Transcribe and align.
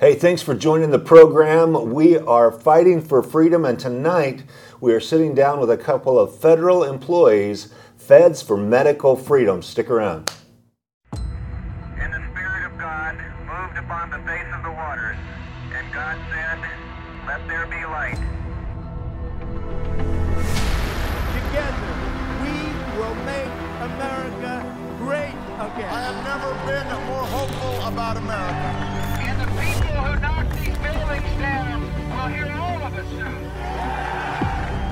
Hey, 0.00 0.14
thanks 0.14 0.40
for 0.40 0.54
joining 0.54 0.92
the 0.92 0.98
program. 0.98 1.92
We 1.92 2.16
are 2.16 2.50
fighting 2.50 3.02
for 3.02 3.22
freedom, 3.22 3.66
and 3.66 3.78
tonight 3.78 4.44
we 4.80 4.94
are 4.94 4.98
sitting 4.98 5.34
down 5.34 5.60
with 5.60 5.70
a 5.70 5.76
couple 5.76 6.18
of 6.18 6.34
federal 6.38 6.82
employees, 6.82 7.68
Feds 7.98 8.40
for 8.40 8.56
Medical 8.56 9.14
Freedom. 9.14 9.60
Stick 9.60 9.90
around. 9.90 10.32
And 11.12 12.14
the 12.14 12.22
Spirit 12.32 12.72
of 12.72 12.78
God 12.78 13.14
moved 13.44 13.76
upon 13.76 14.08
the 14.08 14.20
face 14.26 14.48
of 14.54 14.62
the 14.62 14.70
waters, 14.70 15.18
and 15.74 15.92
God 15.92 16.16
said, 16.32 16.58
Let 17.26 17.46
there 17.46 17.66
be 17.66 17.84
light. 17.84 18.16
Together, 21.36 21.92
we 22.40 22.56
will 22.96 23.14
make 23.26 23.52
America 23.84 24.64
great 24.96 25.36
again. 25.60 25.92
I 25.92 26.00
have 26.08 26.24
never 26.24 26.50
been 26.64 26.88
more 27.06 27.24
hopeful 27.24 27.86
about 27.86 28.16
America. 28.16 28.68
And 29.20 29.40
the 29.40 29.46
people 29.46 29.96
who 30.04 30.20
knock 30.20 30.46
these 30.52 30.76
buildings 30.76 31.32
down 31.40 31.80
will 31.80 31.88
hear 31.88 31.88
all 31.88 31.88
of 31.88 31.88
us 31.90 32.12
soon. 32.12 32.19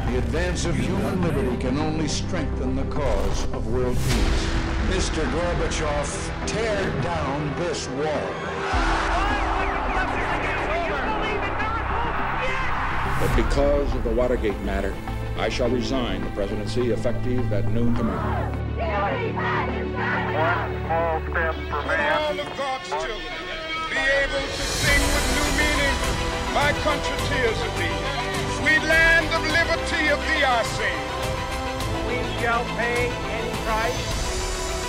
The 0.06 0.18
advance 0.18 0.64
of 0.64 0.76
human 0.76 1.22
liberty 1.22 1.56
can 1.58 1.78
only 1.78 2.08
strengthen 2.08 2.76
the 2.76 2.84
cause 2.84 3.44
of 3.52 3.66
world 3.68 3.96
peace. 3.96 4.46
Mr. 4.88 5.22
Gorbachev, 5.30 6.46
tear 6.46 6.90
down 7.02 7.54
this 7.56 7.88
wall. 7.88 8.32
But 13.20 13.36
because 13.36 13.94
of 13.94 14.02
the 14.04 14.10
Watergate 14.10 14.60
matter, 14.62 14.94
I 15.36 15.48
shall 15.48 15.68
resign 15.68 16.24
the 16.24 16.30
presidency 16.30 16.90
effective 16.90 17.52
at 17.52 17.70
noon 17.70 17.94
tomorrow. 17.94 18.50
One 20.38 20.72
small 20.86 21.20
step 21.20 21.54
for 21.54 21.82
man. 21.86 22.22
All 22.22 22.40
of 22.40 22.56
God's 22.56 22.88
children 22.88 23.18
be 23.90 23.96
able 23.98 24.46
to 24.46 24.77
My 26.54 26.72
country 26.82 27.16
tears 27.28 27.60
of 27.60 27.72
thee. 27.78 27.98
Sweet 28.58 28.82
land 28.88 29.26
of 29.36 29.42
liberty 29.44 30.08
of 30.08 30.18
thee 30.26 30.42
I 30.42 30.62
sing. 30.76 31.00
We 32.08 32.18
shall 32.40 32.64
pay 32.76 33.08
any 33.36 33.52
price, 33.68 34.00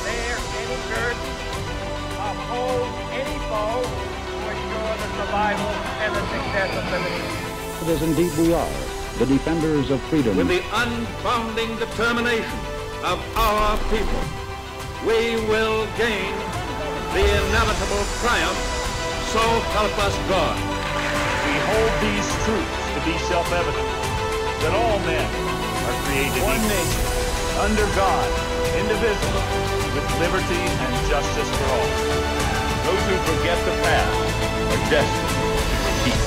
bear 0.05 0.35
any 0.63 0.77
curse, 0.89 1.23
uphold 2.15 2.87
any 3.11 3.37
foe 3.51 3.83
to 3.83 4.35
ensure 4.53 4.93
the 5.03 5.09
survival 5.19 5.71
and 5.99 6.15
the 6.15 6.23
success 6.31 6.71
of 6.79 6.85
liberty. 6.95 7.93
As 7.93 8.01
indeed 8.03 8.31
we 8.37 8.53
are, 8.53 8.73
the 9.19 9.25
defenders 9.25 9.91
of 9.91 10.01
freedom. 10.03 10.37
with 10.37 10.47
the 10.47 10.61
unbounding 10.71 11.77
determination 11.77 12.59
of 13.03 13.19
our 13.35 13.77
people, 13.91 14.23
we 15.05 15.35
will 15.51 15.85
gain 15.97 16.33
the 17.13 17.25
inevitable 17.25 18.05
triumph. 18.21 18.59
So 19.33 19.39
help 19.75 19.97
us 19.99 20.15
God. 20.29 20.78
We 21.69 21.75
hold 21.75 21.93
these 22.01 22.25
truths 22.49 22.81
to 22.97 22.99
be 23.05 23.13
self-evident, 23.29 23.89
that 24.65 24.73
all 24.73 24.97
men 25.05 25.21
are 25.85 25.97
created 26.09 26.41
One 26.41 26.57
equal, 26.57 26.65
nation. 26.65 27.05
under 27.61 27.85
God, 27.93 28.25
indivisible, 28.73 29.45
with 29.93 30.07
liberty 30.17 30.65
and 30.65 30.93
justice 31.05 31.45
for 31.45 31.69
all. 31.69 31.89
Those 32.89 33.03
who 33.05 33.17
forget 33.37 33.57
the 33.69 33.75
past 33.85 34.17
are 34.73 34.81
destined 34.89 35.29
to 35.29 35.77
repeat. 35.85 36.21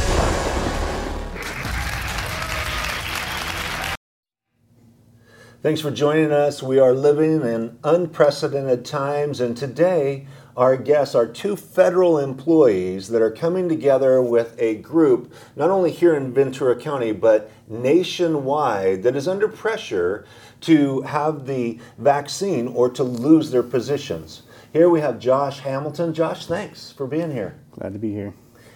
Thanks 5.60 5.80
for 5.80 5.90
joining 5.90 6.30
us. 6.30 6.62
We 6.62 6.78
are 6.78 6.92
living 6.92 7.42
in 7.42 7.78
unprecedented 7.82 8.84
times, 8.84 9.40
and 9.40 9.56
today 9.56 10.28
our 10.56 10.76
guests 10.76 11.14
are 11.14 11.26
two 11.26 11.56
federal 11.56 12.18
employees 12.18 13.08
that 13.08 13.22
are 13.22 13.30
coming 13.30 13.68
together 13.68 14.20
with 14.20 14.54
a 14.58 14.76
group, 14.76 15.32
not 15.56 15.70
only 15.70 15.90
here 15.90 16.14
in 16.14 16.32
Ventura 16.32 16.76
County, 16.76 17.12
but 17.12 17.50
nationwide, 17.68 19.02
that 19.02 19.16
is 19.16 19.26
under 19.26 19.48
pressure 19.48 20.26
to 20.60 21.00
have 21.02 21.46
the 21.46 21.78
vaccine 21.98 22.68
or 22.68 22.90
to 22.90 23.02
lose 23.02 23.50
their 23.50 23.62
positions. 23.62 24.42
Here 24.72 24.88
we 24.88 25.00
have 25.00 25.18
Josh 25.18 25.60
Hamilton. 25.60 26.14
Josh, 26.14 26.46
thanks 26.46 26.92
for 26.92 27.06
being 27.06 27.30
here. 27.30 27.58
Glad 27.72 27.92
to 27.94 27.98
be 27.98 28.12
here. 28.12 28.34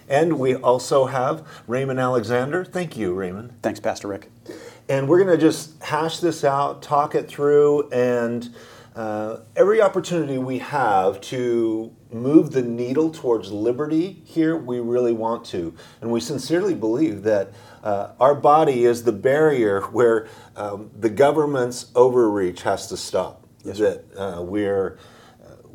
And 0.08 0.38
we 0.38 0.54
also 0.54 1.06
have 1.06 1.46
Raymond 1.66 1.98
Alexander. 1.98 2.64
Thank 2.64 2.96
you, 2.96 3.12
Raymond. 3.12 3.54
Thanks, 3.62 3.80
Pastor 3.80 4.08
Rick. 4.08 4.30
And 4.88 5.08
we're 5.08 5.22
going 5.22 5.36
to 5.36 5.40
just 5.40 5.82
hash 5.82 6.20
this 6.20 6.44
out, 6.44 6.80
talk 6.80 7.14
it 7.14 7.28
through, 7.28 7.90
and 7.90 8.54
uh, 8.96 9.40
every 9.54 9.80
opportunity 9.80 10.38
we 10.38 10.58
have 10.58 11.20
to 11.20 11.94
move 12.10 12.52
the 12.52 12.62
needle 12.62 13.10
towards 13.10 13.52
liberty 13.52 14.22
here, 14.24 14.56
we 14.56 14.80
really 14.80 15.12
want 15.12 15.44
to. 15.44 15.74
And 16.00 16.10
we 16.10 16.20
sincerely 16.20 16.74
believe 16.74 17.22
that 17.24 17.52
uh, 17.84 18.12
our 18.18 18.34
body 18.34 18.84
is 18.84 19.04
the 19.04 19.12
barrier 19.12 19.82
where 19.82 20.26
um, 20.56 20.90
the 20.98 21.10
government's 21.10 21.92
overreach 21.94 22.62
has 22.62 22.88
to 22.88 22.96
stop. 22.96 23.46
Yes, 23.62 23.78
that 23.78 24.04
uh, 24.16 24.42
we're 24.42 24.98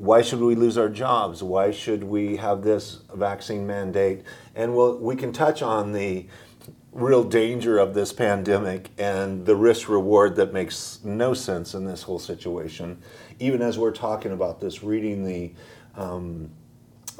why 0.02 0.24
should 0.24 0.40
we 0.40 0.56
lose 0.56 0.80
our 0.80 0.90
jobs? 0.90 1.44
Why 1.44 1.70
should 1.70 2.03
we 2.03 2.38
have 2.38 2.64
this 2.64 3.02
vaccine 3.14 3.68
mandate? 3.68 4.24
And 4.56 4.76
we'll, 4.76 4.98
we 4.98 5.16
can 5.16 5.32
touch 5.32 5.62
on 5.62 5.92
the 5.92 6.26
real 6.91 7.24
danger 7.24 7.78
of 7.78 7.94
this 7.94 8.12
pandemic 8.12 8.90
and 8.97 9.46
the 9.46 9.56
risk 9.56 9.88
reward 9.88 10.35
that 10.35 10.52
makes 10.52 11.00
no 11.03 11.34
sense 11.34 11.74
in 11.74 11.85
this 11.85 12.03
whole 12.03 12.19
situation. 12.19 13.02
Even 13.40 13.62
as 13.62 13.78
we're 13.78 13.91
talking 13.91 14.31
about 14.31 14.59
this, 14.59 14.84
reading 14.84 15.24
the 15.25 15.53
um, 15.96 16.50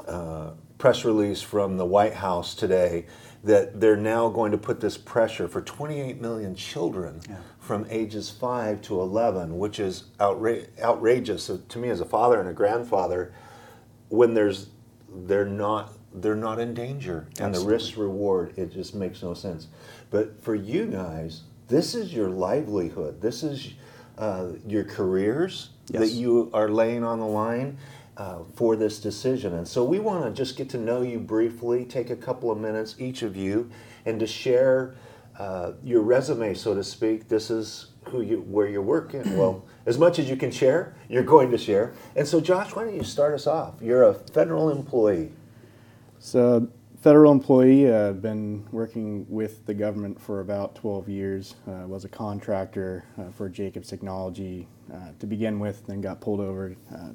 uh, 0.08 0.52
press 0.78 1.06
release 1.06 1.42
from 1.42 1.78
the 1.78 1.86
White 1.86 2.16
House 2.16 2.54
today 2.54 3.06
that 3.44 3.80
they're 3.80 3.98
now 3.98 4.30
going 4.30 4.52
to 4.52 4.58
put 4.58 4.80
this 4.80 4.98
pressure 4.98 5.48
for 5.48 5.62
28 5.62 6.20
million 6.20 6.54
children 6.54 7.22
from 7.60 7.86
ages 7.90 8.30
5 8.30 8.82
to 8.82 9.00
11, 9.00 9.58
which 9.58 9.80
is 9.80 10.06
outra- 10.20 10.68
outrageous 10.82 11.44
So 11.44 11.58
to 11.58 11.80
me 11.80 11.90
as 11.90 12.02
a 12.02 12.06
father 12.06 12.40
and 12.40 12.50
a 12.50 12.54
grandfather 12.54 13.34
when 14.10 14.34
there's 14.34 14.68
they're 15.14 15.46
not 15.46 15.94
they're 16.16 16.36
not 16.36 16.60
in 16.60 16.74
danger 16.74 17.28
and 17.40 17.54
the 17.56 17.60
risk 17.60 17.98
reward 17.98 18.54
it 18.58 18.72
just 18.72 18.96
makes 18.96 19.22
no 19.24 19.34
sense. 19.34 19.68
But 20.10 20.44
for 20.44 20.56
you 20.56 20.86
guys, 20.88 21.44
this 21.68 21.96
is 21.96 22.14
your 22.14 22.30
livelihood. 22.30 23.22
This 23.22 23.44
is 23.44 23.74
uh, 24.18 24.50
your 24.68 24.84
careers 24.84 25.70
that 25.88 26.10
you 26.10 26.50
are 26.54 26.70
laying 26.70 27.04
on 27.04 27.20
the 27.20 27.26
line 27.26 27.78
uh, 28.18 28.40
for 28.56 28.76
this 28.76 29.00
decision. 29.00 29.54
And 29.56 29.68
so 29.68 29.84
we 29.84 30.00
want 30.00 30.26
to 30.26 30.32
just 30.32 30.58
get 30.58 30.70
to 30.70 30.78
know 30.78 31.02
you 31.02 31.20
briefly, 31.20 31.86
take 31.86 32.10
a 32.10 32.16
couple 32.16 32.52
of 32.52 32.60
minutes, 32.60 32.96
each 33.00 33.24
of 33.24 33.36
you, 33.36 33.70
and 34.06 34.20
to 34.20 34.28
share 34.28 34.96
uh, 35.40 35.72
your 35.84 36.02
resume, 36.02 36.54
so 36.54 36.76
to 36.76 36.84
speak. 36.84 37.28
This 37.28 37.50
is 37.50 37.88
who 38.06 38.22
you, 38.22 38.42
where 38.42 38.68
you're 38.68 38.82
working. 38.82 39.22
Well, 39.38 39.66
as 39.86 39.98
much 39.98 40.20
as 40.20 40.30
you 40.30 40.36
can 40.36 40.52
share, 40.52 40.94
you're 41.10 41.24
going 41.24 41.50
to 41.52 41.58
share. 41.58 41.94
And 42.16 42.28
so, 42.28 42.40
Josh, 42.40 42.76
why 42.76 42.84
don't 42.84 42.96
you 42.96 43.04
start 43.04 43.34
us 43.34 43.48
off? 43.48 43.76
You're 43.82 44.04
a 44.04 44.14
federal 44.14 44.70
employee. 44.70 45.32
So, 46.24 46.68
federal 47.02 47.32
employee. 47.32 47.92
Uh, 47.92 48.12
been 48.14 48.64
working 48.72 49.26
with 49.28 49.66
the 49.66 49.74
government 49.74 50.22
for 50.22 50.40
about 50.40 50.76
12 50.76 51.10
years. 51.10 51.56
Uh, 51.68 51.88
was 51.88 52.06
a 52.06 52.10
contractor 52.10 53.06
uh, 53.20 53.32
for 53.32 53.50
Jacobs 53.50 53.88
Technology 53.90 54.68
uh, 54.94 55.14
to 55.18 55.26
begin 55.26 55.60
with, 55.60 55.84
then 55.88 56.00
got 56.00 56.22
pulled 56.22 56.40
over 56.40 56.76
uh, 56.94 57.10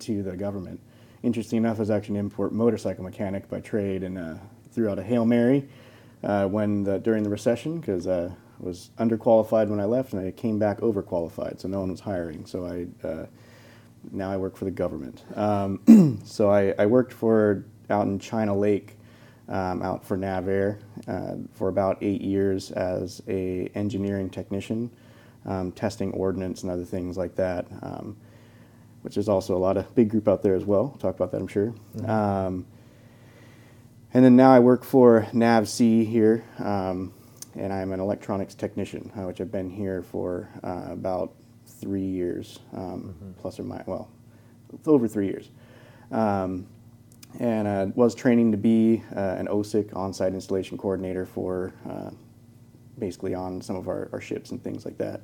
to 0.00 0.24
the 0.24 0.36
government. 0.36 0.80
Interesting 1.22 1.58
enough, 1.58 1.76
I 1.76 1.80
was 1.80 1.90
actually 1.90 2.18
an 2.18 2.24
import 2.24 2.52
motorcycle 2.52 3.04
mechanic 3.04 3.48
by 3.48 3.60
trade, 3.60 4.02
and 4.02 4.18
uh, 4.18 4.34
threw 4.72 4.90
out 4.90 4.98
a 4.98 5.04
hail 5.04 5.24
mary 5.24 5.68
when 6.20 6.82
the, 6.82 6.98
during 6.98 7.22
the 7.22 7.30
recession 7.30 7.78
because 7.78 8.08
I 8.08 8.32
was 8.58 8.90
underqualified 8.98 9.68
when 9.68 9.78
I 9.78 9.84
left, 9.84 10.12
and 10.12 10.26
I 10.26 10.32
came 10.32 10.58
back 10.58 10.80
overqualified, 10.80 11.60
so 11.60 11.68
no 11.68 11.78
one 11.78 11.92
was 11.92 12.00
hiring. 12.00 12.46
So 12.46 12.66
I 12.66 13.28
now 14.12 14.30
I 14.30 14.36
work 14.36 14.56
for 14.56 14.64
the 14.64 14.70
government. 14.70 15.24
Um, 15.34 16.20
so 16.24 16.50
I, 16.50 16.74
I 16.78 16.86
worked 16.86 17.12
for 17.12 17.64
out 17.90 18.06
in 18.06 18.18
China 18.18 18.56
Lake, 18.56 18.96
um, 19.48 19.82
out 19.82 20.04
for 20.04 20.16
Navair 20.16 20.78
uh, 21.06 21.34
for 21.52 21.68
about 21.68 21.98
eight 22.00 22.22
years 22.22 22.70
as 22.72 23.22
a 23.28 23.70
engineering 23.74 24.30
technician, 24.30 24.90
um, 25.46 25.72
testing 25.72 26.12
ordnance 26.12 26.62
and 26.62 26.72
other 26.72 26.84
things 26.84 27.16
like 27.16 27.34
that. 27.36 27.66
Um, 27.82 28.16
which 29.04 29.18
is 29.18 29.28
also 29.28 29.54
a 29.54 29.58
lot 29.58 29.76
of 29.76 29.94
big 29.94 30.08
group 30.08 30.26
out 30.26 30.42
there 30.42 30.54
as 30.54 30.64
well. 30.64 30.96
Talk 30.98 31.14
about 31.14 31.30
that, 31.30 31.36
I'm 31.38 31.46
sure. 31.46 31.74
Um, 32.06 32.64
and 34.14 34.24
then 34.24 34.34
now 34.34 34.50
I 34.50 34.60
work 34.60 34.82
for 34.82 35.28
NAVSEA 35.32 36.08
here, 36.08 36.42
um, 36.58 37.12
and 37.54 37.70
I'm 37.70 37.92
an 37.92 38.00
electronics 38.00 38.54
technician, 38.54 39.12
uh, 39.14 39.26
which 39.26 39.42
I've 39.42 39.52
been 39.52 39.68
here 39.68 40.00
for 40.00 40.48
uh, 40.62 40.86
about 40.88 41.34
three 41.66 42.06
years, 42.06 42.60
um, 42.72 43.14
plus 43.38 43.60
or 43.60 43.64
minus, 43.64 43.86
well, 43.86 44.08
over 44.86 45.06
three 45.06 45.26
years. 45.26 45.50
Um, 46.10 46.66
and 47.40 47.66
uh, 47.66 47.86
was 47.94 48.14
training 48.14 48.52
to 48.52 48.58
be 48.58 49.02
uh, 49.14 49.18
an 49.38 49.46
OSIC 49.48 49.94
on-site 49.96 50.34
installation 50.34 50.78
coordinator 50.78 51.26
for 51.26 51.72
uh, 51.88 52.10
basically 52.98 53.34
on 53.34 53.60
some 53.60 53.76
of 53.76 53.88
our, 53.88 54.08
our 54.12 54.20
ships 54.20 54.50
and 54.50 54.62
things 54.62 54.84
like 54.84 54.98
that. 54.98 55.20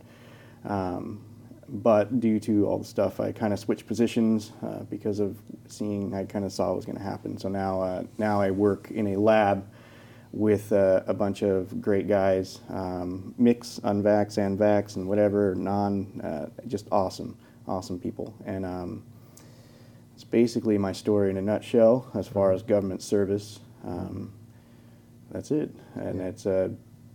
Um, 0.65 1.25
but 1.69 2.19
due 2.19 2.41
to 2.41 2.67
all 2.67 2.79
the 2.79 2.85
stuff, 2.85 3.21
I 3.21 3.31
kind 3.31 3.53
of 3.53 3.61
switched 3.61 3.87
positions 3.87 4.53
uh, 4.63 4.81
because 4.91 5.21
of 5.21 5.39
seeing 5.69 6.13
I 6.15 6.25
kind 6.25 6.45
of 6.45 6.53
saw 6.53 6.69
what 6.69 6.77
was 6.77 6.85
going 6.85 6.99
to 6.99 7.05
happen. 7.05 7.39
So 7.39 7.49
now, 7.49 7.81
uh, 7.81 8.03
now 8.19 8.41
I 8.41 8.51
work 8.51 8.91
in 8.91 9.09
a 9.09 9.17
lab 9.17 9.65
with 10.33 10.73
uh, 10.73 11.03
a 11.07 11.15
bunch 11.15 11.43
of 11.43 11.81
great 11.81 12.09
guys, 12.09 12.61
um, 12.71 13.35
mix, 13.39 13.81
unvax, 13.85 14.39
and 14.39 14.59
vax, 14.59 14.97
and 14.97 15.09
whatever, 15.09 15.55
non, 15.55 16.51
just 16.67 16.87
awesome, 16.91 17.37
awesome 17.69 18.01
people. 18.01 18.35
And 18.45 18.67
um, 18.67 19.05
it's 20.21 20.25
basically 20.29 20.77
my 20.77 20.93
story 20.93 21.31
in 21.31 21.39
a 21.39 21.41
nutshell 21.41 22.07
as 22.13 22.29
far 22.29 22.53
as 22.53 22.63
government 22.63 23.01
service. 23.01 23.59
Um, 23.87 24.31
that's 25.31 25.51
it, 25.51 25.75
and 25.95 26.21
it's 26.21 26.45
uh, 26.45 26.69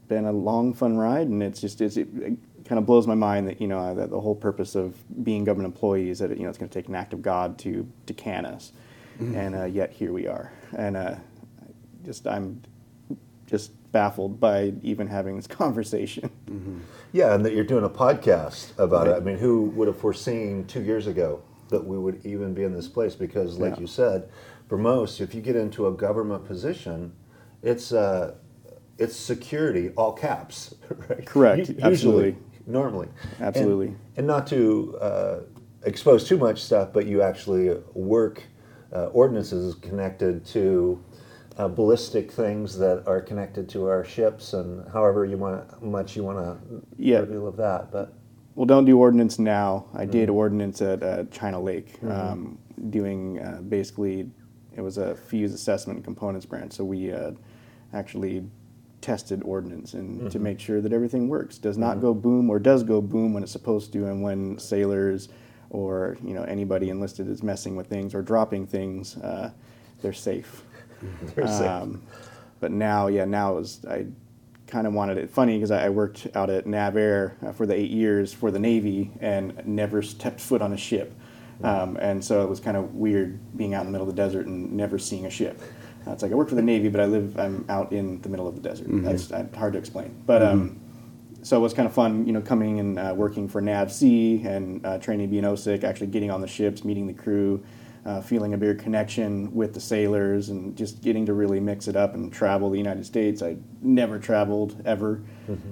been 0.07 0.25
a 0.25 0.31
long, 0.31 0.73
fun 0.73 0.97
ride, 0.97 1.27
and 1.27 1.43
it's 1.43 1.61
just 1.61 1.81
it's, 1.81 1.97
it, 1.97 2.07
it 2.15 2.35
kind 2.65 2.79
of 2.79 2.87
blows 2.87 3.05
my 3.05 3.13
mind 3.13 3.47
that 3.47 3.61
you 3.61 3.67
know 3.67 3.93
that 3.93 4.09
the 4.09 4.19
whole 4.19 4.33
purpose 4.33 4.73
of 4.73 4.95
being 5.23 5.43
government 5.43 5.71
employee 5.71 6.09
is 6.09 6.17
that 6.17 6.35
you 6.35 6.41
know 6.45 6.49
it's 6.49 6.57
going 6.57 6.67
to 6.67 6.73
take 6.73 6.87
an 6.87 6.95
act 6.95 7.13
of 7.13 7.21
God 7.21 7.59
to 7.59 7.87
to 8.07 8.13
can 8.15 8.43
us, 8.43 8.71
Mm-hmm. 9.19 9.35
and 9.35 9.55
uh, 9.55 9.65
yet 9.65 9.91
here 9.91 10.11
we 10.11 10.25
are, 10.25 10.51
and 10.75 10.97
uh, 10.97 11.15
just 12.03 12.25
I'm 12.25 12.59
just 13.45 13.71
baffled 13.91 14.39
by 14.39 14.73
even 14.81 15.05
having 15.05 15.35
this 15.35 15.45
conversation. 15.63 16.31
Yeah, 17.13 17.35
and 17.35 17.45
that 17.45 17.53
you're 17.53 17.63
doing 17.65 17.83
a 17.83 17.89
podcast 17.89 18.71
about 18.79 19.07
it. 19.07 19.15
I 19.15 19.19
mean, 19.19 19.37
who 19.37 19.65
would 19.75 19.87
have 19.87 19.97
foreseen 19.99 20.65
two 20.65 20.81
years 20.81 21.05
ago 21.05 21.43
that 21.69 21.85
we 21.85 21.97
would 21.97 22.25
even 22.25 22.53
be 22.53 22.63
in 22.63 22.73
this 22.73 22.87
place? 22.87 23.15
Because, 23.15 23.57
like 23.57 23.75
Yeah. 23.75 23.81
you 23.81 23.87
said, 23.87 24.29
for 24.67 24.77
most, 24.77 25.21
if 25.21 25.33
you 25.35 25.41
get 25.41 25.55
into 25.55 25.87
a 25.87 25.91
government 25.91 26.45
position, 26.45 27.13
it's 27.61 27.91
uh, 27.91 28.35
it's 28.97 29.15
security, 29.15 29.89
all 29.97 30.13
caps, 30.13 30.75
right? 31.09 31.25
Correct, 31.25 31.69
Usually, 31.69 31.83
absolutely. 31.83 32.37
normally, 32.65 33.09
Absolutely. 33.41 33.87
and, 33.87 33.97
and 34.17 34.27
not 34.27 34.47
to 34.47 34.97
uh, 35.01 35.39
expose 35.83 36.27
too 36.27 36.37
much 36.37 36.63
stuff, 36.63 36.89
but 36.93 37.05
you 37.05 37.21
actually 37.21 37.75
work 37.93 38.43
uh, 38.93 39.07
ordinances 39.07 39.75
connected 39.75 40.45
to. 40.47 41.03
Uh, 41.57 41.69
ballistic 41.69 42.29
things 42.33 42.77
that 42.77 43.01
are 43.07 43.21
connected 43.21 43.69
to 43.69 43.87
our 43.87 44.03
ships, 44.03 44.51
and 44.51 44.85
however 44.91 45.23
you 45.23 45.37
want 45.37 45.81
much 45.81 46.13
you 46.17 46.21
want 46.21 46.37
to 46.37 46.81
Yeah. 46.97 47.19
reveal 47.19 47.47
of 47.47 47.55
that. 47.55 47.93
But 47.93 48.13
Well, 48.55 48.65
don't 48.65 48.85
do 48.85 48.97
ordinance 48.97 49.37
now. 49.37 49.85
I 49.93 50.05
did 50.05 50.29
Mm-hmm. 50.29 50.37
ordinance 50.37 50.81
at 50.81 51.03
uh, 51.03 51.23
China 51.31 51.59
Lake, 51.61 52.01
um, 52.09 52.57
doing 52.89 53.39
uh, 53.39 53.61
basically 53.67 54.29
it 54.75 54.81
was 54.81 54.97
a 54.97 55.15
fuse 55.15 55.53
assessment 55.53 56.03
components 56.03 56.45
branch. 56.45 56.73
So 56.73 56.83
we 56.85 57.11
uh, 57.11 57.31
actually 57.93 58.45
tested 59.01 59.41
ordnance 59.43 59.93
and 59.93 60.19
Mm-hmm. 60.19 60.29
to 60.29 60.39
make 60.39 60.59
sure 60.59 60.81
that 60.81 60.93
everything 60.93 61.27
works, 61.27 61.57
does 61.57 61.77
not 61.77 61.99
go 62.01 62.13
boom 62.13 62.49
or 62.49 62.59
does 62.59 62.83
go 62.83 63.01
boom 63.01 63.33
when 63.33 63.43
it's 63.43 63.51
supposed 63.51 63.91
to, 63.93 64.05
and 64.07 64.21
when 64.23 64.57
sailors 64.57 65.29
or 65.69 66.15
you 66.23 66.33
know 66.33 66.43
anybody 66.43 66.89
enlisted 66.89 67.27
is 67.27 67.43
messing 67.43 67.75
with 67.75 67.87
things 67.87 68.15
or 68.15 68.21
dropping 68.21 68.65
things, 68.67 69.17
uh, 69.17 69.51
they're 70.01 70.13
safe. 70.13 70.63
They're 71.35 71.47
safe. 71.47 71.67
Um, 71.69 72.01
but 72.61 72.71
now, 72.71 73.07
yeah, 73.07 73.25
now 73.25 73.51
it 73.53 73.55
was 73.59 73.85
I 73.85 74.05
kind 74.67 74.87
of 74.87 74.93
wanted 74.93 75.17
it 75.17 75.29
funny 75.29 75.57
because 75.57 75.71
I, 75.71 75.85
I 75.85 75.89
worked 75.89 76.27
out 76.35 76.49
at 76.49 76.65
Nav 76.65 76.97
Air 76.97 77.37
uh, 77.45 77.51
for 77.51 77.65
the 77.65 77.73
eight 77.73 77.91
years 77.91 78.33
for 78.33 78.51
the 78.51 78.59
Navy 78.59 79.11
and 79.19 79.61
never 79.65 80.01
stepped 80.01 80.39
foot 80.39 80.61
on 80.61 80.73
a 80.73 80.77
ship, 80.77 81.13
um, 81.63 81.97
and 81.97 82.23
so 82.23 82.43
it 82.43 82.49
was 82.49 82.59
kind 82.59 82.77
of 82.77 82.95
weird 82.95 83.39
being 83.57 83.73
out 83.73 83.81
in 83.81 83.87
the 83.87 83.91
middle 83.91 84.07
of 84.07 84.15
the 84.15 84.21
desert 84.21 84.47
and 84.47 84.71
never 84.73 84.97
seeing 84.97 85.25
a 85.25 85.29
ship. 85.29 85.61
Uh, 86.07 86.11
it's 86.11 86.23
like 86.23 86.31
I 86.31 86.35
work 86.35 86.49
for 86.49 86.55
the 86.55 86.61
Navy, 86.61 86.89
but 86.89 87.01
I 87.01 87.05
live 87.05 87.39
I'm 87.39 87.65
out 87.69 87.91
in 87.91 88.21
the 88.21 88.29
middle 88.29 88.47
of 88.47 88.55
the 88.55 88.61
desert. 88.61 88.87
That's 89.03 89.31
uh, 89.31 89.47
hard 89.55 89.73
to 89.73 89.79
explain, 89.79 90.15
but. 90.25 90.41
Um, 90.41 90.81
so 91.45 91.55
it 91.57 91.59
was 91.59 91.75
kind 91.75 91.87
of 91.87 91.93
fun, 91.93 92.25
you 92.25 92.33
know, 92.33 92.41
coming 92.41 92.79
and 92.79 92.97
uh, 92.97 93.13
working 93.15 93.47
for 93.47 93.61
NAVSEA 93.61 94.45
and 94.45 94.83
uh, 94.83 94.97
training 94.97 95.29
being 95.29 95.43
OSIC, 95.43 95.83
actually 95.83 96.07
getting 96.07 96.31
on 96.31 96.41
the 96.41 96.47
ships, 96.47 96.83
meeting 96.83 97.05
the 97.05 97.13
crew, 97.13 97.63
uh, 98.05 98.21
feeling 98.21 98.53
a 98.53 98.57
bigger 98.57 98.75
connection 98.75 99.53
with 99.53 99.73
the 99.73 99.79
sailors, 99.79 100.49
and 100.49 100.75
just 100.77 101.01
getting 101.01 101.25
to 101.25 101.33
really 101.33 101.59
mix 101.59 101.87
it 101.87 101.95
up 101.95 102.13
and 102.13 102.31
travel 102.31 102.69
the 102.69 102.77
United 102.77 103.05
States. 103.05 103.41
I 103.41 103.57
never 103.81 104.19
traveled 104.19 104.81
ever, 104.85 105.21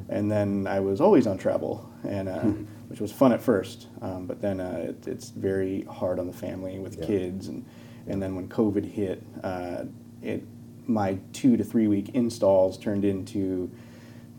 and 0.09 0.31
then 0.31 0.65
I 0.67 0.79
was 0.79 0.99
always 0.99 1.27
on 1.27 1.37
travel, 1.37 1.89
and 2.07 2.27
uh, 2.29 2.41
which 2.87 2.99
was 2.99 3.11
fun 3.11 3.31
at 3.33 3.41
first, 3.41 3.87
um, 4.01 4.25
but 4.25 4.41
then 4.41 4.59
uh, 4.59 4.85
it, 4.89 5.07
it's 5.07 5.29
very 5.29 5.83
hard 5.83 6.19
on 6.19 6.27
the 6.27 6.33
family 6.33 6.79
with 6.79 6.97
Yeah. 6.99 7.05
kids, 7.05 7.47
and 7.49 7.65
and 8.07 8.21
then 8.21 8.35
when 8.35 8.47
COVID 8.49 8.83
hit, 8.85 9.23
uh, 9.43 9.85
it 10.21 10.43
my 10.85 11.17
two 11.31 11.55
to 11.55 11.63
three 11.63 11.87
week 11.87 12.09
installs 12.09 12.77
turned 12.77 13.05
into 13.05 13.69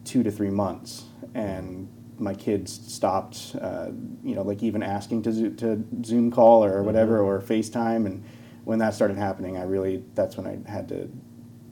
two 0.05 0.23
to 0.23 0.31
three 0.31 0.50
months, 0.50 1.05
and 1.35 1.88
my 2.19 2.34
kids 2.34 2.72
stopped, 2.93 3.56
uh, 3.61 3.88
you 4.22 4.34
know, 4.34 4.43
like 4.43 4.62
even 4.62 4.82
asking 4.82 5.22
to 5.22 5.32
zo- 5.32 5.50
to 5.50 5.84
Zoom 6.05 6.31
call 6.31 6.64
or 6.64 6.82
whatever 6.82 7.20
or 7.20 7.40
FaceTime, 7.40 8.06
and 8.06 8.22
when 8.64 8.78
that 8.78 8.94
started 8.94 9.16
happening, 9.16 9.56
I 9.56 9.62
really 9.64 10.02
that's 10.14 10.37
when 10.37 10.46
I 10.46 10.70
had 10.70 10.88
to 10.88 11.08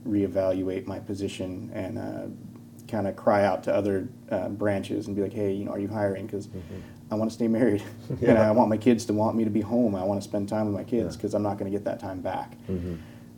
reevaluate 0.06 0.86
my 0.86 0.98
position 0.98 1.70
and 1.74 1.98
uh, 1.98 2.26
kind 2.88 3.06
of 3.06 3.14
cry 3.16 3.44
out 3.44 3.62
to 3.64 3.74
other 3.74 4.08
uh, 4.30 4.48
branches 4.48 5.06
and 5.06 5.14
be 5.16 5.22
like, 5.22 5.32
hey, 5.32 5.52
you 5.52 5.64
know, 5.64 5.72
are 5.72 5.78
you 5.78 5.88
hiring? 5.88 6.26
Because 6.26 6.48
I 7.10 7.14
want 7.14 7.30
to 7.30 7.34
stay 7.34 7.46
married, 7.48 7.82
and 8.22 8.36
I 8.38 8.50
want 8.50 8.68
my 8.68 8.76
kids 8.76 9.04
to 9.06 9.12
want 9.12 9.36
me 9.36 9.44
to 9.44 9.50
be 9.50 9.60
home. 9.60 9.94
I 9.94 10.02
want 10.04 10.20
to 10.22 10.28
spend 10.28 10.48
time 10.48 10.66
with 10.66 10.74
my 10.74 10.84
kids 10.84 10.92
Yeah. 10.92 11.02
Mm-hmm. 11.08 11.16
because 11.18 11.34
I'm 11.34 11.42
not 11.42 11.58
going 11.58 11.70
to 11.70 11.76
get 11.76 11.84
that 11.84 12.00
time 12.00 12.20
back. 12.20 12.56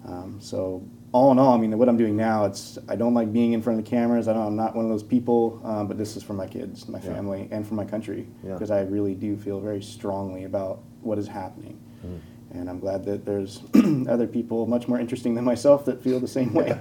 Um, 0.06 0.39
so 0.41 0.83
all 1.15 1.31
in 1.31 1.39
all, 1.39 1.55
I 1.55 1.59
mean, 1.59 1.79
what 1.79 1.89
I'm 1.89 1.97
doing 1.97 2.17
now, 2.17 2.45
it's 2.45 2.77
I 2.89 2.97
don't 2.97 3.15
like 3.15 3.33
being 3.33 3.53
in 3.53 3.63
front 3.63 3.79
of 3.79 3.85
the 3.85 3.89
cameras. 3.91 4.27
I 4.27 4.33
don't, 4.33 4.45
I'm 4.49 4.57
not 4.57 4.75
one 4.75 4.85
of 4.85 4.91
those 4.91 5.05
people, 5.05 5.61
um, 5.63 5.87
but 5.87 5.97
this 5.97 6.17
is 6.17 6.25
for 6.25 6.33
my 6.33 6.49
kids, 6.49 6.89
my 6.89 6.99
Yeah. 6.99 7.15
family, 7.15 7.47
and 7.53 7.65
for 7.65 7.75
my 7.75 7.85
country 7.85 8.27
Yeah. 8.45 8.55
because 8.55 8.73
I 8.73 8.81
really 8.83 9.15
do 9.15 9.37
feel 9.37 9.61
very 9.61 9.81
strongly 9.81 10.43
about 10.43 10.81
what 11.03 11.17
is 11.21 11.29
happening. 11.29 11.79
Mm. 12.05 12.19
And 12.59 12.69
I'm 12.69 12.81
glad 12.81 13.05
that 13.05 13.25
there's 13.25 13.63
other 14.09 14.27
people 14.27 14.67
much 14.67 14.89
more 14.89 14.99
interesting 14.99 15.37
than 15.37 15.45
myself 15.45 15.85
that 15.85 16.03
feel 16.03 16.19
the 16.19 16.27
same 16.29 16.53
way. 16.53 16.77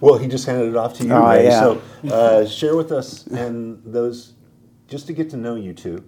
Well, 0.00 0.18
he 0.18 0.26
just 0.28 0.44
handed 0.44 0.68
it 0.68 0.76
off 0.76 0.92
to 0.94 1.04
you, 1.04 1.12
Oh, 1.12 1.30
Ray. 1.30 1.44
yeah. 1.44 1.60
So 1.60 1.80
uh, 2.12 2.44
share 2.46 2.76
with 2.76 2.92
us 2.92 3.26
and 3.28 3.80
those, 3.86 4.34
just 4.88 5.06
to 5.06 5.12
get 5.14 5.30
to 5.30 5.36
know 5.38 5.54
you 5.54 5.72
two, 5.72 6.04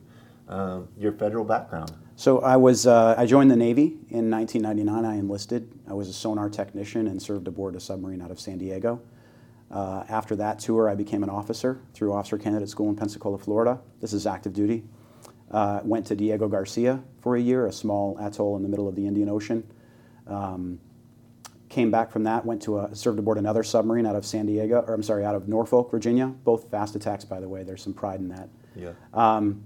uh, 0.49 0.81
your 0.99 1.13
federal 1.13 1.45
background. 1.45 1.93
So 2.19 2.41
I 2.41 2.57
was 2.57 2.87
uh, 2.87 3.15
I 3.17 3.27
joined 3.27 3.51
the 3.51 3.57
Navy 3.57 3.99
in 4.09 4.31
1999. 4.31 5.05
I 5.05 5.17
enlisted. 5.19 5.71
I 5.87 5.93
was 5.93 6.09
a 6.09 6.15
sonar 6.15 6.49
technician 6.49 7.07
and 7.09 7.21
served 7.21 7.47
aboard 7.47 7.77
a 7.77 7.81
submarine 7.81 8.23
out 8.23 8.31
of 8.31 8.41
San 8.41 8.57
Diego. 8.57 9.03
Uh, 9.71 10.05
after 10.09 10.35
that 10.37 10.59
tour, 10.59 10.89
I 10.89 10.95
became 10.95 11.23
an 11.23 11.29
officer 11.29 11.83
through 11.93 12.15
Officer 12.15 12.39
Candidate 12.39 12.71
School 12.71 12.89
in 12.89 12.97
Pensacola, 12.97 13.37
Florida. 13.37 13.81
This 14.01 14.15
is 14.15 14.27
active 14.27 14.55
duty. 14.55 14.85
Uh, 15.51 15.81
went 15.85 16.07
to 16.07 16.17
Diego 16.17 16.49
Garcia 16.49 17.03
for 17.21 17.37
a 17.37 17.41
year, 17.41 17.67
a 17.67 17.73
small 17.73 18.19
atoll 18.19 18.57
in 18.57 18.63
the 18.63 18.69
middle 18.69 18.89
of 18.89 18.95
the 18.95 19.07
Indian 19.07 19.29
Ocean. 19.29 19.63
Um, 20.27 20.81
came 21.69 21.91
back 21.91 22.11
from 22.11 22.25
that, 22.25 22.47
went 22.47 22.63
to 22.63 22.79
a, 22.79 22.95
served 22.97 23.19
aboard 23.19 23.37
another 23.37 23.63
submarine 23.63 24.07
out 24.07 24.17
of 24.17 24.25
San 24.25 24.47
Diego, 24.47 24.83
or 24.87 24.95
I'm 24.95 25.03
sorry, 25.03 25.25
out 25.25 25.35
of 25.35 25.49
Norfolk, 25.49 25.91
Virginia. 25.91 26.29
Both 26.29 26.71
fast 26.71 26.97
attacks, 26.97 27.25
by 27.25 27.41
the 27.41 27.49
way. 27.49 27.63
There's 27.63 27.83
some 27.83 27.93
pride 27.93 28.21
in 28.21 28.29
that. 28.29 28.49
Yeah. 28.75 28.93
Um, 29.13 29.65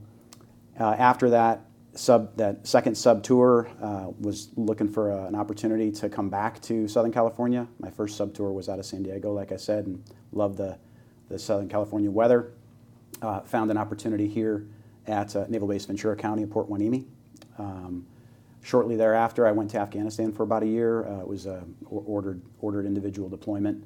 uh, 0.79 0.97
after 0.99 1.31
that 1.31 1.70
sub, 1.95 2.37
that 2.37 2.67
second 2.67 2.97
sub 2.97 3.23
tour, 3.23 3.71
uh, 3.83 4.09
was 4.19 4.51
looking 4.57 4.89
for 4.89 5.11
a, 5.11 5.27
an 5.27 5.35
opportunity 5.35 5.91
to 5.93 6.09
come 6.09 6.29
back 6.29 6.61
to 6.63 6.87
Southern 6.89 7.13
California. 7.13 7.67
My 7.79 7.91
first 7.91 8.17
sub 8.17 8.35
tour 8.35 8.53
was 8.53 8.69
out 8.69 8.79
of 8.79 8.87
San 8.87 9.03
Diego, 9.03 9.33
like 9.33 9.53
I 9.53 9.57
said, 9.57 9.87
and 9.87 10.03
loved 10.33 10.59
the, 10.59 10.79
the 11.29 11.39
Southern 11.39 11.69
California 11.69 12.11
weather. 12.11 12.53
Uh, 13.23 13.41
found 13.41 13.71
an 13.71 13.77
opportunity 13.77 14.29
here 14.29 14.67
at 15.07 15.35
uh, 15.37 15.47
Naval 15.49 15.69
Base 15.69 15.85
Ventura 15.85 16.17
County 16.17 16.43
at 16.43 16.51
Port 16.51 16.69
Hueneme. 16.69 17.05
Um, 17.59 18.07
shortly 18.63 18.97
thereafter, 18.97 19.47
I 19.47 19.53
went 19.53 19.71
to 19.73 19.79
Afghanistan 19.79 20.33
for 20.33 20.45
about 20.45 20.63
a 20.63 20.67
year. 20.67 21.07
Uh, 21.07 21.21
it 21.21 21.29
was 21.29 21.47
a 21.47 21.65
ordered 21.91 22.41
ordered 22.61 22.87
individual 22.87 23.29
deployment, 23.29 23.85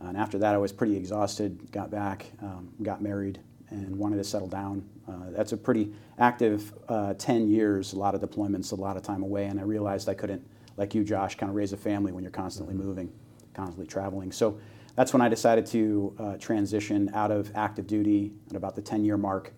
and 0.00 0.16
after 0.16 0.38
that, 0.38 0.54
I 0.54 0.58
was 0.58 0.72
pretty 0.72 0.96
exhausted. 0.96 1.70
Got 1.72 1.90
back, 1.90 2.26
um, 2.42 2.70
got 2.82 3.00
married, 3.00 3.40
and 3.70 3.96
wanted 3.96 4.16
to 4.16 4.24
settle 4.24 4.48
down. 4.48 4.88
Uh, 5.08 5.30
that's 5.30 5.52
a 5.52 5.56
pretty 5.56 5.92
active 6.18 6.72
uh, 6.88 7.14
10 7.14 7.48
years, 7.48 7.92
a 7.92 7.98
lot 7.98 8.14
of 8.14 8.20
deployments, 8.20 8.72
a 8.72 8.74
lot 8.74 8.96
of 8.96 9.02
time 9.02 9.22
away, 9.22 9.46
and 9.46 9.58
I 9.58 9.62
realized 9.62 10.08
I 10.08 10.14
couldn't, 10.14 10.46
like 10.76 10.94
you, 10.94 11.04
Josh, 11.04 11.36
kind 11.36 11.50
of 11.50 11.56
raise 11.56 11.72
a 11.72 11.76
family 11.76 12.12
when 12.12 12.22
you're 12.22 12.30
constantly 12.30 12.74
moving, 12.74 13.12
constantly 13.54 13.86
traveling. 13.86 14.32
So 14.32 14.58
that's 14.94 15.12
when 15.12 15.20
I 15.20 15.28
decided 15.28 15.66
to 15.66 16.16
uh, 16.18 16.36
transition 16.38 17.10
out 17.14 17.30
of 17.30 17.50
active 17.54 17.86
duty 17.86 18.32
at 18.50 18.56
about 18.56 18.74
the 18.74 18.82
10 18.82 19.04
year 19.04 19.16
mark 19.16 19.52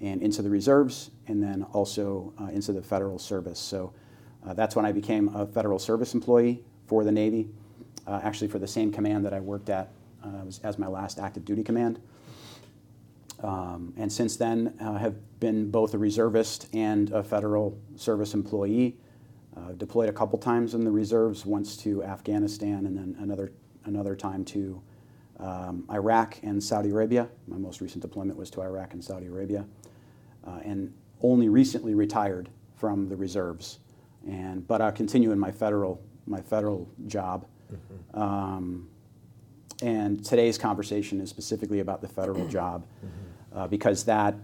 and 0.00 0.20
into 0.20 0.42
the 0.42 0.50
reserves, 0.50 1.10
and 1.28 1.42
then 1.42 1.62
also 1.72 2.32
uh, 2.40 2.46
into 2.46 2.72
the 2.72 2.82
federal 2.82 3.18
service. 3.18 3.60
So 3.60 3.92
uh, 4.44 4.52
that's 4.52 4.74
when 4.74 4.84
I 4.84 4.92
became 4.92 5.34
a 5.34 5.46
federal 5.46 5.78
service 5.78 6.14
employee 6.14 6.64
for 6.86 7.04
the 7.04 7.12
Navy, 7.12 7.48
uh, 8.06 8.20
actually 8.22 8.48
for 8.48 8.58
the 8.58 8.66
same 8.66 8.92
command 8.92 9.24
that 9.24 9.32
I 9.32 9.40
worked 9.40 9.70
at 9.70 9.92
uh, 10.24 10.44
was 10.44 10.58
as 10.60 10.78
my 10.78 10.88
last 10.88 11.18
active 11.18 11.44
duty 11.44 11.62
command. 11.62 12.00
Um, 13.42 13.92
and 13.96 14.12
since 14.12 14.36
then, 14.36 14.74
uh, 14.80 14.98
have 14.98 15.14
been 15.40 15.70
both 15.70 15.94
a 15.94 15.98
reservist 15.98 16.68
and 16.72 17.10
a 17.10 17.22
federal 17.22 17.78
service 17.96 18.34
employee. 18.34 18.96
Uh, 19.56 19.72
deployed 19.72 20.08
a 20.08 20.12
couple 20.12 20.38
times 20.38 20.74
in 20.74 20.84
the 20.84 20.90
reserves, 20.90 21.44
once 21.44 21.76
to 21.76 22.02
Afghanistan, 22.04 22.86
and 22.86 22.96
then 22.96 23.16
another 23.20 23.52
another 23.84 24.14
time 24.16 24.44
to 24.44 24.80
um, 25.40 25.84
Iraq 25.90 26.38
and 26.42 26.62
Saudi 26.62 26.90
Arabia. 26.90 27.28
My 27.48 27.58
most 27.58 27.80
recent 27.80 28.00
deployment 28.00 28.38
was 28.38 28.48
to 28.50 28.62
Iraq 28.62 28.92
and 28.94 29.04
Saudi 29.04 29.26
Arabia. 29.26 29.66
uh, 30.46 30.60
and 30.64 30.92
only 31.22 31.48
recently 31.48 31.94
retired 31.94 32.48
from 32.76 33.08
the 33.08 33.16
reserves. 33.16 33.78
And 34.26 34.66
but 34.66 34.80
I 34.80 34.90
continue 34.90 35.32
in 35.32 35.38
my 35.38 35.50
federal 35.50 36.00
my 36.26 36.40
federal 36.40 36.88
job. 37.06 37.46
Um, 38.14 38.88
and 39.82 40.24
today's 40.24 40.58
conversation 40.58 41.20
is 41.20 41.28
specifically 41.30 41.80
about 41.80 42.00
the 42.00 42.08
federal 42.08 42.46
job 42.48 42.84
uh, 43.02 43.06
because 43.68 44.04
that 44.04 44.34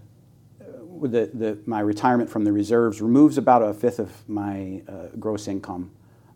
uh, 0.60 0.64
the, 1.02 1.30
the, 1.32 1.58
my 1.66 1.80
retirement 1.80 2.28
from 2.30 2.44
the 2.44 2.52
reserves 2.52 3.00
removes 3.00 3.38
about 3.38 3.62
a 3.62 3.72
fifth 3.72 3.98
of 3.98 4.28
my 4.28 4.82
uh, 4.88 5.06
gross 5.18 5.48
income, 5.48 5.90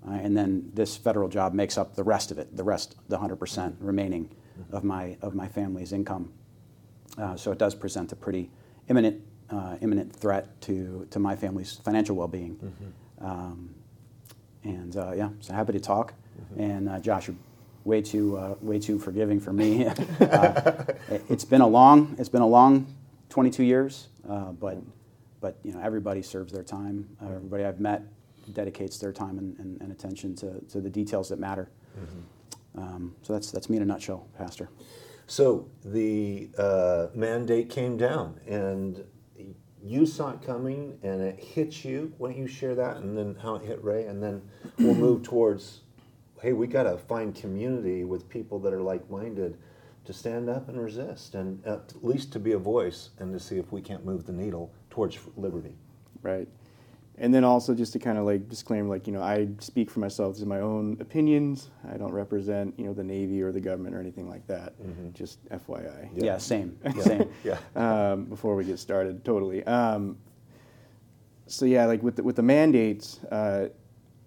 uh, 0.09 0.13
and 0.13 0.37
then 0.37 0.71
this 0.75 0.97
federal 0.97 1.29
job 1.29 1.55
makes 1.55 1.77
up 1.79 1.95
the 1.95 2.03
rest 2.05 2.31
of 2.31 2.39
it, 2.39 2.57
the 2.57 2.65
rest, 2.65 2.97
the 3.09 3.19
100% 3.19 3.75
remaining 3.81 4.29
of 4.73 4.85
my 4.85 5.17
of 5.23 5.35
my 5.35 5.49
family's 5.49 5.93
income. 5.93 6.33
Uh, 7.19 7.37
so 7.37 7.53
it 7.53 7.59
does 7.59 7.75
present 7.75 8.13
a 8.13 8.17
pretty 8.17 8.51
imminent 8.89 9.21
uh, 9.51 9.77
imminent 9.81 10.15
threat 10.15 10.61
to 10.63 11.07
to 11.11 11.19
my 11.19 11.37
family's 11.37 11.73
financial 11.85 12.17
well-being. 12.17 12.57
Um, 13.21 13.75
and 14.65 14.97
uh, 14.97 15.13
yeah, 15.13 15.29
so 15.41 15.53
happy 15.53 15.73
to 15.73 15.81
talk. 15.81 16.15
And 16.59 16.89
uh, 16.89 16.99
Josh, 17.01 17.27
you're 17.29 17.37
way 17.85 18.01
too 18.03 18.37
uh, 18.37 18.55
way 18.61 18.79
too 18.79 18.99
forgiving 18.99 19.41
for 19.41 19.53
me. 19.53 19.87
uh, 20.21 20.85
it- 21.11 21.25
it's 21.29 21.45
been 21.45 21.61
a 21.61 21.67
long 21.67 22.15
it's 22.19 22.29
been 22.29 22.43
a 22.43 22.47
long 22.47 22.87
22 23.29 23.63
years, 23.65 24.09
uh, 24.29 24.53
but 24.53 24.79
but 25.41 25.59
you 25.63 25.73
know 25.73 25.81
everybody 25.81 26.23
serves 26.23 26.53
their 26.53 26.63
time. 26.63 27.09
Uh, 27.23 27.27
everybody 27.35 27.65
I've 27.65 27.81
met 27.81 28.03
dedicates 28.53 28.99
their 28.99 29.13
time 29.13 29.39
and, 29.39 29.57
and, 29.59 29.81
and 29.81 29.93
attention 29.93 30.35
to, 30.35 30.61
to 30.71 30.81
the 30.81 30.91
details 30.91 31.29
that 31.29 31.39
matter. 31.39 31.71
Um, 32.77 33.15
so 33.23 33.33
that's 33.35 33.51
that's 33.51 33.69
me 33.69 33.77
in 33.77 33.83
a 33.83 33.87
nutshell, 33.87 34.27
Pastor. 34.37 34.69
So 35.27 35.69
the 35.85 36.51
uh, 36.59 37.07
mandate 37.15 37.71
came 37.71 37.97
down, 37.97 38.41
and 38.47 39.05
you 39.83 40.07
saw 40.07 40.31
it 40.31 40.43
coming, 40.43 40.99
and 41.03 41.21
it 41.23 41.39
hit 41.39 41.85
you. 41.85 42.13
Why 42.19 42.31
don't 42.31 42.39
you 42.39 42.47
share 42.49 42.75
that, 42.75 42.97
and 42.99 43.17
then 43.17 43.37
how 43.43 43.57
it 43.57 43.63
hit 43.63 43.83
Ray, 43.85 44.07
and 44.07 44.23
then 44.23 44.43
we'll 44.79 44.95
move 44.95 45.23
towards. 45.23 45.82
Hey, 46.43 46.53
we 46.53 46.67
got 46.67 46.83
to 46.83 46.99
find 46.99 47.33
community 47.33 48.03
with 48.03 48.29
people 48.29 48.59
that 48.59 48.73
are 48.73 48.83
like-minded 48.83 49.57
to 50.05 50.13
stand 50.13 50.51
up 50.51 50.69
and 50.69 50.81
resist, 50.81 51.37
and 51.37 51.65
at 51.65 51.93
least 52.03 52.33
to 52.33 52.41
be 52.41 52.51
a 52.51 52.59
voice, 52.59 53.11
and 53.21 53.33
to 53.33 53.39
see 53.39 53.59
if 53.59 53.71
we 53.71 53.81
can't 53.81 54.05
move 54.05 54.27
the 54.27 54.33
needle 54.33 54.73
towards 54.91 55.17
liberty. 55.37 55.77
Right. 56.21 56.49
And 57.19 57.33
then 57.33 57.45
also 57.45 57.77
just 57.77 57.93
to 57.93 58.01
kind 58.01 58.19
of 58.19 58.25
like 58.25 58.49
disclaim, 58.49 58.89
like 58.89 59.07
you 59.07 59.13
know, 59.13 59.23
I 59.23 59.51
speak 59.61 59.89
for 59.89 60.01
myself. 60.01 60.35
These 60.35 60.43
are 60.43 60.47
my 60.47 60.59
own 60.59 60.97
opinions. 61.01 61.71
I 61.89 61.97
don't 61.97 62.11
represent 62.11 62.75
you 62.77 62.87
know 62.87 62.93
the 62.93 63.05
Navy 63.05 63.41
or 63.41 63.53
the 63.53 63.61
government 63.61 63.95
or 63.95 64.01
anything 64.01 64.29
like 64.29 64.45
that. 64.49 64.73
Just 65.15 65.45
FYI. 65.51 66.09
Yeah, 66.17 66.39
same, 66.39 66.77
Yeah. 66.85 67.03
same. 67.03 67.31
Yeah. 67.45 67.59
Um, 67.77 68.25
before 68.25 68.57
we 68.57 68.65
get 68.65 68.81
started, 68.81 69.25
totally. 69.25 69.63
Um, 69.65 70.19
so 71.47 71.67
yeah, 71.67 71.87
like 71.87 72.03
with 72.03 72.17
the, 72.17 72.25
with 72.25 72.35
the 72.35 72.43
mandates, 72.43 73.23
uh, 73.31 73.69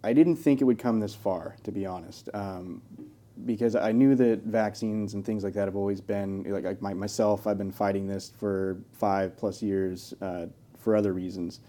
I 0.05 0.13
didn't 0.13 0.35
think 0.35 0.61
it 0.61 0.65
would 0.65 0.77
come 0.77 0.99
this 0.99 1.15
far, 1.15 1.55
to 1.63 1.71
be 1.71 1.87
honest, 1.87 2.29
um, 2.35 2.79
because 3.45 3.75
I 3.75 3.91
knew 3.91 4.13
that 4.15 4.43
vaccines 4.43 5.15
and 5.15 5.25
things 5.25 5.43
like 5.43 5.53
that 5.53 5.65
have 5.65 5.75
always 5.75 5.99
been 5.99 6.43
like, 6.43 6.79
my, 6.79 6.93
myself. 6.93 7.47
I've 7.47 7.57
been 7.57 7.71
fighting 7.71 8.05
this 8.05 8.31
for 8.37 8.77
five 8.93 9.35
plus 9.35 9.63
years 9.63 10.13
uh, 10.21 10.45
for 10.77 10.95
other 10.95 11.13
reasons, 11.13 11.59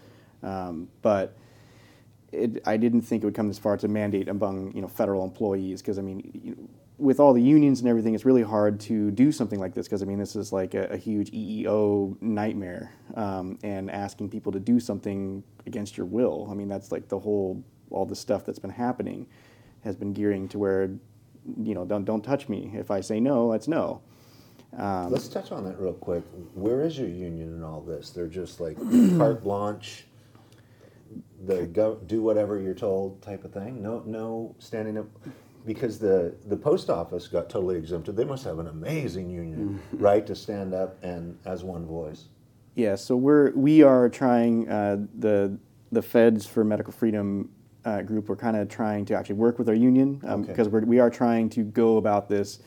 um, 0.43 0.87
but. 1.01 1.35
It, 2.33 2.61
I 2.65 2.75
didn't 2.75 3.03
think 3.03 3.23
it 3.23 3.25
would 3.25 3.35
come 3.35 3.47
this 3.47 3.57
far 3.57 3.77
to 3.77 3.87
mandate 3.87 4.27
among 4.27 4.75
you 4.75 4.81
know 4.81 4.89
federal 4.89 5.23
employees 5.23 5.81
because 5.81 5.97
I 5.97 6.01
mean 6.01 6.29
you 6.43 6.51
know, 6.51 6.69
with 6.97 7.21
all 7.21 7.31
the 7.31 7.41
unions 7.41 7.79
and 7.79 7.87
everything, 7.87 8.13
it's 8.13 8.25
really 8.25 8.43
hard 8.43 8.81
to 8.81 9.11
do 9.11 9.31
something 9.31 9.61
like 9.61 9.73
this 9.73 9.87
because 9.87 10.01
I 10.01 10.05
mean 10.05 10.19
this 10.19 10.35
is 10.35 10.51
like 10.51 10.73
a, 10.73 10.87
a 10.87 10.97
huge 10.97 11.31
EEO 11.31 12.21
nightmare 12.21 12.91
um, 13.15 13.57
and 13.63 13.89
asking 13.89 14.29
people 14.29 14.51
to 14.51 14.59
do 14.59 14.77
something 14.77 15.41
against 15.65 15.95
your 15.95 16.05
will. 16.05 16.49
I 16.51 16.53
mean 16.53 16.67
that's 16.67 16.91
like 16.91 17.07
the 17.07 17.17
whole 17.17 17.63
all 17.91 18.05
the 18.05 18.15
stuff 18.15 18.45
that's 18.45 18.59
been 18.59 18.71
happening 18.71 19.27
has 19.83 19.95
been 19.95 20.13
gearing 20.13 20.47
to 20.49 20.59
where 20.59 20.89
you 21.63 21.73
know 21.73 21.85
don't 21.85 22.05
don't 22.05 22.23
touch 22.23 22.49
me 22.49 22.71
if 22.73 22.91
I 22.91 23.01
say 23.01 23.19
no 23.19 23.51
that's 23.51 23.67
no. 23.67 24.01
Um, 24.75 25.11
Let's 25.11 25.27
touch 25.29 25.51
on 25.51 25.63
that 25.63 25.79
real 25.79 25.93
quick. 25.93 26.23
Where 26.53 26.81
is 26.81 26.97
your 26.97 27.07
union 27.07 27.55
in 27.55 27.63
all 27.63 27.81
this? 27.81 28.09
They're 28.09 28.27
just 28.27 28.59
like 28.59 28.77
carte 29.17 29.43
blanche. 29.43 30.05
The 31.45 31.67
go 31.67 31.95
do 32.07 32.21
whatever 32.21 32.59
you're 32.59 32.73
told 32.73 33.21
type 33.21 33.45
of 33.45 33.53
thing. 33.53 33.81
No, 33.81 34.03
no 34.05 34.55
standing 34.59 34.97
up 34.97 35.05
because 35.65 35.99
the 35.99 36.35
the 36.47 36.57
post 36.57 36.89
office 36.89 37.27
got 37.27 37.49
totally 37.49 37.77
exempted. 37.77 38.15
They 38.15 38.25
must 38.25 38.43
have 38.43 38.59
an 38.59 38.67
amazing 38.67 39.29
union, 39.29 39.79
right, 39.93 40.25
to 40.27 40.35
stand 40.35 40.73
up 40.73 41.01
and 41.03 41.37
as 41.45 41.63
one 41.63 41.85
voice. 41.85 42.25
Yeah, 42.75 42.95
so 42.95 43.15
we're 43.15 43.51
we 43.51 43.83
are 43.83 44.09
trying 44.09 44.67
uh, 44.69 45.05
the 45.17 45.57
the 45.91 46.01
Feds 46.01 46.45
for 46.45 46.63
Medical 46.63 46.93
Freedom 46.93 47.49
uh, 47.87 48.01
group. 48.01 48.27
We're 48.27 48.35
kind 48.35 48.57
of 48.57 48.67
trying 48.67 49.05
to 49.05 49.15
actually 49.15 49.35
work 49.35 49.57
with 49.57 49.69
our 49.69 49.75
union 49.75 50.15
because 50.45 50.67
we're 50.67 50.81
we 50.81 50.99
are 50.99 51.09
trying 51.09 51.49
to 51.51 51.63
go 51.63 51.97
about 51.97 52.27
this 52.27 52.59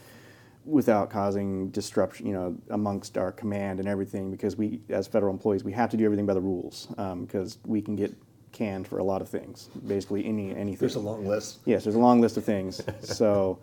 without 0.64 1.10
causing 1.10 1.68
disruption, 1.70 2.26
you 2.26 2.32
know, 2.32 2.56
amongst 2.70 3.18
our 3.18 3.32
command 3.32 3.80
and 3.80 3.88
everything. 3.88 4.30
Because 4.30 4.56
we, 4.56 4.80
as 4.88 5.06
federal 5.06 5.32
employees, 5.32 5.62
we 5.62 5.72
have 5.72 5.90
to 5.90 5.96
do 5.96 6.04
everything 6.04 6.26
by 6.26 6.34
the 6.34 6.40
rules 6.40 6.88
because 7.20 7.58
we 7.66 7.82
can 7.82 7.96
get 7.96 8.14
canned 8.52 8.88
for 8.88 8.98
a 8.98 9.04
lot 9.04 9.20
of 9.20 9.28
things. 9.28 9.68
Basically, 9.86 10.24
any 10.24 10.54
anything. 10.54 10.78
There's 10.78 10.96
a 10.96 11.00
long 11.00 11.26
list. 11.26 11.58
Yes, 11.66 11.84
there's 11.84 11.96
a 11.96 12.00
long 12.00 12.20
list 12.20 12.38
of 12.38 12.44
things. 12.44 12.82
so, 13.02 13.58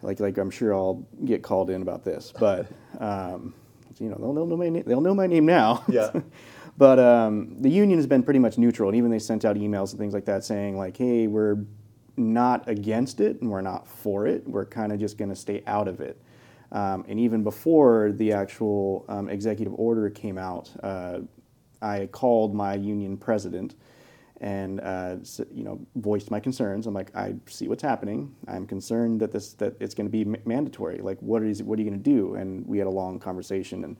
like, 0.00 0.18
like 0.18 0.38
I'm 0.38 0.50
sure 0.50 0.74
I'll 0.74 1.06
get 1.26 1.42
called 1.42 1.68
in 1.68 1.82
about 1.82 2.04
this, 2.04 2.32
but 2.38 2.66
um, 3.00 3.52
you 4.00 4.08
know, 4.08 4.16
they'll, 4.16 4.32
they'll 4.32 4.46
know 4.46 4.56
my 4.56 4.70
name. 4.70 4.84
They'll 4.86 5.00
know 5.02 5.14
my 5.14 5.26
name 5.26 5.44
now. 5.44 5.84
Yeah. 5.88 6.10
but 6.78 6.98
um, 6.98 7.60
the 7.60 7.70
union 7.70 7.98
has 7.98 8.06
been 8.06 8.22
pretty 8.22 8.40
much 8.40 8.58
neutral, 8.58 8.88
and 8.88 8.96
even 8.96 9.10
they 9.10 9.18
sent 9.18 9.44
out 9.44 9.56
emails 9.56 9.90
and 9.90 9.98
things 9.98 10.14
like 10.14 10.24
that 10.26 10.44
saying 10.44 10.76
like, 10.76 10.96
"Hey, 10.96 11.26
we're 11.26 11.64
not 12.16 12.68
against 12.68 13.20
it, 13.20 13.40
and 13.40 13.50
we're 13.50 13.60
not 13.60 13.86
for 13.86 14.26
it. 14.26 14.46
We're 14.46 14.66
kind 14.66 14.92
of 14.92 14.98
just 14.98 15.18
going 15.18 15.30
to 15.30 15.36
stay 15.36 15.62
out 15.66 15.88
of 15.88 16.00
it." 16.00 16.20
Um, 16.72 17.04
and 17.08 17.20
even 17.20 17.42
before 17.42 18.12
the 18.12 18.32
actual 18.32 19.04
um, 19.08 19.28
executive 19.28 19.74
order 19.76 20.10
came 20.10 20.36
out, 20.38 20.70
uh, 20.82 21.20
I 21.80 22.06
called 22.06 22.54
my 22.54 22.74
union 22.74 23.16
president 23.16 23.76
and 24.40 24.80
uh, 24.80 25.16
you 25.50 25.64
know 25.64 25.80
voiced 25.96 26.30
my 26.30 26.40
concerns. 26.40 26.86
I'm 26.86 26.94
like, 26.94 27.14
I 27.16 27.34
see 27.46 27.68
what's 27.68 27.82
happening. 27.82 28.34
I'm 28.48 28.66
concerned 28.66 29.20
that 29.20 29.32
this 29.32 29.54
that 29.54 29.76
it's 29.80 29.94
going 29.94 30.06
to 30.06 30.10
be 30.10 30.24
ma- 30.24 30.38
mandatory. 30.44 30.98
Like, 30.98 31.18
what 31.20 31.42
is 31.42 31.62
what 31.62 31.78
are 31.78 31.82
you 31.82 31.88
going 31.88 32.02
to 32.02 32.10
do? 32.10 32.34
And 32.34 32.66
we 32.66 32.78
had 32.78 32.86
a 32.86 32.90
long 32.90 33.18
conversation, 33.18 33.84
and 33.84 33.96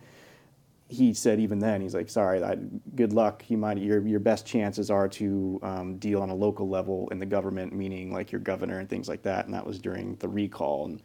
he 0.88 1.12
said 1.14 1.40
even 1.40 1.59
then 1.59 1.81
he's 1.81 1.95
like, 1.95 2.09
sorry, 2.09 2.43
I, 2.43 2.57
good 2.95 3.12
luck. 3.12 3.45
You 3.49 3.59
might 3.59 3.78
your 3.78 4.07
your 4.07 4.21
best 4.21 4.47
chances 4.47 4.90
are 4.90 5.09
to 5.09 5.59
um, 5.62 5.97
deal 5.99 6.23
on 6.23 6.31
a 6.31 6.35
local 6.35 6.69
level 6.69 7.09
in 7.11 7.19
the 7.19 7.26
government, 7.26 7.73
meaning 7.73 8.12
like 8.12 8.31
your 8.31 8.40
governor 8.40 8.78
and 8.78 8.88
things 8.88 9.09
like 9.09 9.23
that. 9.23 9.47
And 9.47 9.55
that 9.55 9.66
was 9.66 9.78
during 9.81 10.16
the 10.16 10.28
recall, 10.28 10.87
and 10.87 11.02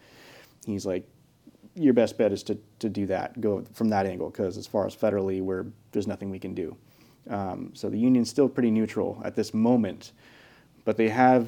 he's 0.65 0.85
like, 0.85 1.07
your 1.75 1.93
best 1.93 2.17
bet 2.17 2.31
is 2.31 2.43
to, 2.43 2.57
to 2.79 2.89
do 2.89 3.05
that, 3.07 3.39
go 3.39 3.63
from 3.73 3.89
that 3.89 4.05
angle, 4.05 4.29
because 4.29 4.57
as 4.57 4.67
far 4.67 4.85
as 4.85 4.95
federally, 4.95 5.41
we're, 5.41 5.65
there's 5.91 6.07
nothing 6.07 6.29
we 6.29 6.39
can 6.39 6.53
do. 6.53 6.75
Um, 7.29 7.71
so 7.73 7.89
the 7.89 7.97
union's 7.97 8.29
still 8.29 8.50
pretty 8.50 8.71
neutral 8.71 9.21
at 9.23 9.35
this 9.35 9.53
moment, 9.53 10.11
but 10.83 10.97
they 10.97 11.09
have 11.09 11.47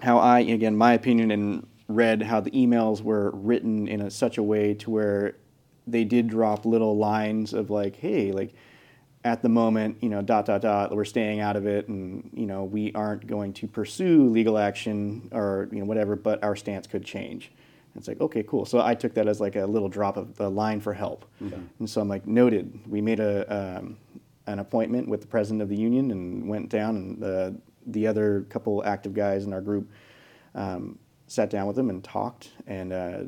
how 0.00 0.18
I, 0.18 0.40
again, 0.40 0.76
my 0.76 0.92
opinion, 0.94 1.30
and 1.30 1.66
read 1.88 2.22
how 2.22 2.40
the 2.40 2.50
emails 2.50 3.02
were 3.02 3.30
written 3.32 3.88
in 3.88 4.02
a, 4.02 4.10
such 4.10 4.38
a 4.38 4.42
way 4.42 4.74
to 4.74 4.90
where 4.90 5.36
they 5.86 6.04
did 6.04 6.28
drop 6.28 6.64
little 6.64 6.96
lines 6.96 7.52
of 7.52 7.70
like, 7.70 7.96
hey, 7.96 8.32
like 8.32 8.54
at 9.24 9.42
the 9.42 9.48
moment, 9.48 9.98
you 10.00 10.08
know, 10.08 10.22
dot 10.22 10.46
dot 10.46 10.60
dot, 10.62 10.94
we're 10.94 11.04
staying 11.04 11.40
out 11.40 11.56
of 11.56 11.66
it, 11.66 11.88
and 11.88 12.30
you 12.32 12.46
know, 12.46 12.64
we 12.64 12.92
aren't 12.94 13.26
going 13.26 13.52
to 13.54 13.66
pursue 13.66 14.28
legal 14.28 14.56
action 14.58 15.28
or 15.32 15.68
you 15.72 15.80
know 15.80 15.84
whatever, 15.84 16.16
but 16.16 16.42
our 16.44 16.54
stance 16.56 16.86
could 16.86 17.04
change. 17.04 17.50
And 17.94 18.00
it's 18.00 18.08
like, 18.08 18.20
okay, 18.20 18.42
cool. 18.42 18.64
So 18.66 18.80
I 18.80 18.94
took 18.94 19.14
that 19.14 19.26
as 19.26 19.40
like 19.40 19.56
a 19.56 19.66
little 19.66 19.88
drop 19.88 20.16
of 20.16 20.38
a 20.40 20.48
line 20.48 20.80
for 20.80 20.92
help, 20.94 21.24
and 21.78 21.88
so 21.88 22.00
I'm 22.00 22.08
like, 22.08 22.26
noted. 22.26 22.78
We 22.88 23.00
made 23.00 23.20
a 23.20 23.78
um, 23.78 23.96
an 24.46 24.60
appointment 24.60 25.08
with 25.08 25.22
the 25.22 25.26
president 25.26 25.62
of 25.62 25.68
the 25.68 25.76
union 25.76 26.10
and 26.10 26.48
went 26.48 26.68
down, 26.68 26.96
and 26.96 27.20
the 27.20 27.56
the 27.86 28.06
other 28.06 28.46
couple 28.48 28.84
active 28.84 29.14
guys 29.14 29.44
in 29.44 29.52
our 29.52 29.60
group 29.60 29.90
um, 30.54 30.98
sat 31.26 31.50
down 31.50 31.66
with 31.66 31.78
him 31.78 31.90
and 31.90 32.04
talked, 32.04 32.50
and 32.66 32.92
uh, 32.92 33.18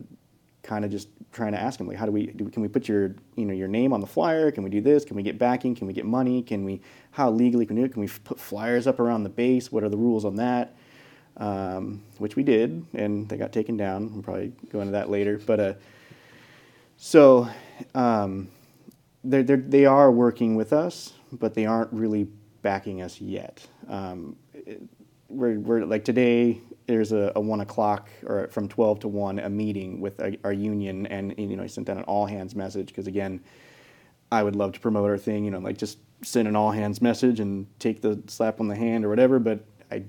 kind 0.69 0.85
of 0.85 0.91
just 0.91 1.09
trying 1.33 1.53
to 1.53 1.59
ask 1.61 1.81
him 1.81 1.87
like, 1.89 1.97
how 1.97 2.07
do 2.07 2.13
we 2.13 2.27
do? 2.27 2.49
Can 2.51 2.63
we 2.63 2.69
put 2.69 2.87
your 2.89 3.15
you 3.37 3.45
know 3.47 3.55
your 3.55 3.69
name 3.69 3.93
on 3.93 4.01
the 4.01 4.07
flyer? 4.07 4.51
Can 4.53 4.63
we 4.63 4.71
do 4.71 4.81
this? 4.81 5.05
Can 5.05 5.17
we 5.17 5.23
get 5.23 5.39
backing? 5.39 5.75
Can 5.75 5.87
we 5.87 5.93
get 5.93 6.05
money? 6.05 6.43
Can 6.43 6.65
we 6.65 6.81
how 7.11 7.31
legally 7.31 7.67
can 7.67 7.77
we 7.77 7.83
do 7.83 7.87
it? 7.87 7.93
Can 7.93 8.03
we 8.03 8.09
put 8.09 8.39
flyers 8.39 8.87
up 8.87 9.01
around 9.01 9.23
the 9.25 9.31
base? 9.31 9.73
What 9.73 9.83
are 9.83 9.89
the 9.89 9.97
rules 9.97 10.25
on 10.25 10.37
that? 10.37 10.77
Um, 11.39 12.03
which 12.19 12.37
we 12.37 12.43
did, 12.43 12.85
and 12.95 13.29
they 13.29 13.37
got 13.37 13.53
taken 13.53 13.77
down. 13.77 14.13
We'll 14.13 14.23
probably 14.23 14.53
go 14.71 14.81
into 14.81 14.93
that 14.93 15.11
later, 15.11 15.41
but. 15.45 15.61
Uh, 15.61 15.75
so 17.01 17.49
um, 17.95 18.49
they're, 19.23 19.45
they're, 19.45 19.57
they 19.57 19.87
are 19.87 20.11
working 20.11 20.57
with 20.57 20.73
us, 20.73 21.13
but 21.31 21.55
they 21.55 21.65
aren't 21.65 21.93
really 21.93 22.27
backing 22.63 23.03
us 23.03 23.21
yet. 23.21 23.65
Um, 23.89 24.37
it- 24.53 24.83
we're, 25.31 25.59
we're 25.61 25.85
like 25.85 26.05
today. 26.05 26.59
There's 26.89 27.13
a, 27.13 27.31
a 27.37 27.41
one 27.41 27.61
o'clock 27.61 28.09
or 28.25 28.49
from 28.49 28.67
twelve 28.67 28.99
to 29.01 29.09
one 29.09 29.39
a 29.39 29.51
meeting 29.51 30.01
with 30.01 30.21
our, 30.21 30.33
our 30.43 30.53
union, 30.53 31.07
and 31.07 31.35
you 31.39 31.55
know 31.55 31.63
I 31.63 31.67
sent 31.69 31.89
out 31.91 31.99
an 31.99 32.05
all 32.05 32.27
hands 32.27 32.57
message 32.57 32.89
because 32.89 33.07
again, 33.07 33.41
I 34.33 34.43
would 34.43 34.57
love 34.57 34.73
to 34.73 34.81
promote 34.81 35.09
our 35.11 35.19
thing, 35.19 35.45
you 35.45 35.51
know, 35.51 35.59
like 35.59 35.77
just 35.77 35.99
send 36.23 36.49
an 36.49 36.57
all 36.57 36.71
hands 36.71 37.01
message 37.01 37.41
and 37.41 37.67
take 37.79 38.01
the 38.01 38.21
slap 38.27 38.59
on 38.59 38.69
the 38.69 38.75
hand 38.75 39.05
or 39.05 39.11
whatever. 39.11 39.39
But 39.39 39.65
I, 39.91 40.05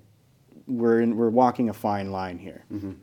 we're 0.67 1.01
in, 1.01 1.17
we're 1.17 1.29
walking 1.29 1.69
a 1.69 1.74
fine 1.74 2.12
line 2.12 2.38
here. 2.38 2.63
Mm-hmm. 2.71 2.93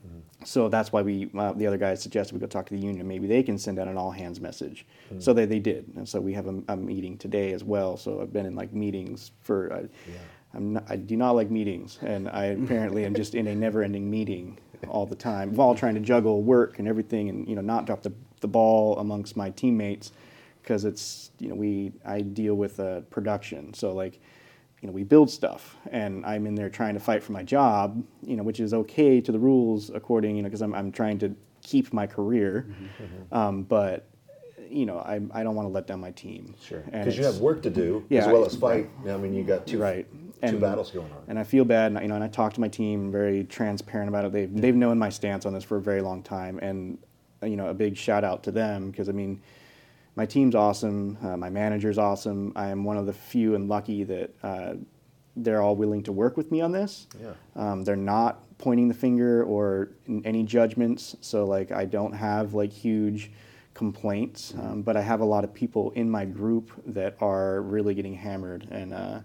So 0.44 0.68
that's 0.68 0.92
why 0.92 1.02
we 1.02 1.30
uh, 1.36 1.52
the 1.52 1.66
other 1.66 1.78
guys 1.78 2.00
suggested 2.02 2.34
we 2.34 2.40
go 2.40 2.46
talk 2.46 2.66
to 2.66 2.74
the 2.74 2.80
union. 2.80 3.06
Maybe 3.06 3.26
they 3.26 3.42
can 3.42 3.58
send 3.58 3.78
out 3.78 3.88
an 3.88 3.96
all 3.98 4.10
hands 4.10 4.40
message. 4.40 4.86
Mm. 5.12 5.22
So 5.22 5.32
they, 5.32 5.44
they 5.44 5.58
did, 5.58 5.92
and 5.96 6.08
so 6.08 6.20
we 6.20 6.32
have 6.34 6.46
a, 6.46 6.62
a 6.68 6.76
meeting 6.76 7.18
today 7.18 7.52
as 7.52 7.64
well. 7.64 7.96
So 7.96 8.20
I've 8.22 8.32
been 8.32 8.46
in 8.46 8.54
like 8.54 8.72
meetings 8.72 9.32
for. 9.40 9.72
Uh, 9.72 9.76
I'm 9.76 9.88
not, 10.58 10.84
I 10.88 10.96
do 10.96 11.16
not 11.16 11.32
like 11.32 11.50
meetings, 11.50 11.98
and 12.02 12.28
I 12.28 12.44
apparently 12.64 13.04
am 13.04 13.14
just 13.14 13.34
in 13.34 13.46
a 13.46 13.54
never-ending 13.54 14.10
meeting 14.10 14.58
all 14.88 15.06
the 15.06 15.16
time, 15.16 15.54
while 15.54 15.74
trying 15.74 15.94
to 15.94 16.00
juggle 16.00 16.42
work 16.42 16.78
and 16.78 16.88
everything, 16.88 17.28
and 17.28 17.48
you 17.48 17.54
know 17.54 17.62
not 17.62 17.86
drop 17.86 18.02
the, 18.02 18.12
the 18.40 18.48
ball 18.48 18.98
amongst 18.98 19.36
my 19.36 19.50
teammates 19.50 20.12
because 20.62 20.84
it's 20.84 21.30
you 21.38 21.48
know 21.48 21.54
we 21.54 21.92
I 22.04 22.20
deal 22.20 22.54
with 22.54 22.80
uh, 22.80 23.00
production, 23.02 23.74
so 23.74 23.92
like 23.92 24.20
you 24.80 24.88
know 24.88 24.92
we 24.92 25.04
build 25.04 25.30
stuff, 25.30 25.76
and 25.90 26.24
I'm 26.26 26.46
in 26.46 26.54
there 26.54 26.68
trying 26.68 26.94
to 26.94 27.00
fight 27.00 27.22
for 27.22 27.32
my 27.32 27.42
job, 27.42 28.02
you 28.22 28.36
know, 28.36 28.42
which 28.42 28.60
is 28.60 28.74
okay 28.74 29.20
to 29.20 29.32
the 29.32 29.38
rules 29.38 29.90
according 29.90 30.36
you 30.36 30.42
know 30.42 30.48
because 30.48 30.62
I'm 30.62 30.74
I'm 30.74 30.92
trying 30.92 31.18
to 31.20 31.34
keep 31.62 31.92
my 31.92 32.06
career, 32.06 32.66
um, 33.32 33.62
but 33.62 34.08
you 34.68 34.86
know 34.86 34.98
I 34.98 35.20
I 35.32 35.42
don't 35.42 35.54
want 35.54 35.66
to 35.66 35.72
let 35.72 35.86
down 35.86 36.00
my 36.00 36.12
team. 36.12 36.54
Sure. 36.60 36.80
Because 36.80 37.16
you 37.16 37.24
have 37.24 37.38
work 37.38 37.62
to 37.62 37.70
do 37.70 38.04
Yeah, 38.08 38.20
as 38.22 38.26
well 38.26 38.44
as 38.44 38.56
fight. 38.56 38.90
I 39.08 39.16
mean, 39.16 39.34
you 39.34 39.44
got 39.44 39.66
two 39.66 39.78
right 39.78 40.06
two 40.52 40.60
battles 40.60 40.90
going 40.90 41.10
on. 41.12 41.22
and 41.28 41.38
I 41.38 41.44
feel 41.44 41.64
bad, 41.64 41.92
and, 41.92 42.00
you 42.00 42.08
know, 42.08 42.14
and 42.14 42.24
I 42.24 42.28
talk 42.28 42.52
to 42.54 42.60
my 42.60 42.68
team, 42.68 43.10
very 43.10 43.44
transparent 43.44 44.08
about 44.08 44.24
it. 44.24 44.32
They've 44.32 44.54
they've 44.54 44.74
known 44.76 44.98
my 44.98 45.10
stance 45.10 45.46
on 45.46 45.54
this 45.54 45.64
for 45.64 45.76
a 45.76 45.82
very 45.82 46.00
long 46.00 46.22
time, 46.22 46.58
and 46.60 46.98
uh, 47.42 47.46
you 47.46 47.56
know, 47.56 47.68
a 47.68 47.74
big 47.74 47.96
shout 47.96 48.24
out 48.24 48.42
to 48.44 48.50
them 48.50 48.90
because 48.90 49.08
I 49.08 49.12
mean, 49.12 49.40
my 50.14 50.26
team's 50.26 50.54
awesome, 50.54 51.18
uh, 51.22 51.36
my 51.36 51.50
manager's 51.50 51.98
awesome. 51.98 52.52
I 52.56 52.68
am 52.68 52.84
one 52.84 52.96
of 52.96 53.06
the 53.06 53.12
few 53.12 53.54
and 53.54 53.68
lucky 53.68 54.04
that 54.04 54.34
uh, 54.42 54.74
they're 55.36 55.60
all 55.60 55.76
willing 55.76 56.02
to 56.04 56.12
work 56.12 56.36
with 56.36 56.50
me 56.50 56.62
on 56.62 56.72
this. 56.72 57.06
Yeah. 57.20 57.32
Um, 57.54 57.84
they're 57.84 57.96
not 57.96 58.42
pointing 58.58 58.88
the 58.88 58.94
finger 58.94 59.44
or 59.44 59.90
any 60.24 60.42
judgments. 60.42 61.16
So 61.20 61.44
like 61.44 61.72
I 61.72 61.84
don't 61.84 62.12
have 62.14 62.54
like 62.54 62.72
huge 62.72 63.30
complaints, 63.74 64.54
um, 64.58 64.80
but 64.80 64.96
I 64.96 65.02
have 65.02 65.20
a 65.20 65.24
lot 65.26 65.44
of 65.44 65.52
people 65.52 65.90
in 65.90 66.10
my 66.10 66.24
group 66.24 66.70
that 66.86 67.16
are 67.20 67.60
really 67.62 67.94
getting 67.94 68.14
hammered 68.14 68.68
and. 68.70 68.94
Uh, 68.94 69.20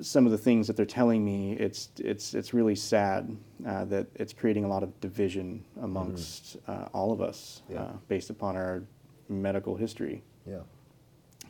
some 0.00 0.26
of 0.26 0.32
the 0.32 0.38
things 0.38 0.66
that 0.66 0.76
they're 0.76 0.86
telling 0.86 1.24
me, 1.24 1.52
it's 1.54 1.90
it's 1.98 2.34
it's 2.34 2.52
really 2.54 2.74
sad 2.74 3.36
uh, 3.66 3.84
that 3.86 4.06
it's 4.14 4.32
creating 4.32 4.64
a 4.64 4.68
lot 4.68 4.82
of 4.82 4.98
division 5.00 5.64
amongst 5.82 6.56
uh, 6.68 6.86
all 6.92 7.12
of 7.12 7.20
us 7.20 7.62
Yeah. 7.68 7.82
uh, 7.82 7.92
based 8.08 8.30
upon 8.30 8.56
our 8.56 8.82
medical 9.28 9.76
history. 9.76 10.22
Yeah. 10.46 10.60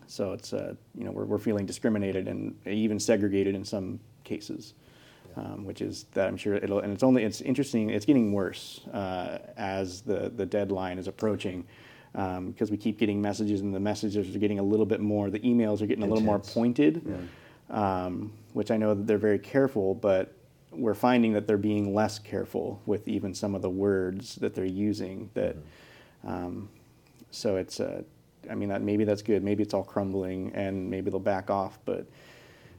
So 0.06 0.32
it's 0.32 0.52
uh, 0.52 0.74
you 0.96 1.04
know 1.04 1.10
we're 1.12 1.24
we're 1.26 1.38
feeling 1.38 1.66
discriminated 1.66 2.28
and 2.28 2.54
even 2.66 2.98
segregated 2.98 3.54
in 3.54 3.64
some 3.64 4.00
cases, 4.24 4.74
um, 5.36 5.64
which 5.64 5.80
is 5.82 6.06
that 6.14 6.28
I'm 6.28 6.36
sure 6.36 6.54
it'll 6.54 6.80
and 6.80 6.92
it's 6.92 7.02
only 7.02 7.24
it's 7.24 7.40
interesting 7.42 7.90
it's 7.90 8.06
getting 8.06 8.32
worse 8.32 8.80
uh, 8.92 9.38
as 9.56 10.00
the 10.02 10.30
the 10.34 10.46
deadline 10.46 10.98
is 10.98 11.08
approaching. 11.08 11.64
Because 12.14 12.70
we 12.70 12.76
keep 12.76 12.98
getting 12.98 13.20
messages, 13.20 13.60
and 13.60 13.72
the 13.72 13.78
messages 13.78 14.34
are 14.34 14.38
getting 14.40 14.58
a 14.58 14.62
little 14.62 14.86
bit 14.86 14.98
more. 15.00 15.30
The 15.30 15.38
emails 15.40 15.82
are 15.82 15.86
getting 15.86 16.02
a 16.02 16.06
little 16.06 16.24
more 16.24 16.36
Intense. 16.36 16.54
pointed, 16.54 17.28
um, 17.70 18.32
which 18.52 18.70
I 18.70 18.76
know 18.76 18.94
that 18.94 19.06
they're 19.06 19.18
very 19.18 19.38
careful, 19.38 19.94
but 19.94 20.34
we're 20.70 20.94
finding 20.94 21.32
that 21.32 21.46
they're 21.46 21.56
being 21.56 21.94
less 21.94 22.18
careful 22.18 22.80
with 22.86 23.08
even 23.08 23.34
some 23.34 23.54
of 23.54 23.62
the 23.62 23.70
words 23.70 24.36
that 24.36 24.54
they're 24.54 24.64
using. 24.64 25.30
That 25.34 25.56
um, 26.24 26.68
so 27.30 27.56
it's 27.56 27.80
uh, 27.80 28.02
I 28.50 28.54
mean 28.54 28.68
that 28.68 28.82
maybe 28.82 29.04
that's 29.04 29.22
good. 29.22 29.42
Maybe 29.42 29.62
it's 29.62 29.74
all 29.74 29.84
crumbling, 29.84 30.52
and 30.54 30.88
maybe 30.90 31.10
they'll 31.10 31.20
back 31.20 31.50
off. 31.50 31.78
But 31.84 32.06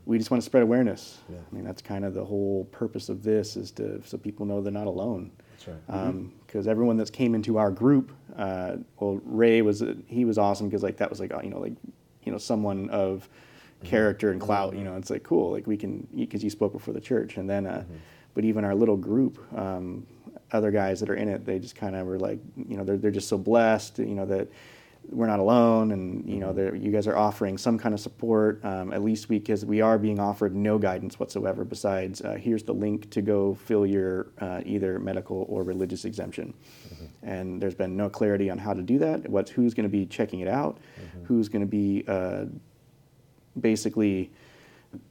we 0.06 0.18
just 0.18 0.32
want 0.32 0.42
to 0.42 0.46
spread 0.46 0.64
awareness. 0.64 1.20
Yeah. 1.30 1.38
I 1.38 1.56
mean 1.56 1.64
that's 1.64 1.82
kind 1.82 2.06
of 2.06 2.14
the 2.14 2.26
whole 2.26 2.66
purpose 2.72 3.10
of 3.10 3.24
this 3.24 3.58
is 3.58 3.72
to 3.72 4.02
so 4.06 4.18
people 4.18 4.46
know 4.46 4.62
they're 4.62 4.72
not 4.72 4.88
alone. 4.88 5.32
That's 5.52 5.68
right. 5.68 6.32
Because 6.46 6.68
everyone 6.68 6.98
that's 6.98 7.12
came 7.12 7.36
into 7.36 7.58
our 7.58 7.70
group, 7.70 8.12
uh, 8.38 8.78
well, 9.00 9.20
Ray 9.26 9.62
was 9.62 9.84
he 10.08 10.26
was 10.26 10.38
awesome 10.38 10.68
because 10.68 10.84
like 10.84 10.98
that 10.98 11.10
was 11.10 11.20
like 11.20 11.34
uh, 11.34 11.42
you 11.44 11.50
know 11.50 11.60
like 11.60 11.74
you 12.24 12.32
know 12.32 12.38
someone 12.38 12.90
of 12.90 13.28
character 13.84 14.32
and 14.32 14.42
clout. 14.42 14.76
You 14.76 14.84
know, 14.84 14.96
it's 14.96 15.10
like 15.10 15.24
cool. 15.24 15.52
Like 15.52 15.68
we 15.68 15.78
can 15.78 16.08
because 16.16 16.44
you 16.44 16.50
spoke 16.50 16.74
before 16.74 16.94
the 16.94 17.02
church, 17.02 17.38
and 17.38 17.50
then 17.50 17.66
uh, 17.66 17.84
but 18.34 18.44
even 18.46 18.64
our 18.66 18.76
little 18.76 18.98
group, 18.98 19.40
um, 19.58 20.06
other 20.52 20.72
guys 20.72 21.00
that 21.00 21.10
are 21.10 21.16
in 21.16 21.30
it, 21.30 21.46
they 21.46 21.60
just 21.60 21.76
kind 21.76 21.96
of 21.96 22.06
were 22.08 22.20
like 22.20 22.40
you 22.68 22.78
know 22.78 22.84
they're 22.84 22.98
they're 22.98 23.12
just 23.12 23.28
so 23.30 23.38
blessed. 23.38 24.00
You 24.00 24.16
know 24.16 24.26
that 24.26 24.48
we're 25.12 25.28
not 25.28 25.40
alone, 25.40 25.92
and 25.92 26.30
you 26.30 26.38
know 26.40 26.54
they're- 26.54 26.76
you 26.76 26.92
guys 26.92 27.08
are 27.08 27.16
offering 27.18 27.58
some 27.58 27.80
kind 27.80 27.96
of 27.96 28.00
support. 28.00 28.64
Um, 28.64 28.94
at 28.94 29.02
least 29.02 29.28
we 29.30 29.40
because 29.40 29.66
we 29.66 29.82
are 29.82 29.98
being 29.98 30.20
offered 30.20 30.56
no 30.56 30.78
guidance 30.78 31.18
whatsoever. 31.20 31.64
Besides, 31.64 32.22
uh, 32.22 32.36
here's 32.36 32.62
the 32.64 32.74
link 32.74 33.10
to 33.12 33.22
go 33.24 33.56
fill 33.56 33.86
your 33.88 34.28
uh, 34.40 34.62
either 34.66 35.00
medical 35.00 35.46
or 35.50 35.64
religious 35.64 36.06
exemption. 36.06 36.54
And 37.24 37.62
there's 37.62 37.76
been 37.76 37.98
no 37.98 38.10
clarity 38.10 38.50
on 38.50 38.58
how 38.58 38.74
to 38.74 38.82
do 38.82 38.98
that. 39.00 39.28
What's 39.30 39.50
who's 39.52 39.74
going 39.74 39.84
to 39.86 39.90
be 39.90 40.06
checking 40.06 40.40
it 40.42 40.48
out? 40.48 40.78
Who's 41.24 41.50
going 41.50 41.62
to 41.62 41.68
be 41.68 42.04
uh, 42.08 42.46
basically 43.60 44.32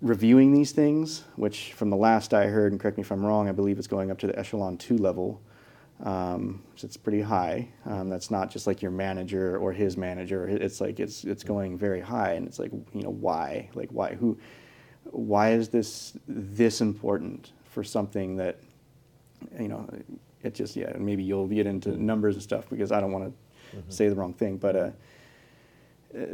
reviewing 0.02 0.52
these 0.52 0.72
things, 0.72 1.24
which 1.36 1.72
from 1.72 1.90
the 1.90 1.96
last 1.96 2.34
I 2.34 2.46
heard, 2.46 2.72
and 2.72 2.80
correct 2.80 2.96
me 2.96 3.02
if 3.02 3.12
I'm 3.12 3.24
wrong, 3.24 3.48
I 3.48 3.52
believe 3.52 3.78
it's 3.78 3.86
going 3.86 4.10
up 4.10 4.18
to 4.18 4.26
the 4.26 4.38
echelon 4.38 4.76
two 4.76 4.98
level. 4.98 5.40
Um, 6.04 6.62
so 6.76 6.84
it's 6.84 6.96
pretty 6.96 7.20
high. 7.20 7.68
Um, 7.84 8.08
that's 8.08 8.30
not 8.30 8.50
just 8.50 8.66
like 8.66 8.82
your 8.82 8.92
manager 8.92 9.58
or 9.58 9.72
his 9.72 9.96
manager. 9.96 10.46
It's 10.48 10.80
like 10.80 11.00
it's 11.00 11.24
it's 11.24 11.42
going 11.42 11.76
very 11.76 12.00
high, 12.00 12.32
and 12.32 12.46
it's 12.46 12.58
like 12.58 12.70
you 12.72 13.02
know 13.02 13.10
why? 13.10 13.68
Like 13.74 13.90
why? 13.90 14.14
Who? 14.14 14.38
Why 15.10 15.52
is 15.52 15.68
this 15.68 16.16
this 16.28 16.80
important 16.80 17.52
for 17.64 17.82
something 17.82 18.36
that 18.36 18.60
you 19.58 19.68
know? 19.68 19.88
It 20.44 20.54
just 20.54 20.76
yeah. 20.76 20.92
Maybe 20.96 21.24
you'll 21.24 21.48
get 21.48 21.66
into 21.66 22.00
numbers 22.00 22.36
and 22.36 22.42
stuff 22.42 22.70
because 22.70 22.92
I 22.92 23.00
don't 23.00 23.10
want 23.10 23.34
to 23.72 23.82
say 23.88 24.08
the 24.08 24.14
wrong 24.14 24.34
thing, 24.34 24.56
but 24.56 24.76
uh, 24.76 24.90
uh, 26.16 26.26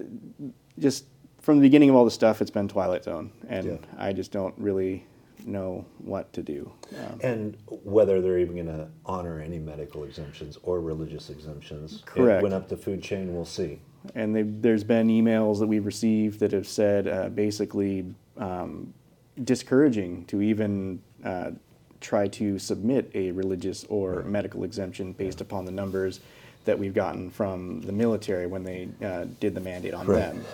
just 0.78 1.06
from 1.44 1.58
the 1.58 1.62
beginning 1.62 1.90
of 1.90 1.94
all 1.96 2.04
this 2.06 2.14
stuff, 2.14 2.40
it's 2.40 2.50
been 2.50 2.66
Twilight 2.68 3.04
Zone, 3.04 3.30
and 3.48 3.66
Yeah. 3.66 3.76
I 3.98 4.14
just 4.14 4.32
don't 4.32 4.54
really 4.56 5.04
know 5.44 5.84
what 5.98 6.32
to 6.32 6.42
do. 6.42 6.72
Um, 6.96 7.20
And 7.22 7.56
whether 7.84 8.22
they're 8.22 8.38
even 8.38 8.54
going 8.54 8.66
to 8.78 8.88
honor 9.04 9.40
any 9.40 9.58
medical 9.58 10.04
exemptions 10.04 10.58
or 10.62 10.80
religious 10.80 11.28
exemptions. 11.28 12.02
Correct. 12.06 12.40
It 12.40 12.42
went 12.42 12.54
up 12.54 12.68
the 12.68 12.78
food 12.78 13.02
chain, 13.02 13.34
we'll 13.34 13.44
see. 13.44 13.78
and 14.14 14.62
there's 14.62 14.84
been 14.84 15.08
emails 15.08 15.58
that 15.58 15.66
we've 15.66 15.86
received 15.86 16.38
that 16.40 16.52
have 16.52 16.66
said 16.68 17.08
uh, 17.08 17.28
basically 17.30 18.04
um, 18.36 18.92
discouraging 19.44 20.24
to 20.26 20.42
even 20.42 21.00
uh, 21.24 21.50
try 22.02 22.28
to 22.28 22.58
submit 22.58 23.10
a 23.14 23.30
religious 23.32 23.84
or 23.88 24.22
medical 24.24 24.62
exemption 24.64 25.12
based 25.12 25.40
upon 25.40 25.64
the 25.64 25.70
numbers 25.72 26.20
that 26.66 26.78
we've 26.78 26.92
gotten 26.94 27.30
from 27.30 27.80
the 27.82 27.92
military 27.92 28.46
when 28.46 28.62
they 28.62 28.88
uh, 29.02 29.24
did 29.40 29.54
the 29.54 29.60
mandate 29.60 29.94
on 29.94 30.06
Right. 30.06 30.18
them. 30.20 30.44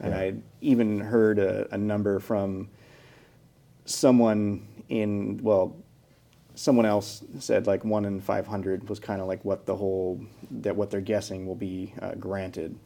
And 0.00 0.14
I 0.14 0.34
even 0.60 1.00
heard 1.00 1.38
a, 1.38 1.72
a 1.74 1.78
number 1.78 2.18
from 2.20 2.68
someone 3.84 4.66
in, 4.88 5.40
well, 5.42 5.76
someone 6.54 6.86
else 6.86 7.22
said 7.38 7.66
like 7.66 7.84
one 7.84 8.04
in 8.04 8.20
500 8.20 8.88
was 8.88 8.98
kind 8.98 9.20
of 9.20 9.26
like 9.26 9.44
what 9.44 9.66
the 9.66 9.76
whole 9.76 10.20
that 10.50 10.74
what 10.74 10.90
they're 10.90 11.00
guessing 11.00 11.46
will 11.46 11.54
be 11.54 11.92
uh, 12.00 12.14
granted. 12.14 12.78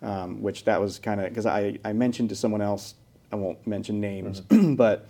Um, 0.00 0.42
which 0.42 0.64
that 0.64 0.80
was 0.80 1.00
kind 1.00 1.20
of 1.20 1.28
because 1.28 1.44
I, 1.44 1.76
I 1.84 1.92
mentioned 1.92 2.28
to 2.28 2.36
someone 2.36 2.60
else 2.60 2.94
i 3.32 3.34
won't 3.34 3.66
mention 3.66 4.00
names 4.00 4.40
but 4.76 5.08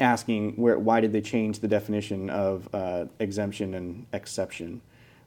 asking 0.00 0.54
where 0.54 0.76
why 0.76 1.00
did 1.00 1.12
they 1.12 1.20
change 1.20 1.60
the 1.60 1.68
definition 1.68 2.28
of 2.28 2.68
uh, 2.74 3.04
exemption 3.20 3.74
and 3.74 4.06
exception 4.12 4.80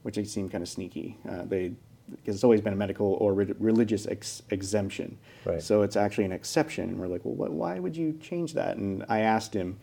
which 0.06 0.20
it 0.20 0.30
seemed 0.30 0.52
kind 0.52 0.62
of 0.62 0.70
sneaky. 0.70 1.18
Uh, 1.28 1.46
they 1.46 1.74
because 2.10 2.36
it's 2.36 2.44
always 2.44 2.62
been 2.62 2.74
a 2.74 2.78
medical 2.78 3.14
or 3.14 3.34
re- 3.34 3.54
religious 3.60 4.06
ex- 4.08 4.44
exemption. 4.50 5.18
Right. 5.46 5.62
so 5.62 5.82
it's 5.82 5.96
actually 5.96 6.26
an 6.26 6.32
exception. 6.32 6.90
And 6.90 7.00
we're 7.00 7.08
like 7.08 7.26
well 7.26 7.36
what, 7.36 7.52
why 7.52 7.80
would 7.80 7.96
you 7.96 8.18
change 8.22 8.54
that? 8.54 8.78
And 8.78 9.06
i 9.10 9.20
asked 9.20 9.54
him 9.54 9.80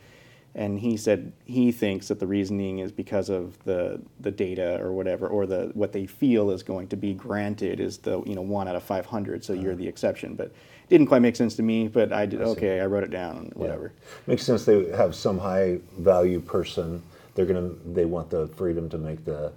and 0.54 0.78
he 0.78 0.96
said 0.96 1.32
he 1.44 1.72
thinks 1.72 2.08
that 2.08 2.20
the 2.20 2.26
reasoning 2.26 2.80
is 2.80 2.92
because 2.92 3.30
of 3.30 3.62
the 3.64 4.00
the 4.20 4.30
data 4.30 4.78
or 4.82 4.92
whatever 4.92 5.26
or 5.26 5.46
the 5.46 5.70
what 5.74 5.92
they 5.92 6.06
feel 6.06 6.50
is 6.50 6.62
going 6.62 6.86
to 6.88 6.96
be 6.96 7.14
granted 7.14 7.80
is 7.80 7.98
the 7.98 8.22
you 8.24 8.34
know 8.34 8.42
one 8.42 8.68
out 8.68 8.76
of 8.76 8.82
500 8.82 9.44
so 9.44 9.52
you're 9.52 9.72
uh-huh. 9.72 9.78
the 9.78 9.88
exception. 9.88 10.34
But 10.34 10.46
it 10.48 10.88
didn't 10.90 11.06
quite 11.06 11.22
make 11.22 11.36
sense 11.36 11.56
to 11.56 11.62
me 11.62 11.88
but 11.88 12.12
i 12.12 12.26
did 12.26 12.42
I 12.42 12.44
okay 12.46 12.80
i 12.80 12.86
wrote 12.86 13.04
it 13.04 13.10
down 13.10 13.46
Yeah. 13.46 13.62
whatever. 13.62 13.92
Makes 14.26 14.42
sense 14.42 14.64
they 14.64 14.90
have 14.90 15.14
some 15.14 15.38
high 15.38 15.78
value 15.98 16.40
person. 16.40 17.02
They're 17.34 17.46
to 17.46 17.78
they 17.86 18.04
want 18.04 18.28
the 18.28 18.48
freedom 18.48 18.90
to 18.90 18.98
make 18.98 19.24
the 19.24 19.52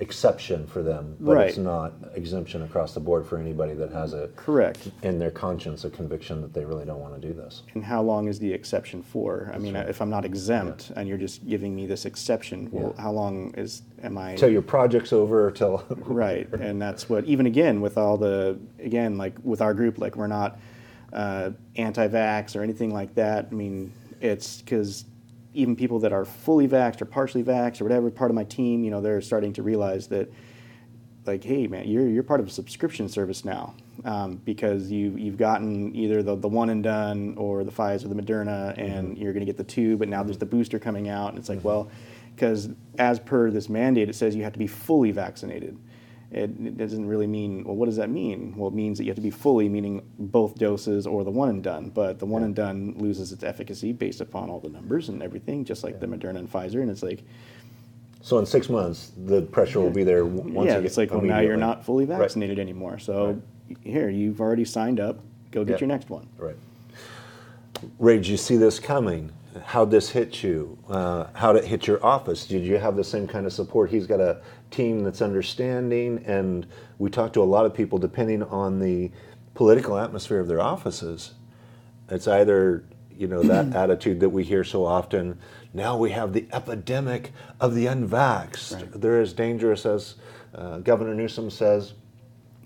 exception 0.00 0.64
for 0.66 0.80
them, 0.82 1.16
but 1.18 1.34
Right. 1.34 1.48
it's 1.48 1.58
not 1.58 1.92
exemption 2.14 2.62
across 2.62 2.94
the 2.94 3.00
board 3.00 3.26
for 3.26 3.36
anybody 3.36 3.74
that 3.74 3.90
has 3.92 4.12
a 4.14 4.28
Correct. 4.36 4.90
in 5.02 5.18
their 5.18 5.30
conscience 5.32 5.84
a 5.84 5.90
conviction 5.90 6.40
that 6.40 6.54
they 6.54 6.64
really 6.64 6.84
don't 6.84 7.00
want 7.00 7.20
to 7.20 7.26
do 7.26 7.34
this. 7.34 7.62
And 7.74 7.82
how 7.84 8.02
long 8.02 8.28
is 8.28 8.38
the 8.38 8.52
exception 8.52 9.02
for? 9.02 9.50
I 9.52 9.58
mean, 9.58 9.74
if 9.74 10.00
I'm 10.00 10.08
not 10.10 10.24
exempt 10.24 10.92
and 10.94 11.08
you're 11.08 11.18
just 11.18 11.46
giving 11.48 11.74
me 11.74 11.86
this 11.86 12.06
exception, 12.06 12.68
well, 12.70 12.94
Yeah. 12.96 13.02
how 13.02 13.10
long 13.12 13.52
is 13.56 13.82
am 14.02 14.16
I? 14.18 14.36
Till 14.36 14.50
your 14.50 14.62
project's 14.62 15.12
over, 15.12 15.50
till 15.50 15.82
right, 16.06 16.48
and 16.54 16.80
that's 16.80 17.08
what 17.10 17.24
even 17.24 17.46
again 17.46 17.80
with 17.80 17.98
all 17.98 18.16
the 18.16 18.56
again 18.78 19.18
like 19.18 19.34
with 19.42 19.60
our 19.60 19.74
group, 19.74 19.98
like 19.98 20.14
we're 20.16 20.28
not 20.28 20.58
uh, 21.12 21.50
anti-vax 21.76 22.54
or 22.54 22.62
anything 22.62 22.92
like 22.92 23.14
that. 23.14 23.48
I 23.50 23.54
mean, 23.54 23.92
it's 24.20 24.60
because 24.60 25.06
even 25.58 25.74
people 25.74 25.98
that 25.98 26.12
are 26.12 26.24
fully 26.24 26.68
vaxxed 26.68 27.02
or 27.02 27.04
partially 27.04 27.42
vaxxed 27.42 27.80
or 27.80 27.84
whatever 27.84 28.10
part 28.10 28.30
of 28.30 28.34
my 28.36 28.44
team, 28.44 28.84
you 28.84 28.90
know, 28.90 29.00
they're 29.00 29.20
starting 29.20 29.52
to 29.52 29.62
realize 29.62 30.06
that 30.08 30.32
like, 31.26 31.42
hey 31.42 31.66
man, 31.66 31.86
you're 31.86 32.08
you're 32.08 32.22
part 32.22 32.40
of 32.40 32.46
a 32.46 32.50
subscription 32.50 33.08
service 33.08 33.44
now 33.44 33.74
um, 34.04 34.36
because 34.44 34.90
you 34.90 35.14
you've 35.16 35.36
gotten 35.36 35.94
either 35.94 36.22
the, 36.22 36.36
the 36.36 36.48
one 36.48 36.70
and 36.70 36.82
done 36.82 37.34
or 37.36 37.64
the 37.64 37.72
Pfizer, 37.72 38.04
or 38.04 38.08
the 38.08 38.22
Moderna, 38.22 38.78
and 38.78 39.18
you're 39.18 39.32
going 39.32 39.44
to 39.44 39.46
get 39.46 39.56
the 39.56 39.64
two, 39.64 39.96
but 39.96 40.08
now 40.08 40.22
there's 40.22 40.38
the 40.38 40.46
booster 40.46 40.78
coming 40.78 41.08
out, 41.08 41.30
and 41.30 41.38
it's 41.38 41.48
like, 41.48 41.62
well, 41.64 41.90
because 42.34 42.70
as 42.98 43.18
per 43.18 43.50
this 43.50 43.68
mandate, 43.68 44.08
it 44.08 44.14
says 44.14 44.36
you 44.36 44.44
have 44.44 44.52
to 44.52 44.58
be 44.58 44.68
fully 44.68 45.10
vaccinated. 45.10 45.76
It, 46.30 46.76
doesn't 46.76 47.06
really 47.06 47.26
mean 47.26 47.64
well. 47.64 47.74
What 47.74 47.86
does 47.86 47.96
that 47.96 48.10
mean? 48.10 48.54
Well, 48.54 48.68
it 48.68 48.74
means 48.74 48.98
that 48.98 49.04
you 49.04 49.10
have 49.10 49.16
to 49.16 49.22
be 49.22 49.30
fully, 49.30 49.68
meaning 49.68 50.02
both 50.18 50.56
doses 50.56 51.06
or 51.06 51.24
the 51.24 51.30
one 51.30 51.48
and 51.48 51.62
done. 51.62 51.88
But 51.88 52.18
the 52.18 52.26
one 52.26 52.42
and 52.42 52.54
done 52.54 52.94
loses 52.98 53.32
its 53.32 53.42
efficacy 53.42 53.92
based 53.92 54.20
upon 54.20 54.50
all 54.50 54.60
the 54.60 54.68
numbers 54.68 55.08
and 55.08 55.22
everything, 55.22 55.64
just 55.64 55.82
like 55.82 56.00
the 56.00 56.06
Moderna 56.06 56.36
and 56.36 56.52
Pfizer. 56.52 56.82
And 56.82 56.90
it's 56.90 57.02
like, 57.02 57.22
So 58.20 58.38
in 58.38 58.44
six 58.44 58.68
months, 58.68 59.12
the 59.16 59.40
pressure 59.42 59.80
will 59.80 59.90
be 59.90 60.04
there 60.04 60.26
once 60.26 60.66
yeah, 60.66 60.78
you 60.78 60.84
it's 60.84 60.98
like, 60.98 61.10
well, 61.12 61.22
now 61.22 61.40
you're 61.40 61.56
not 61.56 61.84
fully 61.86 62.04
Right. 62.04 62.18
vaccinated 62.18 62.58
anymore. 62.58 62.98
So 62.98 63.40
here, 63.82 64.10
you've 64.10 64.40
already 64.40 64.66
signed 64.66 65.00
up. 65.00 65.20
Go 65.50 65.64
get 65.64 65.74
Yeah. 65.76 65.80
your 65.80 65.88
next 65.88 66.10
one. 66.10 66.26
Right. 66.36 66.56
Ray, 67.98 68.16
did 68.16 68.26
you 68.26 68.36
see 68.36 68.56
this 68.56 68.78
coming? 68.78 69.30
How'd 69.64 69.90
this 69.90 70.10
hit 70.10 70.42
you? 70.42 70.76
Uh, 70.88 71.26
how'd 71.32 71.56
it 71.56 71.64
hit 71.64 71.86
your 71.86 72.04
office? 72.04 72.46
Did 72.46 72.64
you 72.64 72.76
have 72.76 72.96
the 72.96 73.04
same 73.04 73.26
kind 73.26 73.46
of 73.46 73.52
support? 73.52 73.90
He's 73.90 74.06
got 74.06 74.20
a 74.20 74.40
team 74.70 75.04
that's 75.04 75.22
understanding, 75.22 76.24
and 76.26 76.66
we 76.98 77.10
talk 77.10 77.32
to 77.34 77.42
a 77.42 77.44
lot 77.44 77.66
of 77.66 77.74
people 77.74 77.98
depending 77.98 78.42
on 78.42 78.78
the 78.78 79.10
political 79.54 79.98
atmosphere 79.98 80.40
of 80.40 80.48
their 80.48 80.60
offices. 80.60 81.34
It's 82.08 82.28
either, 82.28 82.84
you 83.16 83.26
know, 83.26 83.42
that 83.42 83.74
attitude 83.74 84.20
that 84.20 84.30
we 84.30 84.44
hear 84.44 84.64
so 84.64 84.84
often. 84.84 85.38
Now 85.74 85.96
we 85.96 86.10
have 86.10 86.32
the 86.32 86.46
epidemic 86.52 87.32
of 87.60 87.74
the 87.74 87.86
unvaxxed. 87.86 89.00
They're 89.00 89.20
as 89.20 89.32
dangerous 89.32 89.84
as 89.84 90.14
uh, 90.54 90.78
Governor 90.78 91.14
Newsom 91.14 91.50
says, 91.50 91.94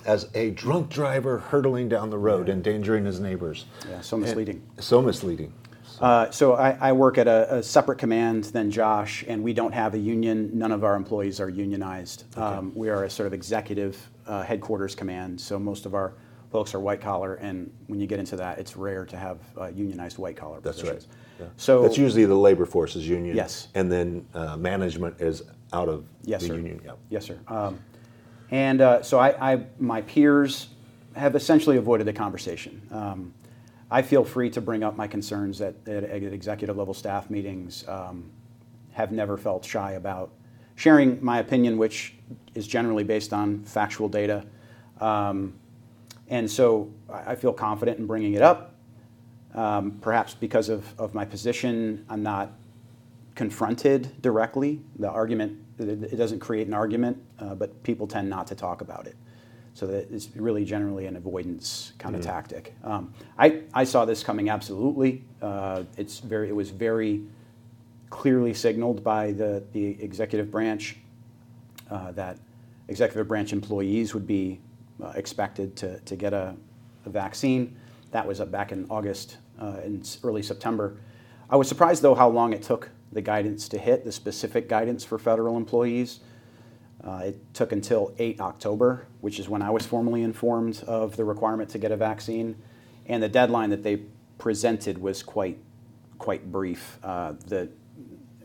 as 0.05 0.29
a 0.35 0.51
drunk 0.51 0.91
driver 0.91 1.39
hurtling 1.39 1.89
down 1.89 2.11
the 2.11 2.19
road, 2.19 2.49
endangering 2.49 3.05
his 3.05 3.21
neighbors. 3.21 3.67
Yeah, 3.89 4.01
so 4.01 4.17
misleading. 4.17 4.63
So 4.79 5.01
misleading. 5.01 5.53
Uh, 6.01 6.31
so 6.31 6.55
I, 6.55 6.77
I 6.81 6.93
work 6.93 7.19
at 7.19 7.29
a, 7.29 7.57
a 7.57 7.63
separate 7.63 7.99
command 7.99 8.45
than 8.45 8.71
Josh, 8.71 9.25
and 9.29 9.43
we 9.43 9.53
don't 9.53 9.73
have 9.73 9.95
a 9.95 9.99
union. 9.99 10.51
None 10.53 10.73
of 10.73 10.85
our 10.85 10.95
employees 10.97 11.41
are 11.41 11.49
unionized. 11.49 12.25
Um, 12.37 12.73
we 12.75 12.89
are 12.89 13.05
a 13.05 13.11
sort 13.11 13.27
of 13.27 13.33
executive 13.33 13.99
uh, 14.27 14.43
headquarters 14.43 14.95
command, 14.95 15.41
so 15.41 15.59
most 15.59 15.87
of 15.87 15.95
our 15.95 16.15
folks 16.51 16.75
are 16.75 16.81
white 16.81 17.01
collar, 17.01 17.35
and 17.37 17.73
when 17.87 17.99
you 17.99 18.07
get 18.07 18.19
into 18.19 18.37
that, 18.37 18.59
it's 18.59 18.77
rare 18.77 19.07
to 19.07 19.17
have 19.17 19.39
uh, 19.59 19.69
unionized 19.69 20.19
white 20.19 20.37
collar 20.37 20.61
That's 20.61 20.81
positions. 20.81 21.07
right. 21.09 21.47
Yeah. 21.47 21.53
So 21.57 21.83
that's 21.83 21.97
usually 21.97 22.27
the 22.27 22.35
labor 22.35 22.67
forces 22.67 23.09
union. 23.09 23.35
Yes. 23.35 23.69
And 23.75 23.91
then 23.91 24.27
uh, 24.35 24.57
management 24.59 25.21
is 25.21 25.43
out 25.73 25.89
of 25.89 26.05
Yes, 26.25 26.43
the 26.43 26.49
sir. 26.49 26.57
union. 26.57 26.81
Yeah. 26.85 26.93
Yes, 27.09 27.25
sir. 27.25 27.39
Um, 27.49 27.81
and 28.51 28.83
uh, 28.83 29.03
so 29.03 29.19
I, 29.19 29.53
I, 29.55 29.65
my 29.79 30.03
peers 30.03 30.69
have 31.17 31.35
essentially 31.35 31.79
avoided 31.79 32.07
the 32.07 32.13
conversation. 32.13 32.83
Um, 32.91 33.33
I 33.93 34.01
feel 34.01 34.25
free 34.25 34.49
to 34.51 34.61
bring 34.61 34.83
up 34.83 34.97
my 34.97 35.07
concerns 35.07 35.61
at, 35.61 35.75
at, 35.87 36.05
at 36.05 36.23
executive 36.23 36.77
level 36.77 36.95
staff 36.95 37.29
meetings. 37.29 37.87
Um, 37.87 38.31
have 38.93 39.13
never 39.13 39.37
felt 39.37 39.65
shy 39.65 39.93
about 39.93 40.31
sharing 40.77 41.23
my 41.25 41.39
opinion, 41.39 41.79
which 41.79 42.15
is 42.55 42.67
generally 42.67 43.05
based 43.05 43.33
on 43.33 43.65
factual 43.65 44.09
data. 44.09 44.45
Um, 45.01 45.55
and 46.29 46.51
so 46.51 46.91
I 47.11 47.35
feel 47.35 47.53
confident 47.53 47.99
in 47.99 48.07
bringing 48.07 48.35
it 48.35 48.43
up. 48.43 48.75
Um, 49.55 49.99
perhaps 50.01 50.35
because 50.35 50.69
of, 50.69 50.99
of 50.99 51.15
my 51.15 51.25
position, 51.25 52.07
I'm 52.09 52.23
not 52.23 52.53
confronted 53.35 54.23
directly. 54.23 54.81
The 54.99 55.11
argument, 55.11 55.59
it, 55.79 55.89
it 55.89 56.17
doesn't 56.17 56.41
create 56.41 56.67
an 56.67 56.75
argument, 56.75 57.23
uh, 57.39 57.55
but 57.55 57.83
people 57.83 58.07
tend 58.07 58.31
not 58.31 58.47
to 58.47 58.55
talk 58.55 58.81
about 58.81 59.07
it. 59.07 59.17
So 59.75 59.87
that 59.87 60.11
it's 60.11 60.29
really 60.37 60.65
generally 60.67 61.07
an 61.07 61.17
avoidance 61.17 61.93
kind 61.99 62.15
of 62.15 62.21
Mhm. 62.21 62.27
tactic. 62.27 62.75
Um, 62.85 63.13
I, 63.39 63.63
I 63.73 63.85
saw 63.85 64.05
this 64.05 64.23
coming 64.23 64.51
absolutely. 64.51 65.25
Uh, 65.41 65.85
it's 65.97 66.19
very, 66.21 66.49
it 66.51 66.55
was 66.55 66.69
very 66.71 67.23
clearly 68.11 68.53
signaled 68.53 69.03
by 69.03 69.33
the, 69.33 69.65
the 69.73 70.03
executive 70.03 70.51
branch 70.51 70.99
uh, 71.91 72.13
that 72.13 72.39
executive 72.89 73.27
branch 73.29 73.53
employees 73.55 74.13
would 74.13 74.27
be 74.27 74.61
uh, 75.03 75.13
expected 75.17 75.75
to, 75.77 75.99
to 76.01 76.17
get 76.17 76.35
a, 76.35 76.55
a 77.07 77.11
vaccine. 77.11 77.75
That 78.11 78.27
was 78.27 78.41
uh, 78.41 78.45
back 78.47 78.73
in 78.73 78.87
August 78.91 79.39
uh, 79.61 79.77
and 79.83 80.03
s- 80.03 80.19
early 80.23 80.43
September. 80.43 80.99
I 81.49 81.57
was 81.57 81.67
surprised, 81.69 82.03
though, 82.03 82.15
how 82.15 82.29
long 82.29 82.53
it 82.53 82.63
took 82.63 82.91
the 83.13 83.23
guidance 83.23 83.69
to 83.71 83.79
hit, 83.79 84.05
the 84.05 84.13
specific 84.13 84.69
guidance 84.69 85.03
for 85.05 85.19
federal 85.19 85.57
employees. 85.57 86.21
Uh, 87.07 87.23
it 87.27 87.55
took 87.55 87.73
until 87.73 88.15
8 88.19 88.41
October, 88.41 89.07
which 89.21 89.41
is 89.41 89.49
when 89.49 89.61
I 89.61 89.71
was 89.71 89.85
formally 89.85 90.23
informed 90.23 90.85
of 90.87 91.17
the 91.17 91.25
requirement 91.25 91.71
to 91.71 91.79
get 91.79 91.91
a 91.91 91.97
vaccine. 91.97 92.57
And 93.07 93.23
the 93.23 93.29
deadline 93.29 93.71
that 93.71 93.83
they 93.83 94.03
presented 94.39 94.99
was 94.99 95.23
quite, 95.23 95.59
quite 96.19 96.51
brief. 96.53 96.99
Uh, 97.03 97.35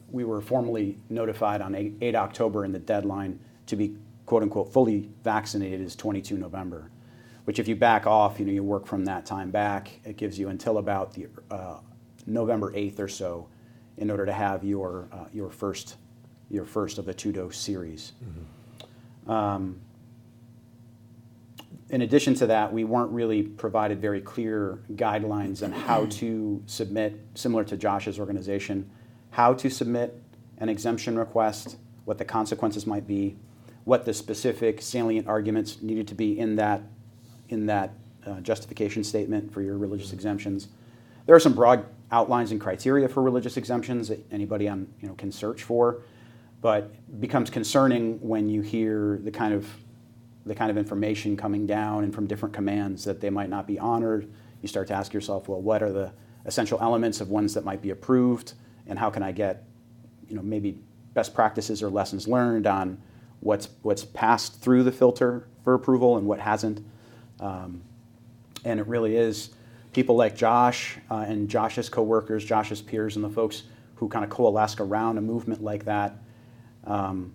we 0.10 0.24
were 0.24 0.42
formally 0.42 0.98
notified 1.10 1.62
on 1.62 1.76
8, 1.76 1.98
8 2.02 2.16
October, 2.16 2.64
and 2.64 2.74
the 2.74 2.80
deadline 2.80 3.40
to 3.68 3.76
be 3.76 3.96
quote 4.26 4.44
unquote 4.44 4.74
fully 4.74 5.10
vaccinated 5.24 5.82
is 5.82 5.96
22 5.96 6.38
November. 6.38 6.90
Which, 7.46 7.60
if 7.60 7.68
you 7.68 7.76
back 7.76 8.06
off, 8.06 8.40
you 8.40 8.46
know, 8.46 8.52
you 8.52 8.64
work 8.64 8.86
from 8.86 9.06
that 9.06 9.26
time 9.26 9.52
back, 9.52 10.02
it 10.04 10.18
gives 10.18 10.38
you 10.38 10.50
until 10.50 10.80
about 10.80 11.14
the 11.14 11.28
uh, 11.50 11.78
November 12.26 12.74
8th 12.74 13.00
or 13.00 13.08
so 13.08 13.48
in 13.98 14.12
order 14.12 14.26
to 14.26 14.34
have 14.34 14.64
your, 14.64 15.08
your, 15.34 15.50
first, 15.50 15.96
your 16.50 16.66
first 16.66 16.98
of 16.98 17.06
the 17.06 17.14
two 17.14 17.32
dose 17.32 17.58
series. 17.58 18.14
Um, 19.28 19.82
in 21.90 22.02
addition 22.02 22.34
to 22.36 22.48
that, 22.48 22.72
we 22.72 22.84
weren't 22.84 23.12
really 23.12 23.44
provided 23.44 24.02
very 24.02 24.20
clear 24.20 24.80
guidelines 24.94 25.64
on 25.64 25.72
how 25.72 26.06
to 26.06 26.62
submit, 26.66 27.20
similar 27.34 27.64
to 27.66 27.78
Josh's 27.78 28.20
organization, 28.20 28.90
how 29.32 29.54
to 29.54 29.70
submit 29.70 30.22
an 30.58 30.70
exemption 30.70 31.18
request, 31.18 31.78
what 32.06 32.18
the 32.18 32.26
consequences 32.26 32.86
might 32.86 33.08
be, 33.08 33.38
what 33.86 34.04
the 34.04 34.14
specific 34.14 34.82
salient 34.82 35.28
arguments 35.28 35.82
needed 35.82 36.08
to 36.10 36.16
be 36.16 36.38
in 36.38 36.56
that, 36.58 36.82
in 37.50 37.66
that 37.68 37.92
uh, 38.26 38.40
justification 38.42 39.04
statement 39.04 39.54
for 39.54 39.62
your 39.62 39.78
religious 39.78 40.12
exemptions. 40.12 40.68
There 41.26 41.36
are 41.36 41.40
some 41.40 41.54
broad 41.54 41.86
outlines 42.12 42.52
and 42.52 42.60
criteria 42.60 43.08
for 43.08 43.22
religious 43.22 43.56
exemptions 43.56 44.10
that 44.10 44.26
anybody 44.32 44.68
on, 44.68 44.88
you 45.02 45.08
know, 45.08 45.14
can 45.16 45.32
search 45.32 45.64
for, 45.64 46.02
but 46.62 46.92
becomes 47.20 47.50
concerning 47.50 48.20
when 48.20 48.50
you 48.50 48.62
hear 48.62 49.20
the 49.24 49.32
kind 49.32 49.54
of 49.54 49.68
the 50.46 50.56
kind 50.56 50.72
of 50.72 50.78
information 50.78 51.36
coming 51.36 51.68
down 51.68 52.06
and 52.06 52.16
from 52.16 52.26
different 52.26 52.56
commands 52.56 53.04
that 53.04 53.20
they 53.20 53.30
might 53.30 53.50
not 53.50 53.68
be 53.68 53.78
honored. 53.78 54.32
You 54.62 54.68
start 54.70 54.88
to 54.88 54.94
ask 54.94 55.14
yourself, 55.14 55.50
well, 55.50 55.62
what 55.62 55.84
are 55.84 55.92
the 55.92 56.14
essential 56.46 56.80
elements 56.82 57.20
of 57.20 57.30
ones 57.30 57.54
that 57.54 57.66
might 57.66 57.82
be 57.82 57.90
approved, 57.90 58.54
and 58.88 58.98
how 58.98 59.10
can 59.10 59.22
I 59.22 59.34
get, 59.34 59.66
you 60.30 60.36
know, 60.36 60.42
maybe 60.42 60.80
best 61.14 61.34
practices 61.34 61.84
or 61.84 61.90
lessons 61.90 62.28
learned 62.28 62.66
on 62.66 62.98
what's 63.42 63.70
what's 63.82 64.06
passed 64.06 64.62
through 64.62 64.84
the 64.84 64.92
filter 64.92 65.48
for 65.64 65.74
approval 65.74 66.18
and 66.18 66.26
what 66.26 66.40
hasn't. 66.40 66.82
Um, 67.40 67.82
and 68.64 68.80
it 68.80 68.88
really 68.88 69.16
is 69.16 69.52
people 69.94 70.16
like 70.16 70.36
Josh 70.36 70.98
uh, 71.12 71.26
and 71.28 71.50
Josh's 71.50 71.90
coworkers, 71.90 72.44
Josh's 72.46 72.82
peers, 72.82 73.16
and 73.16 73.24
the 73.24 73.30
folks 73.30 73.64
who 73.96 74.08
kind 74.08 74.24
of 74.24 74.32
coalesce 74.32 74.80
around 74.80 75.18
a 75.18 75.22
movement 75.22 75.62
like 75.62 75.86
that 75.86 76.16
um, 76.88 77.34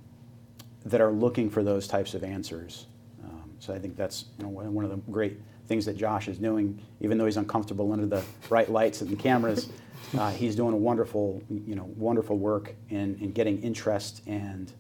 that 0.85 1.01
are 1.01 1.13
looking 1.13 1.49
for 1.49 1.63
those 1.63 1.87
types 1.87 2.15
of 2.15 2.25
answers. 2.25 2.87
Um, 3.23 3.53
so 3.61 3.73
I 3.73 3.79
think 3.79 3.97
that's 3.97 4.25
you 4.39 4.45
know, 4.45 4.51
one 4.51 4.85
of 4.85 4.91
the 4.91 4.97
great 5.13 5.41
things 5.69 5.85
that 5.87 5.97
Josh 5.97 6.27
is 6.27 6.39
doing, 6.39 6.81
even 7.01 7.19
though 7.19 7.27
he's 7.27 7.37
uncomfortable 7.37 7.93
under 7.93 8.07
the 8.07 8.25
bright 8.49 8.71
lights 8.71 9.01
and 9.01 9.11
the 9.11 9.17
cameras. 9.17 9.69
Uh, 10.19 10.31
he's 10.31 10.55
doing 10.55 10.75
a 10.75 10.77
wonderful, 10.77 11.43
you 11.49 11.75
know, 11.75 11.85
wonderful 11.97 12.37
work 12.37 12.75
in, 12.91 13.17
in 13.21 13.33
getting 13.33 13.63
interest 13.63 14.21
and 14.27 14.71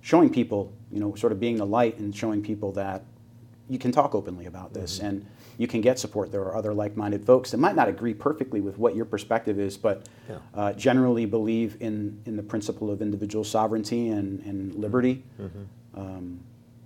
showing 0.00 0.28
people, 0.28 0.72
you 0.90 0.98
know, 0.98 1.14
sort 1.14 1.30
of 1.30 1.38
being 1.38 1.56
the 1.56 1.66
light 1.66 1.98
and 1.98 2.16
showing 2.16 2.42
people 2.42 2.72
that 2.72 3.04
you 3.68 3.78
can 3.78 3.92
talk 3.92 4.14
openly 4.14 4.46
about 4.46 4.74
this 4.74 4.98
and 4.98 5.24
you 5.58 5.66
can 5.66 5.80
get 5.80 5.98
support. 5.98 6.32
There 6.32 6.42
are 6.42 6.56
other 6.56 6.72
like-minded 6.74 7.24
folks 7.24 7.50
that 7.50 7.58
might 7.58 7.76
not 7.76 7.88
agree 7.88 8.14
perfectly 8.14 8.60
with 8.60 8.78
what 8.78 8.94
your 8.96 9.04
perspective 9.04 9.58
is, 9.60 9.76
but 9.76 10.06
Yeah. 10.28 10.36
uh, 10.54 10.72
generally 10.72 11.26
believe 11.26 11.76
in, 11.80 12.20
in 12.26 12.36
the 12.36 12.42
principle 12.42 12.90
of 12.90 13.02
individual 13.02 13.44
sovereignty 13.44 14.08
and, 14.08 14.40
and 14.46 14.74
liberty. 14.74 15.22
Um, 15.94 16.40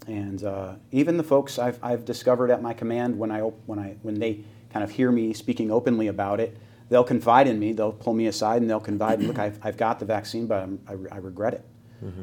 and 0.08 0.42
uh, 0.44 0.74
even 0.92 1.16
the 1.16 1.22
folks 1.24 1.58
I've, 1.58 1.78
I've 1.82 2.04
discovered 2.04 2.50
at 2.50 2.62
my 2.62 2.72
command, 2.74 3.18
when 3.18 3.30
I 3.30 3.40
op- 3.40 3.60
when 3.66 3.78
I 3.78 3.96
when 4.02 4.18
they 4.20 4.40
kind 4.72 4.84
of 4.84 4.90
hear 4.90 5.10
me 5.10 5.32
speaking 5.32 5.70
openly 5.70 6.06
about 6.08 6.38
it, 6.40 6.56
they'll 6.88 7.04
confide 7.04 7.48
in 7.48 7.58
me. 7.58 7.72
They'll 7.72 7.92
pull 7.92 8.14
me 8.14 8.26
aside 8.26 8.62
and 8.62 8.70
they'll 8.70 8.78
confide. 8.80 9.20
Look, 9.22 9.38
I've, 9.38 9.58
I've 9.64 9.76
got 9.76 9.98
the 9.98 10.04
vaccine, 10.04 10.46
but 10.46 10.62
I'm, 10.62 10.78
I, 10.88 10.92
I 11.16 11.18
regret 11.18 11.54
it. 11.54 11.64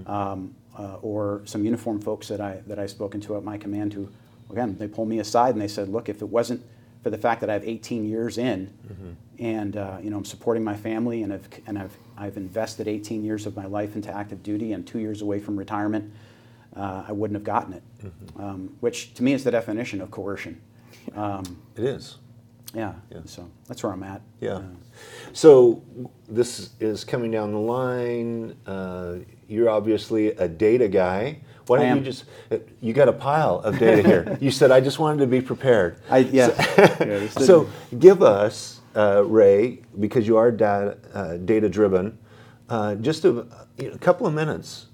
Um, 0.08 0.56
uh, 0.78 0.96
or 1.02 1.42
some 1.46 1.64
uniform 1.66 2.00
folks 2.00 2.28
that 2.30 2.40
I 2.42 2.62
that 2.68 2.80
I've 2.80 2.90
spoken 2.92 3.20
to 3.22 3.36
at 3.38 3.44
my 3.44 3.58
command 3.58 3.94
who, 3.94 4.08
again, 4.54 4.78
they 4.80 4.88
pulled 4.88 5.10
me 5.10 5.20
aside 5.20 5.54
and 5.56 5.62
they 5.62 5.68
said, 5.68 5.90
look, 5.90 6.08
if 6.10 6.22
it 6.22 6.30
wasn't 6.30 6.64
for 7.02 7.10
the 7.10 7.18
fact 7.18 7.42
that 7.42 7.50
I 7.50 7.54
have 7.54 7.68
18 7.68 8.06
years 8.06 8.38
in, 8.38 8.70
and 9.40 9.76
uh, 9.76 9.98
you 10.02 10.10
know 10.10 10.18
I'm 10.18 10.26
supporting 10.26 10.64
my 10.64 10.76
family 10.78 11.24
and 11.24 11.34
I've 11.34 11.48
and 11.68 11.78
I've 11.78 11.98
I've 12.18 12.38
invested 12.38 12.88
18 12.88 13.24
years 13.26 13.46
of 13.46 13.56
my 13.56 13.66
life 13.66 13.96
into 13.96 14.10
active 14.16 14.42
duty 14.44 14.72
and 14.74 14.86
two 14.88 15.00
years 15.00 15.22
away 15.22 15.40
from 15.40 15.58
retirement, 15.58 16.14
uh, 16.78 17.04
I 17.08 17.12
wouldn't 17.12 17.36
have 17.36 17.44
gotten 17.44 17.74
it. 17.74 17.84
Um, 18.40 18.76
which 18.80 19.14
to 19.16 19.24
me 19.24 19.34
is 19.34 19.44
the 19.44 19.52
definition 19.52 20.00
of 20.02 20.12
coercion. 20.12 20.62
Um, 21.16 21.44
It 21.76 21.84
is. 21.84 22.18
Yeah, 22.74 22.94
So 23.26 23.50
that's 23.68 23.84
where 23.84 23.92
I'm 23.92 24.04
at. 24.04 24.22
Yeah. 24.42 24.62
So 25.32 25.84
this 26.28 26.72
is 26.80 27.04
coming 27.04 27.32
down 27.32 27.52
the 27.52 27.60
line. 27.60 28.56
Uh, 28.66 29.18
you're 29.48 29.70
obviously 29.70 30.30
a 30.30 30.48
data 30.48 30.88
guy. 30.88 31.40
Why 31.68 31.80
don't 31.80 31.98
you 32.00 32.04
just? 32.04 32.26
uh, 32.52 32.58
You 32.82 32.94
got 32.94 33.08
a 33.08 33.14
pile 33.14 33.60
of 33.60 33.78
data 33.80 34.02
here. 34.08 34.38
you 34.42 34.52
said 34.52 34.72
I 34.72 34.82
just 34.82 35.00
wanted 35.00 35.20
to 35.20 35.28
be 35.28 35.40
prepared. 35.42 35.98
I, 36.10 36.20
yeah. 36.20 36.50
So, 37.30 37.42
so 37.46 37.70
give 38.00 38.22
us, 38.22 38.82
uh, 38.96 39.24
Ray, 39.26 39.82
because 40.00 40.28
you 40.28 40.38
are 40.38 40.52
data, 40.52 40.98
uh, 41.14 41.38
data 41.38 41.70
driven, 41.70 42.18
uh, 42.70 42.96
just 42.96 43.24
a, 43.26 43.48
you 43.78 43.90
know, 43.90 43.94
a 43.94 43.98
couple 44.00 44.26
of 44.28 44.34
minutes, 44.34 44.88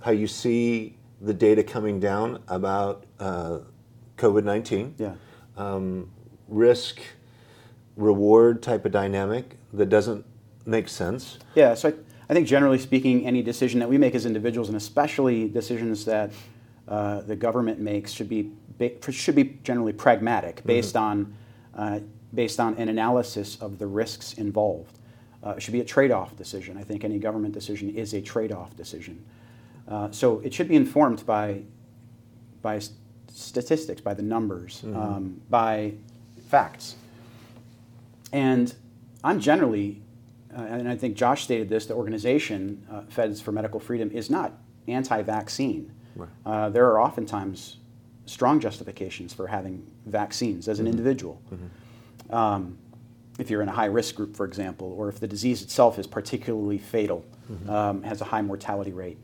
how 0.00 0.10
you 0.10 0.26
see 0.26 0.98
the 1.20 1.32
data 1.34 1.62
coming 1.62 2.00
down 2.00 2.42
about 2.48 3.04
uh, 3.18 3.60
COVID 4.16 4.44
nineteen. 4.44 4.94
Yeah. 4.98 5.14
Um, 5.56 6.10
risk 6.48 7.00
reward 8.00 8.62
type 8.62 8.84
of 8.84 8.92
dynamic 8.92 9.56
that 9.72 9.88
doesn't 9.88 10.24
make 10.66 10.88
sense. 10.88 11.38
Yeah, 11.54 11.74
so 11.74 11.90
I, 11.90 11.94
I 12.28 12.34
think 12.34 12.46
generally 12.46 12.78
speaking, 12.78 13.26
any 13.26 13.42
decision 13.42 13.80
that 13.80 13.88
we 13.88 13.98
make 13.98 14.14
as 14.14 14.26
individuals, 14.26 14.68
and 14.68 14.76
especially 14.76 15.48
decisions 15.48 16.04
that 16.04 16.30
uh, 16.88 17.20
the 17.22 17.36
government 17.36 17.78
makes, 17.78 18.12
should 18.12 18.28
be 18.28 18.50
should 19.10 19.34
be 19.34 19.58
generally 19.62 19.92
pragmatic, 19.92 20.64
based 20.64 20.96
on 20.96 21.34
uh, 21.74 22.00
based 22.32 22.58
on 22.58 22.74
an 22.76 22.88
analysis 22.88 23.56
of 23.60 23.78
the 23.78 23.86
risks 23.86 24.34
involved. 24.34 24.98
Uh, 25.44 25.50
it 25.50 25.62
should 25.62 25.72
be 25.72 25.80
a 25.80 25.84
trade-off 25.84 26.36
decision. 26.36 26.76
I 26.78 26.82
think 26.82 27.04
any 27.04 27.18
government 27.18 27.54
decision 27.54 27.90
is 27.90 28.14
a 28.14 28.20
trade-off 28.20 28.76
decision. 28.76 29.22
Uh, 29.88 30.10
so 30.10 30.40
it 30.40 30.54
should 30.54 30.68
be 30.68 30.76
informed 30.76 31.26
by 31.26 31.62
by 32.62 32.80
statistics, 33.32 34.00
by 34.00 34.14
the 34.14 34.22
numbers, 34.22 34.82
um, 34.84 35.40
by 35.48 35.94
facts. 36.48 36.96
And 38.32 38.74
I'm 39.24 39.40
generally, 39.40 40.02
uh, 40.56 40.62
and 40.62 40.88
I 40.88 40.96
think 40.96 41.16
Josh 41.16 41.44
stated 41.44 41.68
this, 41.68 41.86
the 41.86 41.94
organization, 41.94 42.86
uh, 42.90 43.02
Feds 43.08 43.40
for 43.40 43.52
Medical 43.52 43.80
Freedom, 43.80 44.10
is 44.10 44.30
not 44.30 44.52
anti 44.88 45.22
vaccine. 45.22 45.92
Uh, 46.44 46.68
there 46.70 46.86
are 46.86 47.00
oftentimes 47.00 47.78
strong 48.26 48.60
justifications 48.60 49.32
for 49.32 49.46
having 49.46 49.84
vaccines 50.06 50.68
as 50.68 50.78
an 50.80 50.86
individual. 50.86 51.40
Um, 52.30 52.78
if 53.38 53.50
you're 53.50 53.62
in 53.62 53.68
a 53.68 53.72
high 53.72 53.86
risk 53.86 54.14
group, 54.14 54.36
for 54.36 54.44
example, 54.46 54.92
or 54.96 55.08
if 55.08 55.18
the 55.18 55.26
disease 55.26 55.62
itself 55.62 55.98
is 55.98 56.06
particularly 56.06 56.78
fatal, 56.78 57.24
um, 57.68 58.02
has 58.02 58.20
a 58.20 58.24
high 58.24 58.42
mortality 58.42 58.92
rate 58.92 59.18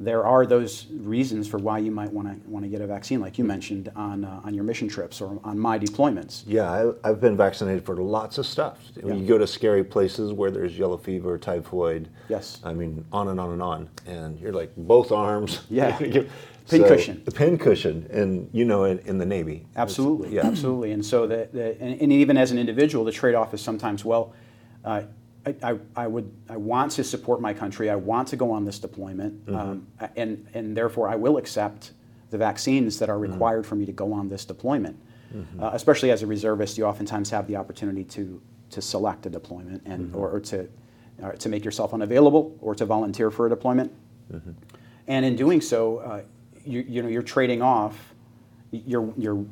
there 0.00 0.24
are 0.24 0.46
those 0.46 0.86
reasons 0.92 1.48
for 1.48 1.58
why 1.58 1.78
you 1.78 1.90
might 1.90 2.12
want 2.12 2.28
to 2.28 2.48
want 2.48 2.64
to 2.64 2.68
get 2.68 2.80
a 2.80 2.86
vaccine, 2.86 3.20
like 3.20 3.36
you 3.36 3.44
mentioned 3.44 3.90
on 3.96 4.24
uh, 4.24 4.40
on 4.44 4.54
your 4.54 4.64
mission 4.64 4.88
trips 4.88 5.20
or 5.20 5.40
on 5.42 5.58
my 5.58 5.78
deployments. 5.78 6.44
Yeah, 6.46 6.70
I, 6.70 6.92
I've 7.08 7.20
been 7.20 7.36
vaccinated 7.36 7.84
for 7.84 7.96
lots 7.96 8.38
of 8.38 8.46
stuff. 8.46 8.78
Yeah. 8.96 9.14
You 9.14 9.26
go 9.26 9.38
to 9.38 9.46
scary 9.46 9.82
places 9.82 10.32
where 10.32 10.50
there's 10.50 10.78
yellow 10.78 10.96
fever, 10.96 11.36
typhoid. 11.36 12.08
Yes. 12.28 12.60
I 12.64 12.72
mean, 12.72 13.04
on 13.12 13.28
and 13.28 13.40
on 13.40 13.50
and 13.52 13.62
on. 13.62 13.88
And 14.06 14.38
you're 14.40 14.52
like, 14.52 14.72
both 14.76 15.12
arms. 15.12 15.60
Yeah. 15.70 15.96
Pin 16.68 16.82
Pincushion. 16.82 17.22
A 17.26 17.30
pin 17.30 17.56
cushion. 17.56 18.06
And 18.10 18.50
you 18.52 18.64
know, 18.66 18.84
in, 18.84 18.98
in 19.00 19.16
the 19.16 19.24
Navy. 19.24 19.64
Absolutely, 19.76 20.34
Yeah. 20.34 20.46
absolutely. 20.46 20.92
And 20.92 21.04
so, 21.04 21.26
the, 21.26 21.48
the, 21.50 21.80
and, 21.80 21.98
and 22.00 22.12
even 22.12 22.36
as 22.36 22.50
an 22.50 22.58
individual, 22.58 23.06
the 23.06 23.12
trade-off 23.12 23.54
is 23.54 23.62
sometimes, 23.62 24.04
well, 24.04 24.34
uh, 24.84 25.02
I, 25.62 25.70
I, 25.72 25.78
I 25.96 26.06
would, 26.06 26.30
I 26.48 26.56
want 26.56 26.92
to 26.92 27.04
support 27.04 27.40
my 27.40 27.54
country. 27.54 27.90
I 27.90 27.96
want 27.96 28.28
to 28.28 28.36
go 28.36 28.50
on 28.50 28.64
this 28.64 28.78
deployment, 28.78 29.48
um, 29.48 29.86
and 30.16 30.46
and 30.54 30.76
therefore 30.76 31.08
I 31.08 31.16
will 31.16 31.36
accept 31.38 31.92
the 32.30 32.38
vaccines 32.38 32.98
that 32.98 33.08
are 33.08 33.18
required 33.18 33.64
for 33.66 33.74
me 33.74 33.86
to 33.86 33.92
go 33.92 34.12
on 34.12 34.28
this 34.28 34.44
deployment. 34.44 34.96
Uh, 35.60 35.70
especially 35.74 36.10
as 36.10 36.22
a 36.22 36.26
reservist, 36.26 36.78
you 36.78 36.84
oftentimes 36.86 37.28
have 37.30 37.46
the 37.46 37.56
opportunity 37.56 38.04
to 38.04 38.40
to 38.70 38.80
select 38.82 39.26
a 39.26 39.30
deployment 39.30 39.82
and 39.86 40.14
or, 40.14 40.30
or 40.30 40.40
to 40.40 40.68
or 41.22 41.32
to 41.32 41.48
make 41.48 41.64
yourself 41.64 41.92
unavailable 41.94 42.56
or 42.60 42.74
to 42.74 42.84
volunteer 42.86 43.30
for 43.30 43.46
a 43.46 43.48
deployment. 43.50 43.90
And 45.06 45.24
in 45.24 45.36
doing 45.36 45.60
so, 45.60 45.98
uh, 45.98 46.22
you, 46.64 46.84
you 46.86 47.02
know, 47.02 47.08
you're 47.08 47.22
trading 47.22 47.62
off 47.62 48.14
your, 48.70 49.12
your 49.16 49.44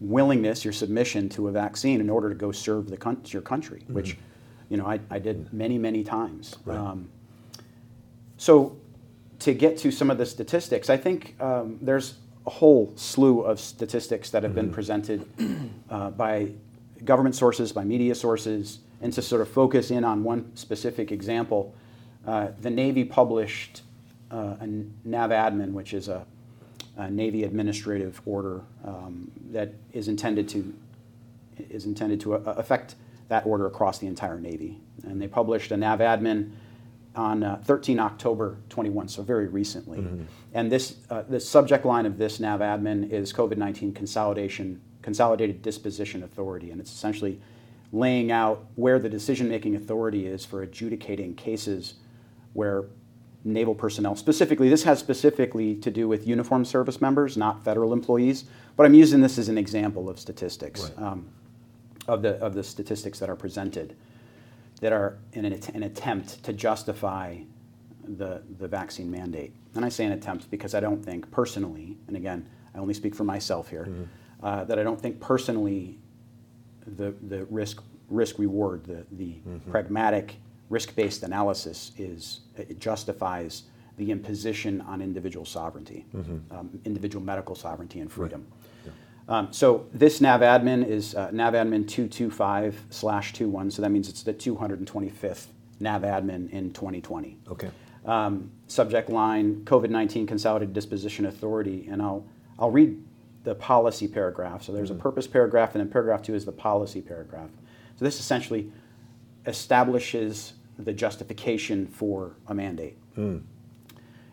willingness, 0.00 0.62
your 0.64 0.72
submission 0.74 1.28
to 1.30 1.48
a 1.48 1.50
vaccine 1.52 2.00
in 2.00 2.10
order 2.10 2.28
to 2.28 2.34
go 2.34 2.52
serve 2.52 2.88
the 2.90 2.96
coun- 2.96 3.20
your 3.26 3.42
country, 3.42 3.82
which, 3.88 4.16
you 4.70 4.76
know, 4.76 4.86
I, 4.86 5.00
I 5.10 5.18
did 5.18 5.52
many, 5.52 5.76
many 5.76 6.02
times. 6.02 6.56
Um, 6.66 7.10
so 8.38 8.76
to 9.40 9.52
get 9.52 9.76
to 9.78 9.90
some 9.90 10.10
of 10.10 10.16
the 10.16 10.24
statistics, 10.24 10.88
I 10.88 10.96
think 10.96 11.34
um, 11.40 11.78
there's 11.82 12.14
a 12.46 12.50
whole 12.50 12.92
slew 12.96 13.42
of 13.42 13.60
statistics 13.60 14.30
that 14.30 14.42
have 14.44 14.54
been 14.54 14.72
presented 14.72 15.28
uh, 15.90 16.10
by 16.10 16.52
government 17.04 17.34
sources, 17.34 17.72
by 17.72 17.84
media 17.84 18.14
sources, 18.14 18.78
and 19.02 19.12
to 19.12 19.20
sort 19.22 19.42
of 19.42 19.48
focus 19.48 19.90
in 19.90 20.04
on 20.04 20.22
one 20.22 20.54
specific 20.56 21.10
example, 21.10 21.74
uh, 22.26 22.48
the 22.60 22.70
Navy 22.70 23.04
published 23.04 23.82
uh, 24.30 24.56
a 24.60 24.66
NAVADMIN, 25.06 25.72
which 25.72 25.92
is 25.92 26.08
a, 26.08 26.24
a 26.96 27.10
Navy 27.10 27.44
administrative 27.44 28.20
order 28.24 28.60
um, 28.84 29.30
that 29.50 29.72
is 29.92 30.08
intended 30.08 30.48
to 30.50 30.72
is 31.68 31.84
intended 31.84 32.20
to 32.20 32.34
uh, 32.34 32.54
affect 32.56 32.94
that 33.30 33.46
order 33.46 33.66
across 33.66 33.98
the 33.98 34.06
entire 34.08 34.38
Navy. 34.38 34.78
And 35.04 35.22
they 35.22 35.28
published 35.28 35.70
a 35.70 35.76
NAVADMIN 35.76 36.50
on 37.14 37.42
uh, 37.42 37.62
13 37.64 37.98
October 37.98 38.58
21, 38.68 39.08
so 39.08 39.22
very 39.22 39.46
recently. 39.46 39.98
And 40.52 40.70
this, 40.70 40.96
uh, 41.08 41.22
the 41.22 41.40
subject 41.40 41.84
line 41.84 42.06
of 42.06 42.18
this 42.18 42.38
NAVADMIN 42.38 43.10
is 43.10 43.32
COVID-19 43.32 43.94
consolidation, 43.94 44.80
consolidated 45.02 45.62
disposition 45.62 46.24
authority, 46.24 46.72
and 46.72 46.80
it's 46.80 46.92
essentially 46.92 47.40
laying 47.92 48.32
out 48.32 48.66
where 48.74 48.98
the 48.98 49.08
decision-making 49.08 49.76
authority 49.76 50.26
is 50.26 50.44
for 50.44 50.62
adjudicating 50.62 51.34
cases 51.34 51.94
where 52.52 52.84
naval 53.44 53.74
personnel, 53.76 54.16
specifically, 54.16 54.68
this 54.68 54.82
has 54.82 54.98
specifically 54.98 55.76
to 55.76 55.90
do 55.90 56.08
with 56.08 56.26
uniformed 56.26 56.66
service 56.66 57.00
members, 57.00 57.36
not 57.36 57.64
federal 57.64 57.92
employees, 57.92 58.44
but 58.76 58.86
I'm 58.86 58.94
using 58.94 59.20
this 59.20 59.38
as 59.38 59.48
an 59.48 59.56
example 59.56 60.10
of 60.10 60.18
statistics, 60.18 60.90
um, 60.96 61.28
of, 62.08 62.22
the, 62.22 62.36
of 62.36 62.54
the 62.54 62.62
statistics 62.62 63.18
that 63.18 63.28
are 63.28 63.36
presented 63.36 63.96
that 64.80 64.92
are 64.92 65.18
in 65.34 65.44
an, 65.44 65.60
an 65.74 65.82
attempt 65.82 66.42
to 66.44 66.52
justify 66.52 67.36
the, 68.16 68.42
the 68.58 68.66
vaccine 68.66 69.10
mandate. 69.10 69.52
And 69.74 69.84
I 69.84 69.88
say 69.88 70.04
an 70.04 70.12
attempt 70.12 70.50
because 70.50 70.74
I 70.74 70.80
don't 70.80 71.04
think 71.04 71.30
personally, 71.30 71.96
and 72.08 72.16
again, 72.16 72.46
I 72.74 72.78
only 72.78 72.94
speak 72.94 73.14
for 73.14 73.24
myself 73.24 73.68
here, 73.68 73.88
uh, 74.42 74.64
that 74.64 74.78
I 74.78 74.82
don't 74.82 75.00
think 75.00 75.20
personally 75.20 75.98
the, 76.86 77.14
the 77.28 77.44
risk, 77.46 77.82
risk 78.08 78.38
reward, 78.38 78.84
the, 78.84 79.04
the 79.12 79.34
pragmatic 79.70 80.36
risk 80.70 80.94
based 80.96 81.22
analysis 81.24 81.92
is, 81.98 82.40
it 82.56 82.80
justifies 82.80 83.64
the 83.98 84.10
imposition 84.10 84.80
on 84.82 85.02
individual 85.02 85.44
sovereignty, 85.44 86.06
um, 86.50 86.70
individual 86.86 87.22
medical 87.22 87.54
sovereignty 87.54 88.00
and 88.00 88.10
freedom. 88.10 88.46
Um, 89.30 89.52
so 89.52 89.86
this 89.94 90.20
nav 90.20 90.40
admin 90.40 90.86
is 90.86 91.14
uh, 91.14 91.30
nav 91.30 91.54
admin 91.54 91.86
225 91.86 92.86
slash 92.90 93.32
21, 93.32 93.70
so 93.70 93.80
that 93.80 93.90
means 93.90 94.08
it's 94.08 94.24
the 94.24 94.34
225th 94.34 95.46
nav 95.78 96.02
admin 96.02 96.50
in 96.50 96.72
2020. 96.72 97.38
Okay. 97.48 97.70
Um, 98.04 98.50
subject 98.66 99.08
line 99.08 99.62
COVID 99.64 99.88
19 99.88 100.26
Consolidated 100.26 100.74
Disposition 100.74 101.26
Authority, 101.26 101.86
and 101.88 102.02
I'll, 102.02 102.26
I'll 102.58 102.72
read 102.72 103.00
the 103.44 103.54
policy 103.54 104.08
paragraph. 104.08 104.64
So 104.64 104.72
there's 104.72 104.90
a 104.90 104.94
purpose 104.94 105.28
paragraph, 105.28 105.74
and 105.76 105.84
then 105.84 105.90
paragraph 105.92 106.22
two 106.22 106.34
is 106.34 106.44
the 106.44 106.52
policy 106.52 107.00
paragraph. 107.00 107.50
So 107.96 108.04
this 108.04 108.18
essentially 108.18 108.72
establishes 109.46 110.54
the 110.76 110.92
justification 110.92 111.86
for 111.86 112.32
a 112.48 112.54
mandate. 112.54 112.98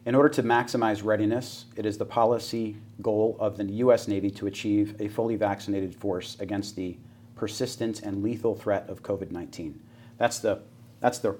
In 0.07 0.15
order 0.15 0.29
to 0.29 0.41
maximize 0.43 1.03
readiness, 1.03 1.65
it 1.75 1.85
is 1.85 1.97
the 1.97 2.05
policy 2.05 2.77
goal 3.01 3.35
of 3.41 3.57
the 3.57 3.65
U.S. 3.65 4.07
Navy 4.07 4.31
to 4.31 4.47
achieve 4.47 4.95
a 5.01 5.09
fully 5.09 5.35
vaccinated 5.35 5.93
force 5.93 6.37
against 6.39 6.77
the 6.77 6.95
persistent 7.35 8.03
and 8.03 8.23
lethal 8.23 8.55
threat 8.55 8.87
of 8.87 9.03
COVID 9.03 9.31
19. 9.31 9.77
That's 10.17 10.39
the, 10.39 10.61
that's 11.01 11.17
the 11.19 11.35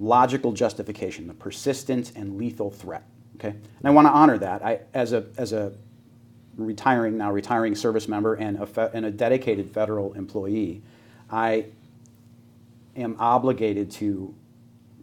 logical 0.00 0.50
justification, 0.50 1.28
the 1.28 1.34
persistent 1.34 2.10
and 2.16 2.36
lethal 2.36 2.68
threat. 2.68 3.04
Okay? 3.36 3.50
And 3.50 3.84
I 3.84 3.90
want 3.90 4.08
to 4.08 4.12
honor 4.12 4.38
that. 4.38 4.64
I, 4.64 4.80
as, 4.92 5.12
a, 5.12 5.26
as 5.38 5.52
a 5.52 5.72
retiring, 6.56 7.16
now 7.16 7.30
retiring 7.30 7.76
service 7.76 8.08
member 8.08 8.34
and 8.34 8.58
a, 8.58 8.66
fe- 8.66 8.90
and 8.92 9.06
a 9.06 9.10
dedicated 9.12 9.70
federal 9.70 10.14
employee, 10.14 10.82
I 11.30 11.66
am 12.96 13.14
obligated 13.20 13.92
to, 13.92 14.34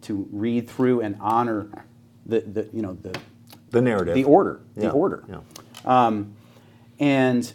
to 0.02 0.28
read 0.30 0.68
through 0.68 1.00
and 1.00 1.16
honor 1.22 1.86
the, 2.26 2.40
the 2.40 2.68
you 2.72 2.82
know 2.82 2.94
the 3.02 3.18
The 3.70 3.80
narrative. 3.82 4.14
the 4.14 4.24
order 4.24 4.60
the 4.74 4.82
Yeah, 4.84 4.90
order 4.90 5.24
yeah. 5.28 5.40
um, 5.84 6.34
and 6.98 7.52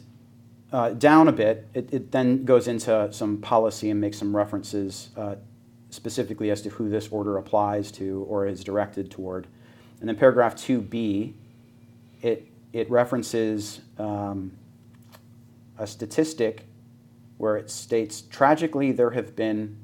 uh, 0.72 0.90
down 0.92 1.28
a 1.28 1.32
bit 1.32 1.68
it, 1.74 1.94
it 1.94 2.12
then 2.12 2.44
goes 2.46 2.68
into 2.68 3.12
some 3.14 3.38
policy 3.38 3.90
and 3.90 4.02
makes 4.02 4.18
some 4.18 4.36
references 4.36 5.10
uh, 5.18 5.36
specifically 5.90 6.52
as 6.52 6.62
to 6.64 6.70
who 6.70 6.90
this 6.90 7.08
order 7.10 7.38
applies 7.38 7.92
to 7.94 8.26
or 8.28 8.46
is 8.46 8.64
directed 8.64 9.10
toward 9.10 9.48
and 10.00 10.10
then 10.10 10.16
paragraph 10.16 10.56
2b 10.56 11.34
it 12.22 12.48
it 12.74 12.90
references 12.92 13.82
um, 13.98 14.52
a 15.78 15.88
statistic 15.88 16.66
where 17.38 17.56
it 17.56 17.70
states 17.70 18.22
tragically 18.22 18.92
there 18.92 19.12
have 19.12 19.36
been 19.36 19.78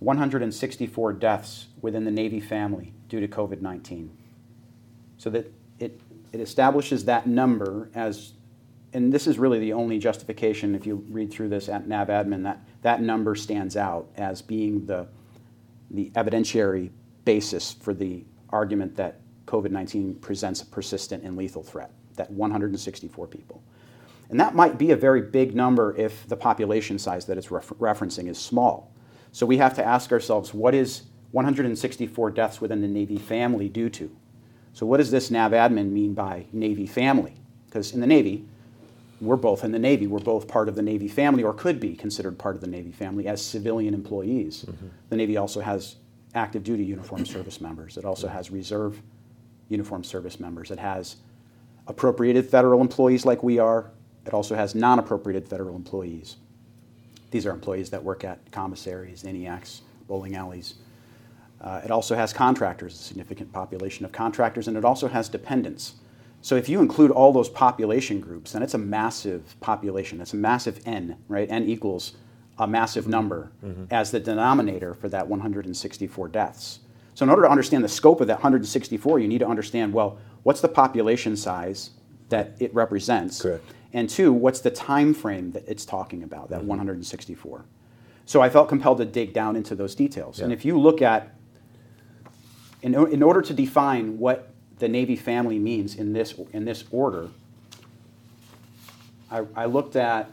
164 0.00 1.12
deaths 1.14 1.68
within 1.80 2.04
the 2.04 2.10
Navy 2.10 2.40
family 2.40 2.92
due 3.08 3.20
to 3.20 3.28
COVID 3.28 3.60
19. 3.60 4.10
So 5.18 5.30
that 5.30 5.52
it, 5.78 6.00
it 6.32 6.40
establishes 6.40 7.04
that 7.06 7.26
number 7.26 7.90
as, 7.94 8.32
and 8.92 9.12
this 9.12 9.26
is 9.26 9.38
really 9.38 9.58
the 9.58 9.72
only 9.72 9.98
justification 9.98 10.74
if 10.74 10.86
you 10.86 11.04
read 11.08 11.30
through 11.30 11.48
this 11.48 11.68
at 11.68 11.86
NAVADMIN, 11.88 12.42
that, 12.44 12.60
that 12.82 13.00
number 13.00 13.34
stands 13.34 13.76
out 13.76 14.08
as 14.16 14.42
being 14.42 14.86
the, 14.86 15.06
the 15.90 16.10
evidentiary 16.10 16.90
basis 17.24 17.72
for 17.72 17.94
the 17.94 18.24
argument 18.50 18.96
that 18.96 19.20
COVID 19.46 19.70
19 19.70 20.16
presents 20.16 20.62
a 20.62 20.66
persistent 20.66 21.24
and 21.24 21.36
lethal 21.36 21.62
threat, 21.62 21.90
that 22.16 22.30
164 22.30 23.26
people. 23.26 23.62
And 24.28 24.40
that 24.40 24.54
might 24.54 24.76
be 24.76 24.90
a 24.90 24.96
very 24.96 25.22
big 25.22 25.54
number 25.54 25.96
if 25.96 26.26
the 26.26 26.36
population 26.36 26.98
size 26.98 27.26
that 27.26 27.38
it's 27.38 27.50
refer- 27.50 27.76
referencing 27.76 28.28
is 28.28 28.38
small. 28.38 28.92
So 29.30 29.46
we 29.46 29.58
have 29.58 29.74
to 29.74 29.84
ask 29.84 30.12
ourselves 30.12 30.52
what 30.52 30.74
is 30.74 31.02
164 31.32 32.30
deaths 32.30 32.60
within 32.60 32.80
the 32.80 32.88
Navy 32.88 33.18
family 33.18 33.68
due 33.68 33.90
to? 33.90 34.14
So, 34.72 34.86
what 34.86 34.98
does 34.98 35.10
this 35.10 35.30
NAVADMIN 35.30 35.90
mean 35.90 36.14
by 36.14 36.46
Navy 36.52 36.86
family? 36.86 37.34
Because 37.66 37.92
in 37.92 38.00
the 38.00 38.06
Navy, 38.06 38.44
we're 39.20 39.36
both 39.36 39.64
in 39.64 39.72
the 39.72 39.78
Navy. 39.78 40.06
We're 40.06 40.18
both 40.18 40.46
part 40.48 40.68
of 40.68 40.74
the 40.74 40.82
Navy 40.82 41.08
family, 41.08 41.42
or 41.42 41.54
could 41.54 41.80
be 41.80 41.94
considered 41.94 42.38
part 42.38 42.54
of 42.54 42.60
the 42.60 42.66
Navy 42.66 42.92
family 42.92 43.26
as 43.26 43.44
civilian 43.44 43.94
employees. 43.94 44.64
Mm-hmm. 44.68 44.86
The 45.08 45.16
Navy 45.16 45.36
also 45.36 45.60
has 45.60 45.96
active 46.34 46.62
duty 46.62 46.84
uniformed 46.84 47.26
service 47.26 47.60
members. 47.60 47.96
It 47.96 48.04
also 48.04 48.28
has 48.28 48.50
reserve 48.50 49.00
uniformed 49.68 50.06
service 50.06 50.38
members. 50.38 50.70
It 50.70 50.78
has 50.78 51.16
appropriated 51.86 52.48
federal 52.48 52.80
employees 52.80 53.24
like 53.24 53.42
we 53.42 53.58
are. 53.58 53.90
It 54.26 54.34
also 54.34 54.54
has 54.54 54.74
non 54.74 54.98
appropriated 54.98 55.48
federal 55.48 55.76
employees. 55.76 56.36
These 57.30 57.46
are 57.46 57.50
employees 57.50 57.90
that 57.90 58.02
work 58.02 58.24
at 58.24 58.50
commissaries, 58.52 59.24
NEX, 59.24 59.82
bowling 60.06 60.36
alleys. 60.36 60.74
Uh, 61.66 61.80
it 61.84 61.90
also 61.90 62.14
has 62.14 62.32
contractors, 62.32 62.94
a 62.94 63.02
significant 63.02 63.52
population 63.52 64.04
of 64.04 64.12
contractors, 64.12 64.68
and 64.68 64.76
it 64.76 64.84
also 64.84 65.08
has 65.08 65.28
dependents. 65.28 65.94
So 66.40 66.54
if 66.54 66.68
you 66.68 66.80
include 66.80 67.10
all 67.10 67.32
those 67.32 67.48
population 67.48 68.20
groups, 68.20 68.52
then 68.52 68.62
it's 68.62 68.74
a 68.74 68.78
massive 68.78 69.58
population. 69.58 70.20
It's 70.20 70.32
a 70.32 70.36
massive 70.36 70.80
N, 70.86 71.16
right? 71.26 71.50
N 71.50 71.64
equals 71.64 72.12
a 72.56 72.68
massive 72.68 73.08
number 73.08 73.50
as 73.90 74.12
the 74.12 74.20
denominator 74.20 74.94
for 74.94 75.08
that 75.08 75.26
164 75.26 76.28
deaths. 76.28 76.78
So 77.14 77.24
in 77.24 77.30
order 77.30 77.42
to 77.42 77.50
understand 77.50 77.82
the 77.82 77.88
scope 77.88 78.20
of 78.20 78.28
that 78.28 78.36
164, 78.36 79.18
you 79.18 79.26
need 79.26 79.38
to 79.38 79.48
understand, 79.48 79.92
well, 79.92 80.18
what's 80.44 80.60
the 80.60 80.68
population 80.68 81.36
size 81.36 81.90
that 82.28 82.54
it 82.60 82.72
represents? 82.74 83.42
Correct. 83.42 83.64
And 83.92 84.08
two, 84.08 84.32
what's 84.32 84.60
the 84.60 84.70
time 84.70 85.14
frame 85.14 85.50
that 85.50 85.64
it's 85.66 85.84
talking 85.84 86.22
about, 86.22 86.48
that 86.50 86.62
164? 86.62 87.64
So 88.24 88.40
I 88.40 88.50
felt 88.50 88.68
compelled 88.68 88.98
to 88.98 89.04
dig 89.04 89.32
down 89.32 89.56
into 89.56 89.74
those 89.74 89.96
details. 89.96 90.38
And 90.38 90.52
if 90.52 90.64
you 90.64 90.78
look 90.78 91.02
at, 91.02 91.35
in, 92.86 92.94
in 93.12 93.22
order 93.22 93.42
to 93.42 93.52
define 93.52 94.18
what 94.18 94.50
the 94.78 94.88
Navy 94.88 95.16
family 95.16 95.58
means 95.58 95.96
in 95.96 96.12
this, 96.12 96.34
in 96.52 96.64
this 96.64 96.84
order, 96.92 97.28
I, 99.30 99.44
I 99.56 99.64
looked 99.66 99.96
at 99.96 100.30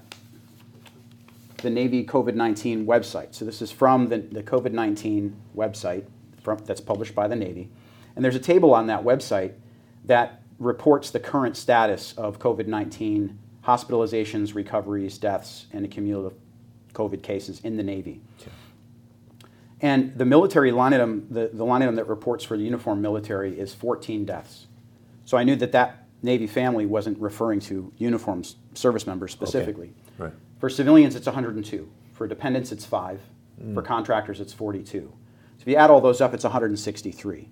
the 1.57 1.69
Navy 1.71 2.05
COVID 2.05 2.35
19 2.35 2.85
website. 2.85 3.33
So 3.33 3.43
this 3.43 3.61
is 3.61 3.71
from 3.71 4.09
the, 4.09 4.19
the 4.19 4.43
COVID 4.43 4.71
19 4.71 5.35
website 5.55 6.05
from, 6.43 6.59
that's 6.65 6.81
published 6.81 7.15
by 7.15 7.27
the 7.27 7.35
Navy. 7.35 7.69
And 8.15 8.23
there's 8.23 8.35
a 8.35 8.39
table 8.39 8.75
on 8.75 8.85
that 8.87 9.03
website 9.03 9.53
that 10.05 10.43
reports 10.59 11.09
the 11.09 11.19
current 11.19 11.57
status 11.57 12.13
of 12.17 12.37
COVID 12.37 12.67
19 12.67 13.39
hospitalizations, 13.65 14.53
recoveries, 14.53 15.17
deaths, 15.17 15.65
and 15.71 15.89
cumulative 15.89 16.37
COVID 16.93 17.23
cases 17.23 17.61
in 17.61 17.77
the 17.77 17.83
Navy. 17.83 18.21
And 19.83 20.17
the 20.17 20.23
military 20.23 20.71
line 20.71 20.93
item, 20.93 21.27
the, 21.29 21.49
the 21.53 21.65
line 21.65 21.81
item 21.81 21.95
that 21.95 22.07
reports 22.07 22.45
for 22.45 22.55
the 22.55 22.63
uniform 22.63 23.01
military 23.01 23.59
is 23.59 23.73
14 23.73 24.23
deaths. 24.23 24.67
So 25.25 25.37
I 25.37 25.43
knew 25.43 25.57
that 25.57 25.73
that 25.73 26.07
Navy 26.21 26.47
family 26.47 26.85
wasn't 26.85 27.19
referring 27.19 27.59
to 27.61 27.91
uniformed 27.97 28.55
service 28.73 29.05
members 29.05 29.33
specifically. 29.33 29.93
Right. 30.17 30.31
For 30.59 30.69
civilians, 30.69 31.17
it's 31.17 31.25
102. 31.25 31.89
For 32.13 32.27
dependents, 32.27 32.71
it's 32.71 32.85
five. 32.85 33.19
For 33.73 33.81
Mm. 33.81 33.85
contractors, 33.85 34.39
it's 34.39 34.53
42. 34.53 35.01
So 35.01 35.11
if 35.59 35.67
you 35.67 35.75
add 35.75 35.91
all 35.91 35.99
those 36.01 36.21
up, 36.21 36.33
it's 36.33 36.45
163. 36.45 37.49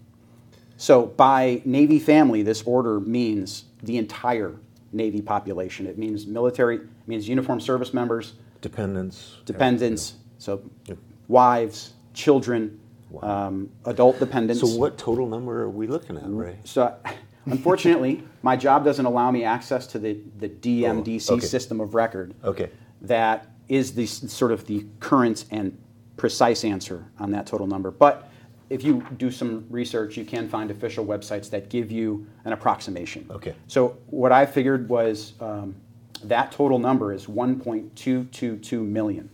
So 0.78 1.06
by 1.08 1.62
Navy 1.66 2.00
family, 2.00 2.44
this 2.44 2.64
order 2.64 3.00
means 3.02 3.66
the 3.84 3.98
entire 3.98 4.56
Navy 4.94 5.22
population. 5.22 5.86
It 5.86 5.98
means 5.98 6.26
military, 6.26 6.78
it 6.78 6.88
means 7.08 7.28
uniformed 7.28 7.62
service 7.62 7.94
members, 7.94 8.34
Dependents. 8.62 9.38
dependents, 9.46 10.14
so 10.38 10.62
Yep. 10.88 10.98
wives, 11.28 11.94
children, 12.14 12.80
um, 13.22 13.70
adult 13.86 14.20
dependents. 14.20 14.62
So 14.62 14.78
what 14.78 14.98
total 14.98 15.28
number 15.28 15.62
are 15.64 15.70
we 15.70 15.88
looking 15.88 16.18
at, 16.18 16.24
Ray? 16.26 16.58
So, 16.64 16.96
unfortunately, 17.46 18.24
my 18.44 18.56
job 18.56 18.84
doesn't 18.86 19.06
allow 19.06 19.32
me 19.32 19.44
access 19.44 19.88
to 19.88 20.00
the, 20.00 20.20
the 20.40 20.50
DMDC 20.50 21.32
Oh, 21.32 21.36
okay. 21.36 21.46
system 21.46 21.80
of 21.82 21.94
record. 21.94 22.34
Okay. 22.44 22.70
That 23.02 23.48
is 23.68 23.94
the 23.94 24.06
sort 24.06 24.52
of 24.52 24.66
the 24.68 24.86
current 25.00 25.46
and 25.52 25.78
precise 26.18 26.64
answer 26.64 27.06
on 27.20 27.32
that 27.32 27.48
total 27.48 27.68
number. 27.68 27.90
But 27.90 28.30
if 28.70 28.84
you 28.84 29.06
do 29.18 29.32
some 29.32 29.66
research, 29.70 30.16
you 30.18 30.24
can 30.24 30.48
find 30.48 30.72
official 30.72 31.06
websites 31.06 31.50
that 31.50 31.70
give 31.70 31.92
you 31.92 32.26
an 32.46 32.54
approximation. 32.54 33.26
Okay. 33.30 33.54
So 33.68 33.98
what 34.08 34.32
I 34.32 34.46
figured 34.46 34.88
was 34.88 35.34
um, 35.42 35.76
that 36.24 36.52
total 36.52 36.80
number 36.80 37.12
is 37.12 37.26
1.222 37.26 38.86
million, 38.86 39.30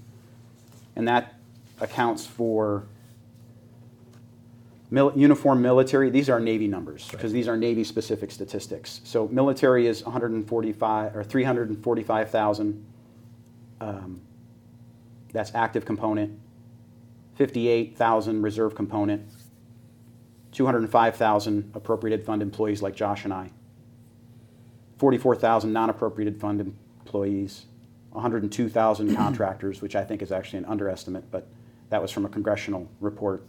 and 0.96 1.08
that 1.08 1.36
accounts 1.80 2.26
for 2.26 2.86
mil- 4.90 5.14
uniform 5.16 5.62
military. 5.62 6.10
These 6.10 6.30
are 6.30 6.40
Navy 6.40 6.68
numbers 6.68 7.08
because 7.10 7.32
these 7.32 7.48
are 7.48 7.58
Navy 7.58 7.84
specific 7.84 8.32
statistics. 8.32 9.02
So 9.04 9.28
military 9.28 9.88
is 9.88 10.04
145 10.04 11.16
or 11.16 11.24
345,000. 11.24 12.86
Um, 13.80 14.22
that's 15.32 15.54
active 15.54 15.86
component. 15.86 16.40
58,000 17.36 18.42
reserve 18.42 18.76
component. 18.76 19.28
205,000 20.52 21.72
appropriated 21.76 22.26
fund 22.26 22.42
employees 22.42 22.82
like 22.82 22.96
Josh 22.96 23.26
and 23.26 23.34
I. 23.34 23.52
44,000 24.98 25.72
non-appropriated 25.72 26.40
fund 26.40 26.60
employees, 26.60 27.66
102,000 28.12 29.16
contractors, 29.16 29.82
which 29.82 29.96
I 29.96 30.04
think 30.04 30.24
is 30.24 30.32
actually 30.32 30.60
an 30.60 30.66
underestimate, 30.66 31.30
but 31.30 31.48
that 31.90 32.02
was 32.02 32.12
from 32.12 32.26
a 32.26 32.30
congressional 32.30 32.90
report, 33.00 33.44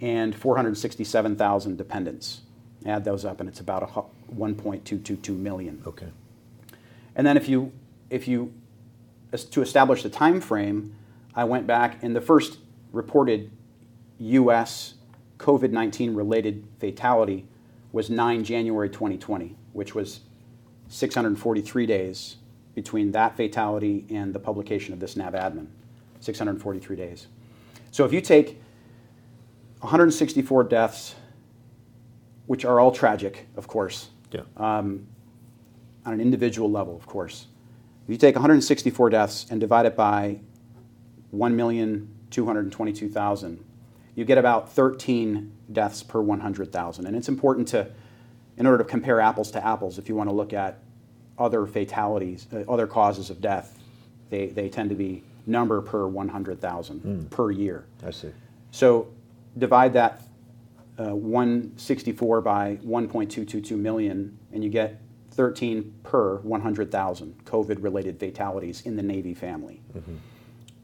and 0.00 0.34
467,000 0.34 1.76
dependents. 1.76 2.42
Add 2.84 3.04
those 3.04 3.24
up, 3.24 3.40
and 3.40 3.48
it's 3.48 3.60
about 3.60 3.82
a 3.82 3.86
1.222 4.34 5.36
million. 5.36 5.82
Okay. 5.86 6.08
And 7.16 7.26
then 7.26 7.36
if 7.36 7.48
you, 7.48 7.72
if 8.10 8.28
you, 8.28 8.52
as- 9.32 9.44
to 9.46 9.62
establish 9.62 10.02
the 10.02 10.10
time 10.10 10.40
frame, 10.40 10.94
I 11.34 11.44
went 11.44 11.66
back 11.66 12.02
and 12.02 12.14
the 12.14 12.20
first 12.20 12.58
reported 12.92 13.50
U.S. 14.18 14.94
COVID-19 15.38 16.16
related 16.16 16.66
fatality 16.78 17.46
was 17.92 18.10
9 18.10 18.44
January 18.44 18.88
2020, 18.88 19.56
which 19.72 19.94
was 19.94 20.20
643 20.88 21.86
days 21.86 22.36
between 22.74 23.12
that 23.12 23.36
fatality 23.36 24.04
and 24.10 24.34
the 24.34 24.38
publication 24.38 24.92
of 24.92 25.00
this 25.00 25.14
NAVADMIN. 25.14 25.66
643 26.20 26.96
days. 26.96 27.26
So 27.94 28.04
if 28.04 28.12
you 28.12 28.20
take 28.20 28.60
164 29.78 30.64
deaths 30.64 31.14
which 32.46 32.64
are 32.64 32.80
all 32.80 32.90
tragic, 32.90 33.46
of 33.56 33.68
course. 33.68 34.08
Yeah. 34.32 34.40
Um, 34.56 35.06
on 36.04 36.14
an 36.14 36.20
individual 36.20 36.68
level, 36.68 36.96
of 36.96 37.06
course. 37.06 37.46
If 38.02 38.10
you 38.10 38.16
take 38.16 38.34
164 38.34 39.10
deaths 39.10 39.46
and 39.48 39.60
divide 39.60 39.86
it 39.86 39.94
by 39.94 40.40
1,222,000, 41.32 43.58
you 44.16 44.24
get 44.24 44.38
about 44.38 44.72
13 44.72 45.52
deaths 45.70 46.02
per 46.02 46.20
100,000. 46.20 47.06
And 47.06 47.16
it's 47.16 47.28
important 47.28 47.68
to, 47.68 47.92
in 48.56 48.66
order 48.66 48.82
to 48.82 48.90
compare 48.90 49.20
apples 49.20 49.52
to 49.52 49.64
apples, 49.64 49.98
if 49.98 50.08
you 50.08 50.16
want 50.16 50.28
to 50.28 50.34
look 50.34 50.52
at 50.52 50.80
other 51.38 51.64
fatalities, 51.64 52.48
uh, 52.52 52.64
other 52.68 52.88
causes 52.88 53.30
of 53.30 53.40
death, 53.40 53.78
they, 54.30 54.48
they 54.48 54.68
tend 54.68 54.90
to 54.90 54.96
be 54.96 55.22
number 55.46 55.80
per 55.80 56.06
100,000 56.06 57.00
Mm. 57.02 57.30
per 57.30 57.50
year. 57.50 57.84
I 58.04 58.10
see. 58.10 58.30
So 58.70 59.08
divide 59.58 59.92
that 59.94 60.22
uh, 60.96 61.14
164 61.14 62.40
by 62.40 62.76
1.222 62.84 63.76
million, 63.76 64.38
and 64.52 64.62
you 64.62 64.70
get 64.70 65.00
13 65.32 65.92
per 66.04 66.36
100,000 66.38 67.34
COVID 67.44 67.82
related 67.82 68.20
fatalities 68.20 68.82
in 68.82 68.94
the 68.94 69.02
Navy 69.02 69.34
family, 69.34 69.80
Mhm. 69.96 70.18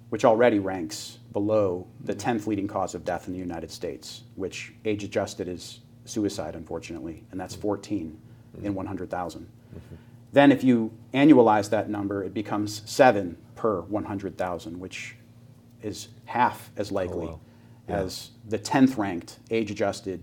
which 0.09 0.25
already 0.25 0.59
ranks 0.59 1.19
below 1.33 1.87
the 2.03 2.13
10th 2.15 2.49
leading 2.49 2.67
cause 2.67 2.97
of 2.97 3.05
death 3.05 3.29
in 3.29 3.33
the 3.33 3.39
United 3.39 3.71
States, 3.71 4.25
which 4.35 4.75
age 4.85 5.05
adjusted 5.05 5.47
is 5.47 5.79
suicide, 6.05 6.57
unfortunately, 6.57 7.23
and 7.31 7.39
that's 7.39 7.55
14 7.55 8.19
in 8.65 8.75
100,000. 8.75 9.47
Then, 10.33 10.53
if 10.53 10.63
you 10.63 10.93
annualize 11.13 11.71
that 11.71 11.91
number, 11.91 12.23
it 12.23 12.33
becomes 12.33 12.83
seven 12.85 13.37
per 13.57 13.81
100,000, 13.83 14.79
which 14.79 15.17
is 15.83 16.09
half 16.25 16.71
as 16.77 16.93
likely 16.93 17.27
wow. 17.27 17.41
Yeah. 17.89 18.01
as 18.01 18.31
the 18.49 18.59
10th 18.59 18.97
ranked 18.97 19.39
age 19.51 19.71
adjusted 19.71 20.23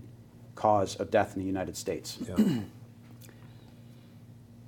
cause 0.54 0.96
of 0.96 1.10
death 1.10 1.34
in 1.34 1.40
the 1.40 1.46
United 1.46 1.76
States. 1.76 2.18
Yeah. 2.26 2.58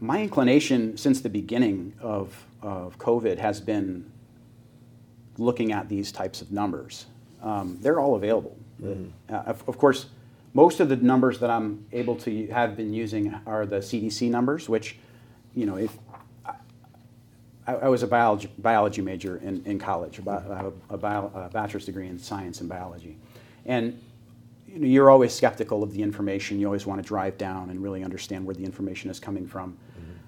My 0.00 0.22
inclination 0.22 0.96
since 0.96 1.20
the 1.20 1.28
beginning 1.28 1.94
of, 2.00 2.46
of 2.62 2.98
COVID 2.98 3.38
has 3.38 3.60
been 3.60 4.10
looking 5.36 5.72
at 5.72 5.88
these 5.88 6.12
types 6.12 6.40
of 6.42 6.52
numbers. 6.52 7.06
Um, 7.42 7.78
they're 7.80 8.00
all 8.00 8.14
available. 8.14 8.56
Uh, 9.28 9.34
of, 9.34 9.68
of 9.68 9.78
course, 9.78 10.06
most 10.54 10.80
of 10.80 10.88
the 10.88 10.96
numbers 10.96 11.38
that 11.40 11.50
I'm 11.50 11.86
able 11.92 12.16
to 12.16 12.46
have 12.48 12.76
been 12.76 12.92
using 12.92 13.34
are 13.46 13.66
the 13.66 13.76
CDC 13.76 14.30
numbers, 14.30 14.68
which, 14.68 14.96
you 15.54 15.66
know, 15.66 15.76
if 15.76 15.96
I, 17.66 17.74
I 17.74 17.88
was 17.88 18.02
a 18.02 18.06
biology, 18.06 18.50
biology 18.58 19.02
major 19.02 19.36
in, 19.38 19.62
in 19.64 19.78
college, 19.78 20.20
I 20.26 20.56
have 20.56 20.72
a, 20.88 20.96
bio, 20.96 21.30
a 21.34 21.48
bachelor's 21.48 21.86
degree 21.86 22.08
in 22.08 22.18
science 22.18 22.60
and 22.60 22.68
biology. 22.68 23.16
And 23.66 24.00
you 24.66 24.78
know, 24.78 24.86
you're 24.86 25.10
always 25.10 25.32
skeptical 25.34 25.82
of 25.82 25.92
the 25.92 26.02
information. 26.02 26.60
You 26.60 26.66
always 26.66 26.86
want 26.86 27.02
to 27.02 27.06
drive 27.06 27.36
down 27.38 27.70
and 27.70 27.82
really 27.82 28.04
understand 28.04 28.44
where 28.44 28.54
the 28.54 28.64
information 28.64 29.10
is 29.10 29.18
coming 29.18 29.46
from. 29.46 29.76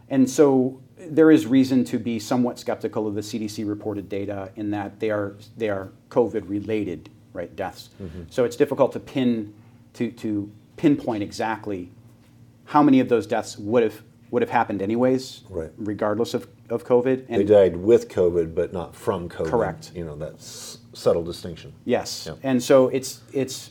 And 0.08 0.28
so 0.28 0.78
there 0.98 1.30
is 1.30 1.46
reason 1.46 1.84
to 1.86 1.98
be 1.98 2.18
somewhat 2.18 2.58
skeptical 2.58 3.08
of 3.08 3.14
the 3.14 3.22
CDC 3.22 3.66
reported 3.66 4.10
data 4.10 4.50
in 4.56 4.70
that 4.72 5.00
they 5.00 5.10
are, 5.10 5.36
they 5.56 5.70
are 5.70 5.90
COVID 6.10 6.50
related 6.50 7.08
right, 7.32 7.54
deaths. 7.56 7.90
Mhm. 8.00 8.30
So 8.30 8.44
it's 8.44 8.56
difficult 8.56 8.92
to 8.92 9.00
pin 9.00 9.54
to, 9.94 10.10
to 10.10 10.50
pinpoint 10.76 11.22
exactly 11.22 11.90
how 12.64 12.82
many 12.82 13.00
of 13.00 13.08
those 13.08 13.26
deaths 13.26 13.58
would 13.58 13.82
have 13.82 14.02
would 14.32 14.40
have 14.42 14.50
happened 14.50 14.80
anyways, 14.82 15.42
Right. 15.50 15.70
regardless 15.76 16.32
of, 16.34 16.48
of 16.70 16.84
COVID. 16.84 17.28
they 17.28 17.44
died 17.44 17.76
with 17.76 18.08
COVID, 18.08 18.54
but 18.54 18.72
not 18.72 18.96
from 18.96 19.28
COVID. 19.28 19.46
Correct. 19.46 19.92
You 19.94 20.04
know, 20.06 20.16
that's 20.16 20.78
subtle 20.94 21.22
distinction. 21.22 21.74
Yes, 21.84 22.26
Yeah. 22.26 22.34
and 22.42 22.60
so 22.60 22.88
it's 22.88 23.20
it's 23.32 23.70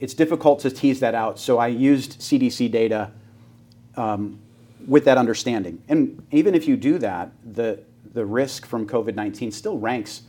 it's 0.00 0.12
difficult 0.14 0.58
to 0.60 0.70
tease 0.70 0.98
that 1.00 1.14
out. 1.14 1.38
So 1.38 1.58
I 1.58 1.68
used 1.68 2.20
CDC 2.20 2.68
data 2.70 3.12
um, 3.96 4.40
with 4.88 5.04
that 5.04 5.16
understanding, 5.18 5.82
and 5.88 6.20
even 6.32 6.54
if 6.54 6.66
you 6.66 6.76
do 6.76 6.98
that, 6.98 7.30
the 7.54 7.78
the 8.12 8.26
risk 8.26 8.66
from 8.66 8.86
COVID 8.88 9.14
nineteen 9.14 9.52
still 9.52 9.78
ranks 9.78 10.22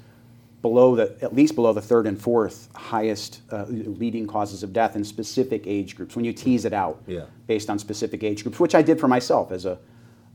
below 0.62 0.95
the 0.95 1.16
at 1.22 1.34
least 1.36 1.55
below 1.55 1.74
the 1.74 1.82
third 1.82 2.05
and 2.05 2.20
fourth 2.22 2.70
highest 2.76 3.41
uh, 3.51 3.66
leading 3.68 4.28
causes 4.28 4.62
of 4.64 4.72
death 4.74 4.95
in 4.95 5.03
specific 5.03 5.64
age 5.66 5.95
groups. 5.95 6.16
When 6.16 6.26
you 6.26 6.34
tease 6.34 6.66
it 6.66 6.74
out 6.74 7.01
Yeah. 7.07 7.26
based 7.47 7.70
on 7.70 7.80
specific 7.80 8.24
age 8.24 8.43
groups, 8.43 8.59
which 8.59 8.76
I 8.76 8.82
did 8.82 8.99
for 8.99 9.07
myself 9.07 9.51
as 9.51 9.66
a, 9.66 9.80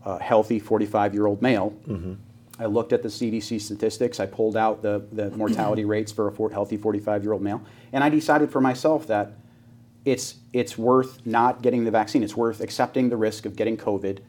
a 0.05 0.21
healthy 0.23 0.59
45 0.59 1.15
year 1.15 1.27
old 1.27 1.43
male. 1.43 1.73
Mhm. 1.87 2.17
I 2.59 2.65
looked 2.67 2.93
at 2.95 3.03
the 3.03 3.11
CDC 3.11 3.61
statistics. 3.61 4.19
I 4.19 4.27
pulled 4.27 4.57
out 4.57 4.83
the, 4.83 5.05
the 5.13 5.31
mortality 5.37 5.85
rates 5.85 6.11
for 6.11 6.27
a 6.29 6.33
for, 6.33 6.51
healthy 6.51 6.77
45 6.77 7.23
year 7.23 7.33
old 7.33 7.43
male. 7.43 7.61
And 7.93 8.03
I 8.03 8.09
decided 8.09 8.51
for 8.51 8.61
myself 8.61 9.07
that 9.09 9.33
it's, 10.05 10.37
it's 10.53 10.79
worth 10.79 11.25
not 11.27 11.63
getting 11.63 11.85
the 11.85 11.91
vaccine. 11.91 12.23
It's 12.23 12.37
worth 12.37 12.61
accepting 12.61 13.11
the 13.11 13.17
risk 13.17 13.45
of 13.45 13.57
getting 13.57 13.77
COVID. 13.77 14.21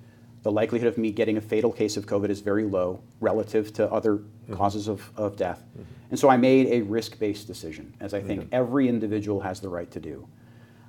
The 0.48 0.54
likelihood 0.54 0.88
of 0.88 0.98
me 0.98 1.12
getting 1.12 1.36
a 1.36 1.42
fatal 1.42 1.74
case 1.74 1.98
of 1.98 2.06
COVID 2.06 2.30
is 2.30 2.40
very 2.40 2.64
low 2.64 3.02
relative 3.20 3.74
to 3.74 3.92
other 3.92 4.22
causes 4.54 4.88
of, 4.88 5.12
of 5.18 5.36
death. 5.36 5.62
And 6.10 6.18
so 6.18 6.30
I 6.30 6.38
made 6.38 6.68
a 6.68 6.84
risk 6.84 7.20
based 7.20 7.48
decision, 7.48 7.94
as 8.00 8.14
I 8.14 8.22
think 8.22 8.48
every 8.54 8.88
individual 8.88 9.42
has 9.42 9.60
the 9.60 9.68
right 9.68 9.92
to 9.92 10.00
do. 10.00 10.26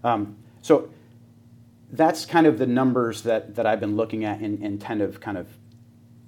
Um, 0.04 0.36
so 0.62 0.90
that's 1.90 2.24
kind 2.24 2.46
of 2.46 2.60
the 2.60 2.68
numbers 2.68 3.22
that, 3.22 3.56
that 3.56 3.66
I've 3.66 3.80
been 3.80 3.96
looking 3.96 4.24
at 4.24 4.38
and, 4.38 4.62
and 4.62 4.80
tend 4.80 5.02
of 5.02 5.18
kind 5.18 5.36
of, 5.36 5.48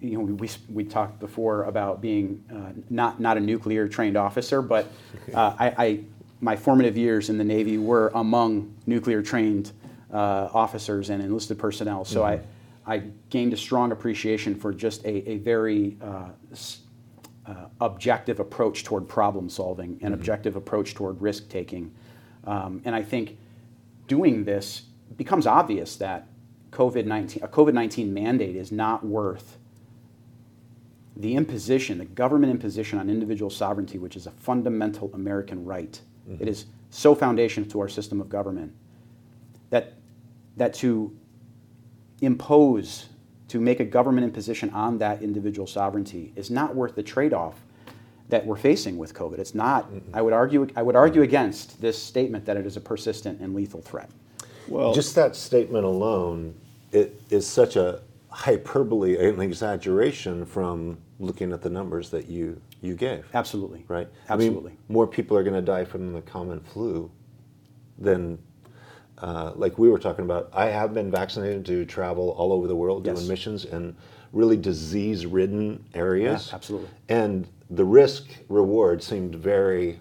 you 0.01 0.19
know, 0.19 0.25
we, 0.25 0.51
we 0.69 0.83
talked 0.83 1.21
before 1.21 1.63
about 1.67 2.01
being 2.01 2.43
uh, 2.53 2.73
not, 2.91 3.21
not 3.21 3.37
a 3.37 3.41
nuclear 3.41 3.87
trained 3.87 4.17
officer, 4.17 4.61
but 4.61 4.91
uh, 5.35 5.55
I, 5.57 5.67
I, 5.79 6.01
my 6.41 6.57
formative 6.57 6.97
years 6.97 7.31
in 7.31 7.39
the 7.39 7.45
Navy 7.45 7.79
were 7.79 8.11
among 8.13 8.75
nuclear 8.87 9.23
trained 9.23 9.71
uh, 10.13 10.49
officers 10.53 11.11
and 11.11 11.23
enlisted 11.23 11.61
personnel. 11.61 12.05
So 12.05 12.25
I, 12.25 12.41
I 12.91 13.05
gained 13.29 13.53
a 13.53 13.57
strong 13.57 13.93
appreciation 13.93 14.57
for 14.57 14.75
just 14.75 15.05
a, 15.05 15.31
a 15.31 15.37
very 15.37 15.97
uh, 16.03 16.31
uh, 17.47 17.55
objective 17.81 18.41
approach 18.41 18.83
toward 18.83 19.09
problem 19.09 19.49
solving 19.49 20.01
and 20.03 20.13
objective 20.13 20.57
approach 20.57 20.93
toward 20.95 21.23
risk 21.23 21.49
taking. 21.49 21.95
Um, 22.45 22.83
and 22.85 22.93
I 22.97 23.05
think 23.05 23.39
doing 24.09 24.43
this 24.43 24.83
becomes 25.17 25.47
obvious 25.47 25.95
that 25.97 26.27
COVID 26.73 27.07
19, 27.07 27.45
a 27.45 27.49
COVID 27.49 27.75
19 27.75 28.13
mandate 28.13 28.57
is 28.57 28.73
not 28.73 29.07
worth 29.07 29.57
the 31.17 31.37
imposition, 31.37 31.99
the 31.99 32.05
government 32.07 32.51
imposition 32.51 32.99
on 32.99 33.09
individual 33.09 33.51
sovereignty, 33.51 33.99
which 33.99 34.17
is 34.17 34.27
a 34.27 34.33
fundamental 34.33 35.13
American 35.15 35.65
right. 35.65 36.01
Mhm. 36.29 36.41
It 36.41 36.49
is 36.49 36.67
so 36.91 37.15
foundational 37.15 37.71
to 37.71 37.81
our 37.81 37.89
system 37.89 38.21
of 38.21 38.29
government 38.29 38.73
that, 39.71 39.93
that 40.57 40.75
to 40.75 41.17
impose, 42.21 43.07
to 43.49 43.61
make 43.61 43.81
a 43.81 43.85
government 43.85 44.25
imposition 44.25 44.71
on 44.71 44.99
that 44.99 45.23
individual 45.23 45.67
sovereignty 45.67 46.33
is 46.37 46.51
not 46.51 46.75
worth 46.75 46.95
the 46.95 47.03
trade 47.03 47.33
off 47.33 47.57
that 48.29 48.47
we're 48.47 48.57
facing 48.57 48.97
with 48.97 49.13
COVID. 49.13 49.39
It's 49.39 49.57
not, 49.57 49.91
mm-hmm. 49.91 50.15
I 50.15 50.23
would 50.23 50.33
argue, 50.33 50.69
I 50.77 50.83
would 50.83 50.95
argue 50.95 51.23
against 51.23 51.81
this 51.81 52.01
statement 52.01 52.45
that 52.45 52.57
it 52.57 52.65
is 52.65 52.77
a 52.77 52.81
persistent 52.81 53.41
and 53.41 53.55
lethal 53.55 53.83
threat. 53.83 54.09
Well, 54.69 54.95
just 54.95 55.17
that 55.17 55.35
statement 55.35 55.85
alone, 55.85 56.55
it 56.93 57.21
is 57.31 57.45
such 57.45 57.75
a 57.75 58.03
hyperbole, 58.29 59.17
an 59.17 59.41
exaggeration 59.41 60.47
from 60.47 60.99
looking 61.19 61.53
at 61.53 61.61
the 61.61 61.71
numbers 61.71 62.09
that 62.11 62.29
you 62.29 62.61
you 62.83 62.95
gave. 62.95 63.27
Absolutely. 63.35 63.85
Right. 63.89 64.09
Absolutely. 64.29 64.71
I 64.71 64.75
mean, 64.75 64.79
more 64.89 65.07
people 65.07 65.37
are 65.37 65.43
going 65.43 65.57
to 65.57 65.61
die 65.61 65.85
from 65.85 66.13
the 66.13 66.23
common 66.23 66.61
flu 66.61 67.11
than. 67.99 68.39
Uh, 69.21 69.53
like 69.55 69.79
we 69.79 69.89
were 69.91 69.99
talking 69.99 70.25
about, 70.25 70.49
I 70.53 70.67
have 70.67 70.95
been 70.95 71.11
vaccinated 71.11 71.65
to 71.67 71.85
travel 71.85 72.31
all 72.31 72.53
over 72.53 72.67
the 72.67 72.77
world 72.77 73.05
Yes. 73.07 73.17
doing 73.19 73.29
missions 73.29 73.65
in 73.65 73.95
really 74.33 74.57
disease-ridden 74.57 75.85
areas. 75.95 76.49
Yeah, 76.49 76.55
absolutely. 76.55 76.89
And 77.09 77.47
the 77.69 77.85
risk 77.85 78.27
reward 78.49 79.03
seemed 79.03 79.35
very 79.35 79.99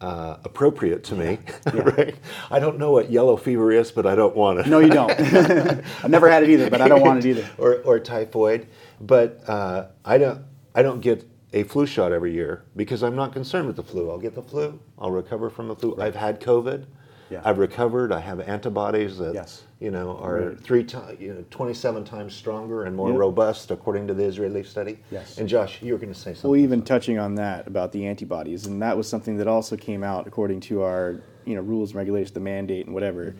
uh, 0.00 0.36
appropriate 0.44 1.04
to 1.04 1.14
me. 1.14 1.38
right? 1.72 2.14
I 2.50 2.58
don't 2.58 2.78
know 2.78 2.90
what 2.90 3.10
yellow 3.10 3.36
fever 3.36 3.70
is, 3.72 3.90
but 3.92 4.04
I 4.06 4.14
don't 4.14 4.34
want 4.36 4.58
it. 4.60 4.66
No, 4.66 4.78
you 4.80 4.88
don't. 4.90 5.10
I've 5.20 6.10
never 6.10 6.28
had 6.30 6.42
it 6.42 6.50
either, 6.50 6.68
but 6.68 6.80
I 6.80 6.88
don't 6.88 7.00
want 7.00 7.24
it 7.24 7.28
either. 7.30 7.48
or, 7.58 7.76
or 7.82 7.98
typhoid. 8.00 8.66
But 9.00 9.42
uh, 9.48 9.86
I 10.04 10.18
don't. 10.18 10.42
I 10.74 10.82
don't 10.82 11.00
get 11.00 11.24
a 11.54 11.62
flu 11.62 11.86
shot 11.86 12.12
every 12.12 12.34
year 12.34 12.64
because 12.76 13.02
I'm 13.02 13.16
not 13.16 13.32
concerned 13.32 13.66
with 13.66 13.76
the 13.76 13.82
flu. 13.82 14.10
I'll 14.10 14.18
get 14.18 14.34
the 14.34 14.42
flu. 14.42 14.78
I'll 14.98 15.10
recover 15.10 15.48
from 15.48 15.68
the 15.68 15.76
flu. 15.76 15.96
I've 15.98 16.16
had 16.16 16.40
COVID. 16.40 16.84
Yeah. 17.30 17.40
I've 17.44 17.58
recovered. 17.58 18.12
I 18.12 18.20
have 18.20 18.40
antibodies 18.40 19.18
that 19.18 19.34
Yes. 19.34 19.64
you 19.80 19.90
know 19.90 20.16
are 20.22 20.40
Right. 20.50 20.60
three 20.60 20.84
times, 20.84 21.20
you 21.20 21.34
know, 21.34 21.44
27 21.50 22.04
times 22.04 22.34
stronger 22.34 22.84
and 22.84 22.94
more 22.94 23.10
Yep. 23.10 23.18
robust 23.18 23.70
according 23.70 24.06
to 24.08 24.14
the 24.14 24.24
Israeli 24.24 24.62
study. 24.62 24.98
Yes. 25.10 25.38
And 25.38 25.48
Josh, 25.48 25.82
you 25.82 25.92
were 25.92 25.98
going 25.98 26.12
to 26.12 26.18
say 26.18 26.32
something. 26.34 26.50
Well, 26.50 26.60
even 26.60 26.82
touching 26.82 27.18
on 27.18 27.34
that 27.36 27.66
about 27.66 27.92
the 27.92 28.06
antibodies, 28.06 28.66
and 28.66 28.80
that 28.82 28.96
was 28.96 29.08
something 29.08 29.36
that 29.38 29.48
also 29.48 29.76
came 29.76 30.02
out 30.04 30.26
according 30.26 30.60
to 30.60 30.82
our 30.82 31.16
you 31.44 31.54
know 31.54 31.62
rules 31.62 31.90
and 31.90 31.96
regulations, 31.96 32.32
the 32.32 32.40
mandate 32.40 32.86
and 32.86 32.94
whatever, 32.94 33.34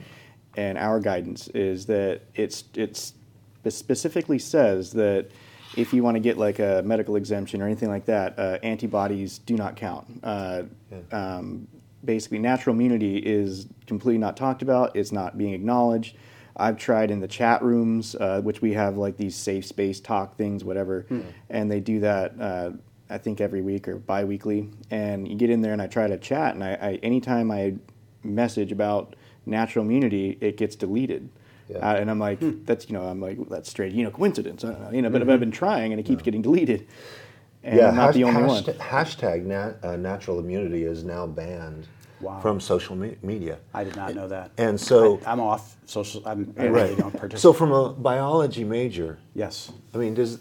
and 0.57 0.79
our 0.79 1.01
guidance 1.01 1.49
is 1.49 1.87
that 1.87 2.23
it's 2.35 2.65
it's 2.75 3.15
it 3.65 3.73
specifically 3.73 4.39
says 4.39 4.93
that 4.93 5.27
if 5.77 5.93
you 5.93 6.03
want 6.03 6.15
to 6.15 6.21
get 6.21 6.39
like 6.39 6.59
a 6.61 6.83
medical 6.85 7.17
exemption 7.17 7.61
or 7.61 7.67
anything 7.67 7.89
like 7.89 8.05
that, 8.07 8.39
uh, 8.39 8.59
antibodies 8.63 9.39
do 9.39 9.57
not 9.57 9.75
count. 9.77 10.07
Uh, 10.23 10.63
um, 11.13 11.67
basically 12.05 12.39
natural 12.39 12.75
immunity 12.75 13.19
is 13.19 13.67
completely 13.87 14.19
not 14.19 14.37
talked 14.37 14.63
about. 14.63 14.95
It's 14.97 15.13
not 15.13 15.37
being 15.39 15.55
acknowledged. 15.55 16.17
I've 16.57 16.79
tried 16.79 17.11
in 17.11 17.21
the 17.21 17.29
chat 17.29 17.63
rooms, 17.63 18.15
uh, 18.15 18.41
which 18.41 18.63
we 18.63 18.73
have 18.73 18.97
like 18.97 19.17
these 19.17 19.35
safe 19.37 19.67
space 19.67 20.01
talk 20.01 20.37
things, 20.37 20.65
whatever, 20.65 21.05
Hmm. 21.09 21.21
and 21.51 21.71
they 21.71 21.81
do 21.81 22.01
that. 22.01 22.35
Uh, 22.41 22.71
I 23.09 23.19
think 23.19 23.41
every 23.41 23.61
week 23.63 23.87
or 23.87 23.97
bi-weekly, 23.97 24.69
and 24.91 25.29
you 25.29 25.37
get 25.37 25.51
in 25.51 25.61
there 25.61 25.73
and 25.73 25.81
I 25.83 25.87
try 25.87 26.09
to 26.09 26.17
chat, 26.17 26.55
and 26.55 26.65
I, 26.65 26.73
I 26.81 26.99
anytime 27.03 27.51
I 27.51 27.75
message 28.25 28.73
about 28.73 29.15
natural 29.45 29.85
immunity, 29.85 30.39
it 30.41 30.57
gets 30.57 30.75
deleted. 30.77 31.29
Yeah. 31.69 31.79
Uh, 31.79 31.95
and 31.97 32.11
I'm 32.11 32.19
like, 32.19 32.39
that's 32.65 32.89
you 32.89 32.95
know, 32.95 33.03
I'm 33.05 33.21
like, 33.21 33.39
that's 33.49 33.69
straight, 33.69 33.93
you 33.93 34.03
know, 34.03 34.11
coincidence. 34.11 34.65
I 34.65 34.71
don't 34.71 34.81
know, 34.83 34.91
you 34.93 35.03
know, 35.03 35.11
but 35.11 35.23
Mhm. 35.23 35.31
I've 35.33 35.41
been 35.41 35.51
trying, 35.51 35.93
and 35.93 36.01
it 36.01 36.05
keeps 36.07 36.23
getting 36.23 36.43
deleted. 36.43 36.87
And 37.67 37.77
yeah, 37.77 37.89
I'm 37.89 37.97
not 37.97 38.07
hash- 38.07 38.15
the 38.15 38.25
only 38.25 38.43
one. 38.45 38.63
hashtag, 38.63 38.77
hashtag 38.79 39.45
nat, 39.45 39.75
uh, 39.83 39.97
natural 39.97 40.39
immunity 40.39 40.85
is 40.85 41.03
now 41.03 41.27
banned 41.27 41.89
Wow. 42.21 42.41
from 42.41 42.61
social 42.61 42.97
me- 42.97 43.17
media. 43.23 43.59
I 43.75 43.85
did 43.85 43.95
not 43.97 44.15
know 44.15 44.27
that. 44.29 44.53
And 44.57 44.81
so, 44.81 45.21
I, 45.27 45.33
am 45.33 45.41
off 45.41 45.77
social. 45.85 46.23
I'm, 46.25 46.55
I 46.57 46.63
right. 46.69 46.71
really 46.71 46.95
don't 46.97 47.11
participate. 47.11 47.41
So, 47.41 47.53
from 47.53 47.73
a 47.73 47.91
biology 47.93 48.65
major, 48.65 49.19
yes. 49.35 49.71
I 49.93 49.99
mean, 49.99 50.15
does 50.15 50.39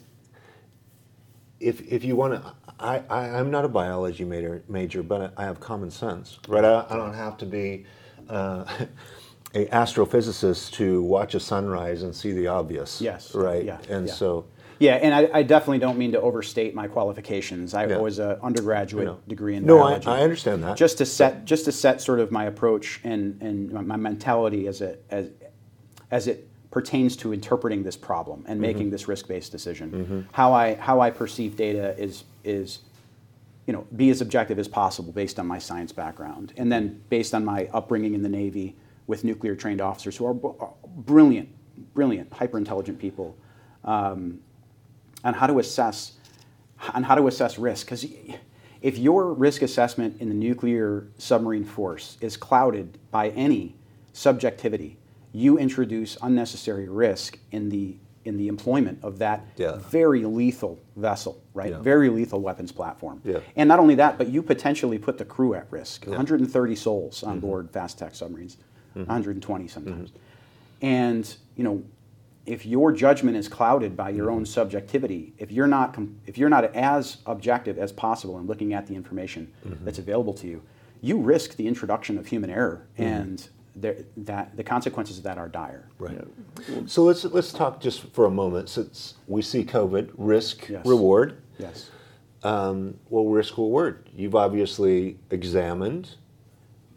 if 1.59 1.81
if 1.91 2.05
you 2.05 2.15
want 2.15 2.41
to, 2.41 2.53
I, 2.79 3.01
I 3.09 3.19
I'm 3.39 3.49
not 3.51 3.65
a 3.65 3.67
biology 3.69 4.23
major 4.23 4.63
major, 4.69 5.03
but 5.03 5.33
I 5.35 5.43
have 5.43 5.59
common 5.59 5.89
sense, 5.91 6.39
right? 6.47 6.63
I, 6.63 6.85
I 6.89 6.95
don't 6.95 7.13
have 7.13 7.37
to 7.39 7.45
be. 7.45 7.85
Uh, 8.29 8.65
a 9.55 9.65
astrophysicist 9.67 10.73
to 10.73 11.01
watch 11.01 11.33
a 11.33 11.39
sunrise 11.39 12.03
and 12.03 12.13
see 12.13 12.33
the 12.33 12.45
obvious. 12.47 12.99
Yes. 12.99 13.33
Right. 13.33 13.63
Yeah, 13.63 13.77
And 13.89 14.07
yeah. 14.07 14.13
so 14.13 14.45
Yeah, 14.79 14.95
and 14.95 15.13
I, 15.13 15.29
I 15.39 15.43
definitely 15.43 15.79
don't 15.79 15.97
mean 15.97 16.11
to 16.13 16.21
overstate 16.21 16.75
my 16.75 16.87
qualifications. 16.87 17.73
I 17.73 17.85
Yeah. 17.85 17.97
was 17.97 18.19
an 18.19 18.37
undergraduate 18.41 19.07
I 19.07 19.15
degree 19.27 19.55
in 19.55 19.65
No, 19.65 19.77
I- 19.81 19.99
biology. 19.99 20.07
I 20.07 20.21
understand 20.23 20.63
that. 20.63 20.77
Just 20.77 20.97
to 20.99 21.05
set, 21.05 21.45
just 21.45 21.65
to 21.65 21.71
set 21.71 22.01
sort 22.01 22.19
of 22.19 22.31
my 22.31 22.45
approach 22.45 22.99
and, 23.03 23.41
and 23.41 23.71
my- 23.71 23.95
mentality 23.95 24.67
as 24.67 24.81
it 24.81 25.03
as 25.09 25.29
as 26.11 26.27
it 26.27 26.47
pertains 26.71 27.15
to 27.17 27.31
interpreting 27.33 27.83
this 27.83 27.95
problem 27.95 28.43
and 28.47 28.59
making 28.59 28.87
Mhm. 28.87 28.91
this 28.91 29.07
risk-based 29.07 29.51
decision. 29.51 29.91
Mhm. 29.91 30.33
How 30.33 30.51
I 30.53 30.75
how 30.75 30.99
I 30.99 31.09
perceive 31.09 31.55
data 31.55 31.95
is 31.97 32.25
is 32.43 32.79
you 33.65 33.73
know 33.73 33.85
be 33.95 34.09
as 34.09 34.19
objective 34.21 34.59
as 34.59 34.67
possible 34.67 35.11
based 35.13 35.39
on 35.39 35.47
my 35.47 35.57
science 35.57 35.91
background, 35.93 36.53
and 36.57 36.69
then 36.71 36.99
based 37.09 37.33
on 37.33 37.45
my 37.45 37.69
upbringing 37.73 38.13
in 38.13 38.21
the 38.23 38.29
Navy 38.29 38.75
with 39.07 39.23
nuclear 39.23 39.55
trained 39.55 39.79
officers 39.81 40.17
who 40.17 40.25
are 40.25 40.33
brilliant, 40.97 41.47
brilliant, 41.93 42.31
hyper 42.33 42.57
intelligent 42.57 42.99
people, 42.99 43.35
um, 43.85 44.39
on 45.25 45.33
how 45.33 45.47
to 45.47 45.59
assess 45.59 46.13
on 46.93 47.03
how 47.03 47.15
to 47.15 47.27
assess 47.27 47.57
risk. 47.57 47.87
Because 47.87 48.05
if 48.81 48.97
your 48.97 49.33
risk 49.33 49.61
assessment 49.63 50.21
in 50.21 50.29
the 50.29 50.35
nuclear 50.35 51.07
submarine 51.17 51.65
force 51.65 52.17
is 52.21 52.37
clouded 52.37 52.97
by 53.11 53.29
any 53.29 53.75
subjectivity, 54.13 54.97
you 55.33 55.57
introduce 55.57 56.17
unnecessary 56.21 56.87
risk 56.87 57.37
in 57.51 57.67
the 57.69 57.97
in 58.23 58.37
the 58.37 58.47
employment 58.47 58.97
of 59.03 59.19
that 59.19 59.45
Yeah. 59.55 59.77
very 59.77 60.25
lethal 60.25 60.79
vessel, 60.95 61.39
right? 61.53 61.69
Yeah. 61.69 61.79
Very 61.79 62.09
lethal 62.09 62.41
weapons 62.41 62.71
platform. 62.71 63.21
Yeah. 63.23 63.37
And 63.55 63.67
not 63.67 63.77
only 63.79 63.93
that, 63.95 64.17
but 64.17 64.29
you 64.29 64.41
potentially 64.41 64.97
put 64.97 65.19
the 65.19 65.25
crew 65.25 65.53
at 65.53 65.67
risk. 65.69 66.05
Yeah. 66.05 66.13
130 66.13 66.75
souls 66.75 67.21
on 67.21 67.37
Mhm. 67.37 67.41
board 67.41 67.69
fast 67.69 67.97
attack 68.01 68.15
submarines, 68.15 68.57
Mhm. 68.95 69.05
120 69.07 69.67
sometimes. 69.67 70.11
And 70.81 71.35
you 71.55 71.63
know, 71.63 71.83
if 72.45 72.65
your 72.65 72.91
judgment 72.91 73.35
is 73.37 73.47
clouded 73.47 73.95
by 73.97 74.09
your 74.09 74.27
Mm-hmm. 74.27 74.35
own 74.35 74.45
subjectivity, 74.45 75.33
if 75.37 75.51
you're 75.51 75.67
not 75.67 75.93
com- 75.93 76.15
if 76.25 76.37
you're 76.37 76.49
not 76.49 76.63
as 76.75 77.17
objective 77.25 77.77
as 77.77 77.91
possible 77.91 78.37
in 78.39 78.45
looking 78.47 78.73
at 78.73 78.87
the 78.87 78.95
information 78.95 79.51
Mhm. 79.67 79.83
that's 79.83 79.99
available 79.99 80.33
to 80.35 80.47
you, 80.47 80.61
you 81.01 81.17
risk 81.17 81.55
the 81.55 81.67
introduction 81.67 82.17
of 82.17 82.27
human 82.27 82.49
error, 82.49 82.85
Mhm. 82.97 83.03
and 83.05 83.49
there, 83.75 83.97
that 84.15 84.55
the 84.55 84.63
consequences 84.63 85.17
of 85.17 85.23
that 85.23 85.37
are 85.37 85.49
dire. 85.49 85.89
Right. 85.99 86.17
So 86.85 87.03
let's 87.03 87.25
let's 87.25 87.51
talk 87.51 87.81
just 87.81 88.01
for 88.13 88.25
a 88.25 88.31
moment 88.31 88.69
since 88.69 89.15
we 89.27 89.41
see 89.41 89.63
COVID 89.63 90.11
risk 90.17 90.69
Yes. 90.69 90.85
reward. 90.85 91.37
Yes. 91.57 91.89
Um, 92.43 92.95
well, 93.09 93.25
risk 93.25 93.57
reward. 93.57 94.07
You've 94.15 94.35
obviously 94.35 95.17
examined 95.31 96.11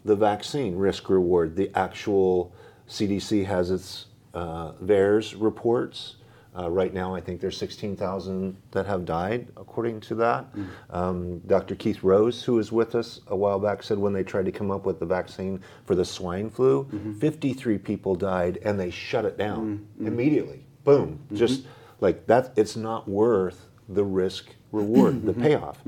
the 0.05 0.14
vaccine 0.14 0.76
risk 0.76 1.09
reward. 1.09 1.57
The 1.57 1.70
actual 1.74 2.53
CDC 2.86 3.44
has 3.44 3.70
its 3.70 4.07
uh, 4.39 4.72
VAERS 4.84 5.34
reports. 5.39 6.14
Uh, 6.59 6.68
right 6.70 6.93
now, 6.93 7.14
I 7.14 7.20
think 7.20 7.41
there's 7.41 7.57
16,000 7.57 8.57
that 8.72 8.84
have 8.86 9.05
died, 9.05 9.49
according 9.57 10.01
to 10.01 10.14
that. 10.16 10.47
Um, 10.91 11.39
Dr. 11.47 11.74
Keith 11.76 12.03
Rose, 12.03 12.43
who 12.43 12.55
was 12.55 12.72
with 12.72 12.95
us 12.95 13.20
a 13.28 13.36
while 13.36 13.61
back, 13.61 13.82
said 13.82 13.99
when 13.99 14.12
they 14.12 14.24
tried 14.24 14.47
to 14.47 14.53
come 14.53 14.70
up 14.70 14.84
with 14.84 14.99
the 14.99 15.07
vaccine 15.07 15.61
for 15.84 15.95
the 15.95 16.05
swine 16.05 16.51
flu, 16.51 16.89
53 17.20 17.78
people 17.78 18.14
died 18.16 18.59
and 18.64 18.80
they 18.80 18.91
shut 18.91 19.24
it 19.24 19.36
down 19.39 19.86
immediately. 20.01 20.64
Boom. 20.84 21.20
Just 21.32 21.66
like 22.01 22.26
that, 22.26 22.53
it's 22.57 22.76
not 22.76 23.07
worth 23.07 23.66
the 23.89 24.05
risk 24.05 24.47
reward, 24.72 25.22
the 25.30 25.34
payoff. 25.34 25.78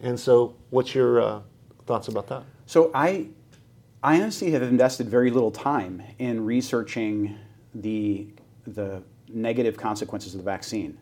And 0.00 0.18
so, 0.20 0.56
what's 0.70 0.94
your 0.94 1.20
uh, 1.22 1.40
thoughts 1.86 2.08
about 2.08 2.26
that? 2.28 2.42
So 2.66 2.90
I, 2.92 3.28
I 4.02 4.20
honestly 4.20 4.50
have 4.50 4.62
invested 4.62 5.08
very 5.08 5.30
little 5.30 5.50
time 5.52 6.02
in 6.18 6.44
researching 6.44 7.38
the 7.82 8.26
the 8.66 9.02
negative 9.30 9.76
consequences 9.76 10.34
of 10.34 10.38
the 10.38 10.44
vaccine, 10.44 10.98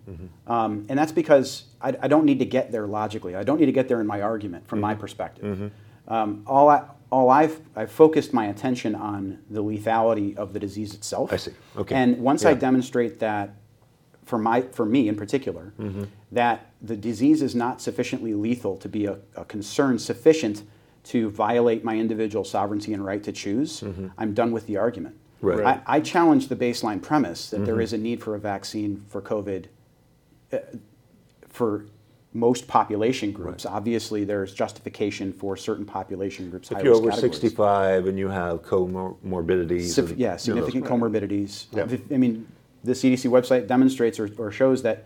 um, 0.46 0.84
and 0.88 0.98
that's 0.98 1.12
because 1.12 1.64
I, 1.80 1.94
I 2.02 2.08
don't 2.08 2.24
need 2.24 2.38
to 2.40 2.44
get 2.44 2.72
there 2.72 2.86
logically. 2.86 3.34
I 3.36 3.42
don't 3.44 3.58
need 3.60 3.66
to 3.66 3.72
get 3.72 3.88
there 3.88 4.00
in 4.00 4.06
my 4.06 4.20
argument 4.22 4.66
from 4.68 4.80
my 4.80 4.94
perspective. 4.94 5.70
Um, 6.08 6.42
all 6.46 6.68
I 6.68 6.84
all 7.10 7.30
I've 7.30 7.60
I've 7.74 7.90
focused 7.90 8.32
my 8.32 8.46
attention 8.46 8.94
on 8.94 9.38
the 9.50 9.62
lethality 9.62 10.36
of 10.36 10.52
the 10.52 10.58
disease 10.60 10.94
itself. 10.94 11.32
I 11.32 11.36
see. 11.36 11.52
Okay. 11.76 11.94
And 11.94 12.18
once 12.18 12.44
I 12.44 12.54
demonstrate 12.54 13.18
that, 13.20 13.54
for 14.24 14.38
my 14.38 14.62
for 14.62 14.84
me 14.86 15.08
in 15.08 15.14
particular, 15.16 15.72
Mhm. 15.78 16.08
that 16.32 16.66
the 16.82 16.96
disease 16.96 17.42
is 17.42 17.54
not 17.54 17.80
sufficiently 17.80 18.34
lethal 18.34 18.76
to 18.78 18.88
be 18.88 19.06
a, 19.06 19.18
a 19.36 19.44
concern 19.44 19.98
sufficient 19.98 20.62
to 21.04 21.30
violate 21.30 21.84
my 21.84 21.96
individual 21.96 22.44
sovereignty 22.44 22.92
and 22.92 23.04
right 23.04 23.22
to 23.22 23.30
choose, 23.30 23.84
I'm 24.18 24.34
done 24.34 24.50
with 24.50 24.66
the 24.66 24.76
argument. 24.76 25.14
Right. 25.40 25.80
I, 25.86 25.96
I 25.96 26.00
challenge 26.00 26.48
the 26.48 26.56
baseline 26.56 27.00
premise 27.02 27.50
that 27.50 27.64
there 27.66 27.76
Mhm. 27.76 27.82
is 27.82 27.92
a 27.92 27.98
need 27.98 28.22
for 28.22 28.34
a 28.34 28.38
vaccine 28.38 29.04
for 29.08 29.20
COVID 29.20 29.66
uh, 30.52 30.58
for 31.48 31.86
most 32.32 32.68
population 32.68 33.32
groups. 33.32 33.64
Obviously, 33.64 34.24
there's 34.24 34.52
justification 34.52 35.32
for 35.32 35.56
certain 35.56 35.84
population 35.86 36.50
groups. 36.50 36.70
If 36.70 36.82
you're 36.82 36.94
over 36.94 37.08
categories. 37.10 37.34
65 37.40 38.06
and 38.06 38.18
you 38.18 38.28
have 38.28 38.62
comorbidities, 38.62 39.88
Sif- 39.88 40.10
and, 40.10 40.18
yeah, 40.18 40.26
you 40.26 40.30
know, 40.32 40.36
significant 40.36 40.84
those- 40.84 40.92
comorbidities. 40.92 41.66
Yeah. 41.72 42.14
I 42.14 42.18
mean, 42.18 42.46
the 42.84 42.92
CDC 42.94 43.28
website 43.30 43.66
demonstrates 43.66 44.20
or, 44.20 44.28
or 44.38 44.50
shows 44.52 44.82
that 44.82 45.04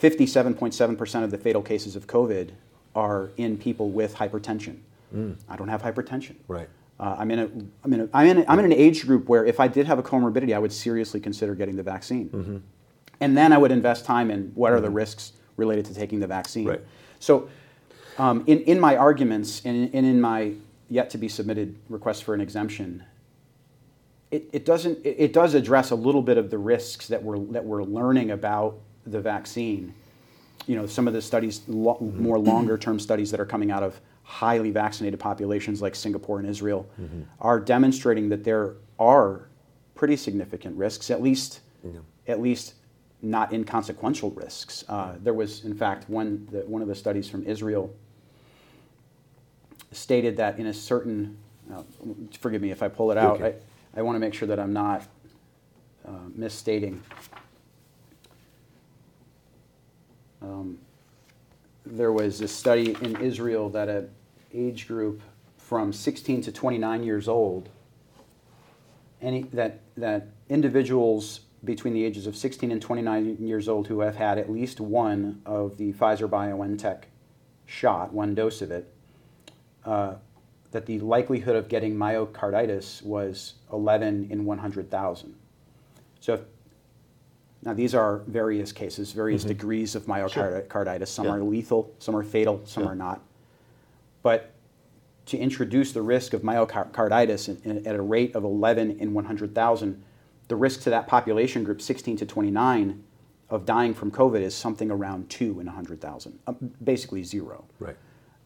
57.7% 0.00 1.22
of 1.24 1.30
the 1.30 1.38
fatal 1.38 1.62
cases 1.62 1.96
of 1.96 2.06
COVID 2.06 2.50
are 2.94 3.30
in 3.36 3.56
people 3.58 3.90
with 3.90 4.14
hypertension. 4.14 4.76
Mm. 5.14 5.36
I 5.48 5.56
don't 5.56 5.68
have 5.68 5.82
hypertension. 5.82 6.36
Right. 6.48 6.68
Uh, 7.00 7.16
I'm 7.18 7.30
in 7.30 7.38
a, 7.38 7.48
I'm 7.82 7.92
in 7.94 8.00
a, 8.02 8.08
I'm 8.12 8.26
in 8.26 8.38
a, 8.38 8.44
I'm 8.46 8.58
in 8.58 8.66
an 8.66 8.74
age 8.74 9.06
group 9.06 9.26
where 9.26 9.42
if 9.46 9.58
I 9.58 9.68
did 9.68 9.86
have 9.86 9.98
a 9.98 10.02
comorbidity, 10.02 10.54
I 10.54 10.58
would 10.58 10.72
seriously 10.72 11.18
consider 11.18 11.54
getting 11.54 11.76
the 11.76 11.82
vaccine. 11.82 12.28
Mm-hmm. 12.28 12.56
And 13.22 13.36
then 13.36 13.54
I 13.54 13.58
would 13.58 13.72
invest 13.72 14.04
time 14.04 14.30
in 14.30 14.52
what 14.54 14.72
are 14.72 14.80
the 14.80 14.88
Mhm. 14.88 14.94
risks 14.96 15.32
related 15.56 15.86
to 15.86 15.94
taking 15.94 16.20
the 16.20 16.26
vaccine. 16.26 16.66
Right. 16.68 16.80
So, 17.18 17.48
um, 18.18 18.44
in, 18.46 18.60
in 18.60 18.78
my 18.78 18.96
arguments 18.96 19.62
and, 19.64 19.88
and 19.94 20.04
in 20.04 20.20
my 20.20 20.52
yet 20.90 21.08
to 21.10 21.18
be 21.18 21.28
submitted 21.28 21.76
request 21.88 22.22
for 22.24 22.34
an 22.34 22.40
exemption, 22.42 23.04
it, 24.30 24.50
it 24.52 24.64
doesn't 24.66 24.98
it, 25.04 25.16
it 25.18 25.32
does 25.32 25.54
address 25.54 25.90
a 25.90 25.94
little 25.94 26.22
bit 26.22 26.36
of 26.36 26.50
the 26.50 26.58
risks 26.58 27.08
that 27.08 27.22
we're 27.22 27.38
that 27.52 27.64
we're 27.64 27.82
learning 27.82 28.30
about 28.30 28.78
the 29.06 29.20
vaccine. 29.20 29.94
You 30.66 30.76
know, 30.76 30.86
some 30.86 31.08
of 31.08 31.14
the 31.14 31.22
studies, 31.22 31.62
lo- 31.66 31.98
more 32.00 32.38
longer 32.38 32.76
term 32.76 33.00
studies 33.00 33.30
that 33.30 33.40
are 33.40 33.46
coming 33.46 33.70
out 33.70 33.82
of 33.82 34.00
highly 34.30 34.70
vaccinated 34.70 35.18
populations 35.18 35.82
like 35.82 35.94
Singapore 35.96 36.38
and 36.38 36.48
Israel, 36.48 36.86
Mhm. 37.00 37.24
are 37.40 37.58
demonstrating 37.58 38.28
that 38.28 38.44
there 38.44 38.74
are 38.98 39.48
pretty 39.96 40.16
significant 40.16 40.76
risks, 40.76 41.10
at 41.10 41.20
least 41.20 41.60
at 42.28 42.40
least 42.40 42.74
not 43.22 43.52
inconsequential 43.52 44.30
risks. 44.30 44.84
Uh, 44.88 45.14
there 45.20 45.34
was, 45.34 45.64
in 45.64 45.74
fact, 45.74 46.08
one 46.08 46.46
the, 46.52 46.60
one 46.60 46.80
of 46.80 46.86
the 46.86 46.94
studies 46.94 47.28
from 47.28 47.42
Israel 47.44 47.90
stated 49.90 50.36
that 50.36 50.58
in 50.60 50.66
a 50.66 50.72
certain, 50.72 51.36
uh, 51.72 51.82
forgive 52.38 52.62
me 52.62 52.70
if 52.70 52.82
I 52.84 52.88
pull 52.88 53.10
it 53.10 53.18
out, 53.18 53.40
Okay. 53.40 53.56
I, 53.96 53.98
I 53.98 54.02
want 54.02 54.14
to 54.14 54.20
make 54.20 54.32
sure 54.34 54.46
that 54.46 54.60
I'm 54.60 54.72
not 54.72 55.02
uh, 56.06 56.10
misstating. 56.36 57.02
Um, 60.40 60.78
there 61.84 62.12
was 62.12 62.40
a 62.40 62.48
study 62.48 62.96
in 63.02 63.16
Israel 63.20 63.68
that 63.70 63.88
an 63.88 64.08
age 64.52 64.86
group 64.88 65.22
from 65.56 65.92
16 65.92 66.42
to 66.42 66.52
29 66.52 67.02
years 67.02 67.28
old, 67.28 67.68
any, 69.20 69.42
that, 69.44 69.80
that 69.96 70.28
individuals 70.48 71.40
between 71.64 71.92
the 71.92 72.04
ages 72.04 72.26
of 72.26 72.36
16 72.36 72.70
and 72.72 72.80
29 72.80 73.36
years 73.38 73.68
old 73.68 73.86
who 73.88 74.00
have 74.00 74.16
had 74.16 74.38
at 74.38 74.50
least 74.50 74.80
one 74.80 75.42
of 75.44 75.76
the 75.76 75.92
Pfizer 75.92 76.28
BioNTech 76.28 77.02
shot, 77.66 78.12
one 78.12 78.34
dose 78.34 78.62
of 78.62 78.70
it, 78.70 78.92
uh, 79.84 80.14
that 80.72 80.86
the 80.86 80.98
likelihood 81.00 81.56
of 81.56 81.68
getting 81.68 81.94
myocarditis 81.96 83.02
was 83.02 83.54
11 83.72 84.28
in 84.30 84.44
100,000. 84.44 85.34
So 86.20 86.34
if, 86.34 86.40
now 87.62 87.74
these 87.74 87.94
are 87.94 88.18
various 88.26 88.72
cases, 88.72 89.12
various 89.12 89.44
Mhm. 89.44 89.48
degrees 89.48 89.94
of 89.94 90.04
myocarditis. 90.06 91.08
Some 91.08 91.26
Yeah. 91.26 91.32
are 91.32 91.42
lethal, 91.42 91.92
some 91.98 92.16
are 92.16 92.22
fatal, 92.22 92.62
some 92.64 92.84
Yeah. 92.84 92.90
are 92.90 92.94
not. 92.94 93.20
But 94.22 94.52
to 95.26 95.38
introduce 95.38 95.92
the 95.92 96.02
risk 96.02 96.32
of 96.32 96.42
myocarditis 96.42 97.48
in, 97.48 97.78
in, 97.78 97.86
at 97.86 97.94
a 97.94 98.02
rate 98.02 98.34
of 98.34 98.44
11 98.44 98.98
in 98.98 99.14
100,000, 99.14 100.02
the 100.48 100.56
risk 100.56 100.82
to 100.82 100.90
that 100.90 101.06
population 101.06 101.64
group, 101.64 101.80
16 101.80 102.16
to 102.18 102.26
29, 102.26 103.04
of 103.48 103.64
dying 103.64 103.94
from 103.94 104.10
COVID 104.10 104.40
is 104.40 104.54
something 104.54 104.90
around 104.90 105.28
2 105.30 105.60
in 105.60 105.66
100,000, 105.66 106.38
uh, 106.46 106.52
basically 106.82 107.22
zero. 107.24 107.64
Right. 107.78 107.96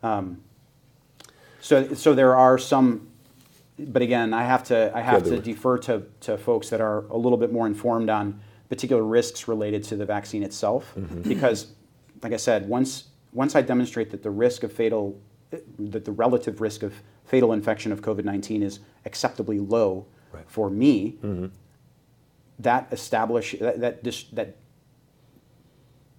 Um, 0.03 0.43
so, 1.61 1.95
so 1.95 2.15
there 2.15 2.37
are 2.37 2.59
some, 2.59 3.09
but 3.79 4.03
again, 4.03 4.33
I 4.35 4.45
have 4.45 4.65
to, 4.65 4.93
I 4.95 5.01
have 5.01 5.27
Yeah, 5.27 5.37
to 5.37 5.41
defer 5.43 5.79
to, 5.79 6.03
to 6.21 6.37
folks 6.39 6.71
that 6.71 6.81
are 6.81 7.07
a 7.07 7.17
little 7.17 7.39
bit 7.39 7.53
more 7.53 7.67
informed 7.67 8.11
on 8.11 8.41
particular 8.69 9.03
risks 9.03 9.47
related 9.49 9.85
to 9.85 9.97
the 9.97 10.05
vaccine 10.05 10.43
itself, 10.43 10.93
Mhm. 10.99 11.23
because, 11.23 11.69
like 12.23 12.33
I 12.33 12.39
said, 12.39 12.69
once 12.69 13.05
once 13.33 13.57
I 13.57 13.63
demonstrate 13.63 14.11
that 14.13 14.23
the 14.23 14.31
risk 14.31 14.63
of 14.63 14.73
fatal, 14.73 15.21
that 15.79 16.05
the 16.05 16.13
relative 16.13 16.61
risk 16.61 16.83
of 16.83 16.93
fatal 17.25 17.53
infection 17.53 17.93
of 17.93 18.01
COVID 18.03 18.25
nineteen 18.25 18.63
is 18.63 18.81
acceptably 19.05 19.59
low 19.59 20.07
Right. 20.33 20.45
for 20.49 20.69
me, 20.71 21.17
Mhm. 21.23 21.51
that 22.59 22.89
establish 22.93 23.57
that 23.61 23.81
that, 23.81 24.03
dis, 24.03 24.25
that 24.33 24.57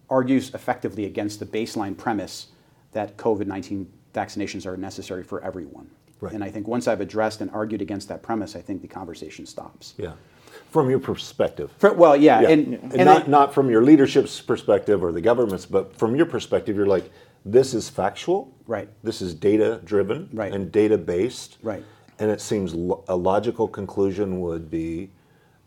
argues 0.09 0.53
effectively 0.53 1.05
against 1.05 1.39
the 1.39 1.45
baseline 1.45 1.97
premise 1.97 2.47
that 2.91 3.17
COVID 3.17 3.47
19 3.47 3.91
vaccinations 4.13 4.65
are 4.65 4.77
necessary 4.77 5.23
for 5.23 5.41
everyone. 5.43 5.89
Right. 6.21 6.33
And 6.33 6.43
I 6.43 6.49
think 6.49 6.67
once 6.67 6.87
I've 6.87 7.01
addressed 7.01 7.41
and 7.41 7.51
argued 7.51 7.81
against 7.81 8.07
that 8.07 8.21
premise, 8.23 8.55
I 8.55 8.61
think 8.61 8.81
the 8.81 8.87
conversation 8.87 9.45
stops. 9.45 9.93
Yeah. 9.97 10.13
From 10.69 10.89
your 10.89 10.99
perspective. 10.99 11.71
For- 11.77 11.93
well, 11.93 12.15
yeah, 12.15 12.39
and- 12.41 12.75
and, 12.75 12.93
and 12.93 13.05
not, 13.05 13.23
I- 13.27 13.27
not 13.27 13.53
from 13.53 13.69
your 13.69 13.81
leadership's 13.83 14.39
perspective 14.39 15.03
or 15.03 15.11
the 15.11 15.19
government's, 15.21 15.65
but 15.65 15.93
from 15.97 16.15
your 16.15 16.25
perspective, 16.25 16.75
you're 16.77 16.85
like, 16.85 17.11
this 17.45 17.73
is 17.73 17.89
factual. 17.89 18.51
Right. 18.67 18.89
This 19.03 19.21
is 19.21 19.33
data 19.35 19.79
driven 19.85 20.29
Right. 20.33 20.51
and 20.51 20.71
data 20.71 20.97
based. 20.97 21.57
Right. 21.61 21.83
And 22.19 22.31
it 22.31 22.41
seems 22.41 22.73
lo- 22.73 23.03
a 23.07 23.15
logical 23.15 23.67
conclusion 23.67 24.41
would 24.41 24.69
be 24.71 25.11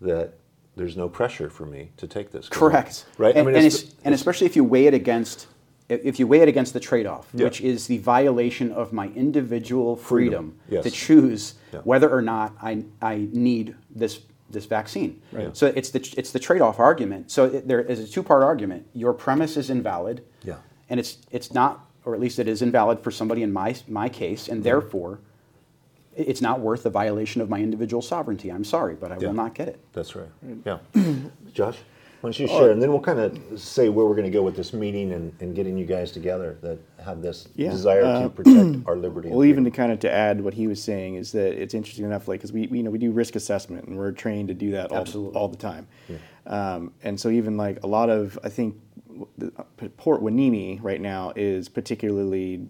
that 0.00 0.34
there's 0.76 0.96
no 0.96 1.08
pressure 1.08 1.50
for 1.50 1.66
me 1.66 1.90
to 1.96 2.06
take 2.06 2.30
this. 2.30 2.48
Correct. 2.48 3.04
Right. 3.16 3.36
And, 3.36 3.48
and, 3.48 3.56
it's, 3.64 3.94
and 4.04 4.14
especially 4.14 4.46
if 4.46 4.56
you 4.56 4.64
weigh 4.64 4.86
it 4.86 4.94
against, 4.94 5.46
if 5.88 6.18
you 6.18 6.26
weigh 6.26 6.40
it 6.40 6.48
against 6.48 6.72
the 6.72 6.80
trade-off, 6.80 7.28
Yeah. 7.34 7.44
which 7.44 7.60
is 7.60 7.86
the 7.86 7.98
violation 7.98 8.72
of 8.72 8.92
my 8.92 9.08
individual 9.08 9.96
freedom, 9.96 10.56
Freedom, 10.58 10.60
yes. 10.68 10.84
to 10.84 10.90
choose 10.90 11.54
Yeah. 11.72 11.80
whether 11.80 12.08
or 12.10 12.22
not 12.22 12.54
I, 12.60 12.84
I 13.00 13.28
need 13.32 13.74
this 13.94 14.20
this 14.50 14.64
vaccine. 14.64 15.20
Right. 15.30 15.54
So 15.54 15.66
it's 15.66 15.90
the 15.90 16.00
it's 16.16 16.30
the 16.32 16.38
trade-off 16.38 16.78
argument. 16.80 17.30
So 17.30 17.44
it, 17.44 17.68
there 17.68 17.82
is 17.82 18.00
a 18.00 18.06
two-part 18.08 18.42
argument. 18.42 18.86
Your 18.94 19.12
premise 19.12 19.58
is 19.58 19.68
invalid. 19.68 20.24
Yeah. 20.42 20.54
And 20.90 20.98
it's 20.98 21.18
it's 21.30 21.52
not, 21.52 21.86
or 22.04 22.14
at 22.14 22.20
least 22.20 22.38
it 22.38 22.48
is 22.48 22.62
invalid 22.62 23.00
for 23.00 23.10
somebody 23.10 23.42
in 23.42 23.52
my 23.52 23.74
my 23.88 24.08
case, 24.08 24.48
and 24.48 24.64
therefore, 24.64 25.20
it's 26.16 26.40
not 26.40 26.60
worth 26.60 26.82
the 26.82 26.90
violation 26.90 27.40
of 27.40 27.48
my 27.50 27.60
individual 27.60 28.02
sovereignty. 28.02 28.50
I'm 28.50 28.64
sorry, 28.64 28.94
but 28.94 29.12
I 29.12 29.18
Yeah. 29.18 29.28
will 29.28 29.34
not 29.34 29.54
get 29.54 29.68
it. 29.68 29.78
That's 29.92 30.16
right. 30.16 30.28
Yeah. 30.64 30.78
Josh, 31.52 31.76
why 32.20 32.28
don't 32.28 32.38
you 32.38 32.46
Oh. 32.50 32.58
share, 32.58 32.70
and 32.72 32.80
then 32.82 32.90
we'll 32.90 33.00
kind 33.00 33.20
of 33.20 33.60
say 33.60 33.88
where 33.88 34.06
we're 34.06 34.14
going 34.16 34.24
to 34.24 34.30
go 34.30 34.42
with 34.42 34.56
this 34.56 34.72
meeting 34.72 35.12
and, 35.12 35.32
and 35.40 35.54
getting 35.54 35.76
you 35.78 35.84
guys 35.86 36.10
together 36.10 36.56
that 36.62 36.78
have 37.04 37.20
this 37.22 37.48
Yeah, 37.54 37.70
desire 37.70 38.04
uh, 38.06 38.22
to 38.22 38.28
protect 38.30 38.76
our 38.86 38.96
liberty. 39.06 39.28
Well, 39.28 39.44
even 39.44 39.62
to 39.64 39.70
kind 39.70 39.92
of 39.92 40.00
to 40.00 40.10
add 40.10 40.40
what 40.40 40.54
he 40.54 40.66
was 40.66 40.82
saying 40.82 41.14
is 41.16 41.30
that 41.32 41.60
it's 41.60 41.74
interesting 41.74 42.04
enough, 42.06 42.26
like 42.26 42.40
because 42.40 42.52
we, 42.52 42.66
we 42.68 42.78
you 42.78 42.82
know 42.84 42.90
we 42.90 42.98
do 42.98 43.10
risk 43.12 43.36
assessment 43.36 43.86
and 43.86 43.96
we're 43.98 44.10
trained 44.12 44.48
to 44.48 44.54
do 44.54 44.70
that 44.72 44.90
all, 44.90 44.98
Absolutely. 44.98 45.38
all 45.38 45.48
the 45.48 45.56
time, 45.56 45.86
um, 46.46 46.92
and 47.04 47.20
so 47.20 47.28
even 47.28 47.56
like 47.56 47.82
a 47.84 47.86
lot 47.86 48.08
of 48.10 48.38
I 48.42 48.48
think 48.48 48.74
the, 49.06 49.07
Port 49.96 50.22
Hueneme 50.22 50.78
right 50.82 51.00
now 51.00 51.32
is 51.36 51.68
particularly 51.68 52.68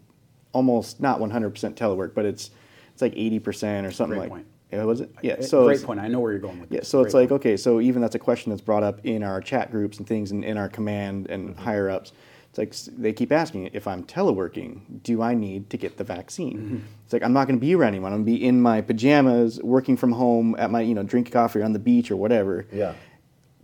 almost 0.52 1.00
not 1.00 1.20
100% 1.20 1.74
telework, 1.74 2.14
but 2.14 2.24
it's 2.24 2.50
it's 2.92 3.02
like 3.02 3.14
80% 3.14 3.86
or 3.86 3.92
something 3.92 4.18
Great 4.18 4.20
like. 4.22 4.30
point. 4.30 4.46
Yeah, 4.72 4.82
was 4.84 5.00
it? 5.00 5.10
Yeah. 5.22 5.40
So 5.40 5.64
great 5.64 5.74
it's- 5.76 5.86
point. 5.86 6.00
I 6.00 6.08
know 6.08 6.20
where 6.20 6.32
you're 6.32 6.40
going 6.40 6.60
with 6.60 6.70
yeah, 6.72 6.80
this. 6.80 6.88
so 6.88 7.00
it's 7.02 7.14
Great 7.14 7.22
like 7.30 7.32
okay, 7.32 7.56
so 7.56 7.80
even 7.80 8.02
that's 8.02 8.14
a 8.14 8.18
question 8.18 8.50
that's 8.50 8.60
brought 8.62 8.82
up 8.82 9.00
in 9.04 9.22
our 9.22 9.40
chat 9.40 9.70
groups 9.70 9.98
and 9.98 10.06
things, 10.06 10.30
and 10.30 10.44
in 10.44 10.58
our 10.58 10.68
command 10.68 11.28
and 11.30 11.50
Mm-hmm. 11.50 11.62
higher 11.62 11.88
ups. 11.88 12.12
It's 12.50 12.58
like 12.58 12.96
they 12.98 13.12
keep 13.12 13.30
asking 13.30 13.70
if 13.74 13.86
I'm 13.86 14.04
teleworking, 14.04 15.02
do 15.02 15.20
I 15.20 15.34
need 15.34 15.68
to 15.70 15.76
get 15.76 15.98
the 15.98 16.04
vaccine? 16.04 16.56
Mm-hmm. 16.58 16.76
It's 17.04 17.12
like 17.12 17.22
I'm 17.22 17.32
not 17.34 17.46
going 17.46 17.58
to 17.58 17.60
be 17.64 17.74
around 17.74 17.88
anyone. 17.88 18.12
I'm 18.12 18.24
going 18.24 18.34
to 18.34 18.40
be 18.40 18.44
in 18.46 18.60
my 18.60 18.80
pajamas, 18.80 19.60
working 19.62 19.96
from 19.98 20.12
home 20.12 20.56
at 20.58 20.70
my 20.70 20.80
you 20.80 20.94
know 20.94 21.02
drink 21.02 21.30
coffee 21.30 21.62
on 21.62 21.72
the 21.74 21.78
beach 21.78 22.10
or 22.10 22.16
whatever. 22.16 22.66
yeah. 22.72 22.94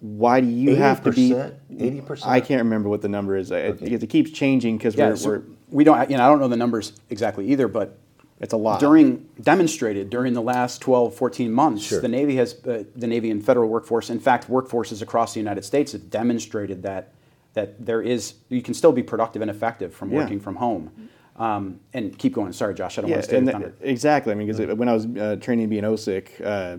Why 0.05 0.42
do 0.42 0.46
you 0.46 0.74
have 0.76 1.02
to 1.05 1.12
be? 1.12 1.30
80%? 1.30 1.55
80%? 1.72 2.26
I 2.26 2.38
can't 2.38 2.61
remember 2.61 2.90
what 2.90 3.00
the 3.00 3.09
number 3.09 3.38
is. 3.38 3.50
I 3.50 3.72
because 3.72 4.02
it 4.02 4.09
keeps 4.09 4.30
changing 4.30 4.76
because 4.76 4.94
Yeah, 4.94 5.09
we're, 5.09 5.16
so 5.16 5.28
we're 5.30 5.42
we 5.70 5.82
don't. 5.82 6.11
You 6.11 6.18
know, 6.18 6.26
I 6.26 6.28
don't 6.28 6.40
know 6.40 6.48
the 6.48 6.59
numbers 6.59 6.92
exactly 7.09 7.50
either, 7.50 7.68
but 7.68 7.96
it's 8.38 8.52
a 8.52 8.59
lot. 8.59 8.80
during 8.80 9.26
demonstrated 9.40 10.11
during 10.11 10.34
the 10.34 10.42
last 10.42 10.82
12, 10.82 11.14
14 11.14 11.50
months, 11.50 11.84
Sure. 11.84 12.02
the 12.02 12.09
Navy 12.09 12.36
has 12.36 12.55
uh, 12.66 12.84
the 12.94 13.07
Navy 13.07 13.30
and 13.30 13.42
federal 13.42 13.70
workforce. 13.70 14.11
In 14.11 14.20
fact, 14.20 14.46
workforces 14.50 15.00
across 15.00 15.32
the 15.32 15.40
United 15.40 15.64
States 15.64 15.92
have 15.92 16.11
demonstrated 16.11 16.82
that 16.82 17.14
that 17.55 17.86
there 17.86 18.02
is 18.02 18.34
you 18.50 18.61
can 18.61 18.74
still 18.74 18.92
be 18.92 19.02
productive 19.02 19.40
and 19.40 19.50
effective 19.50 19.94
from 19.94 20.12
Yeah. 20.12 20.18
working 20.18 20.38
from 20.38 20.57
home. 20.57 20.90
Um, 21.36 21.80
and 21.94 22.16
keep 22.18 22.34
going. 22.34 22.52
Sorry, 22.52 22.74
Josh. 22.74 22.98
I 22.98 23.00
don't 23.00 23.09
yeah, 23.11 23.16
want 23.16 23.24
to 23.24 23.28
stay 23.30 23.40
the 23.40 23.72
exactly. 23.80 24.32
I 24.32 24.36
mean, 24.36 24.46
because 24.46 24.76
when 24.76 24.88
I 24.88 24.92
was 24.92 25.07
uh, 25.07 25.36
training 25.40 25.64
to 25.64 25.70
be 25.70 25.78
an 25.78 25.84
OSIC, 25.86 26.28
uh, 26.44 26.76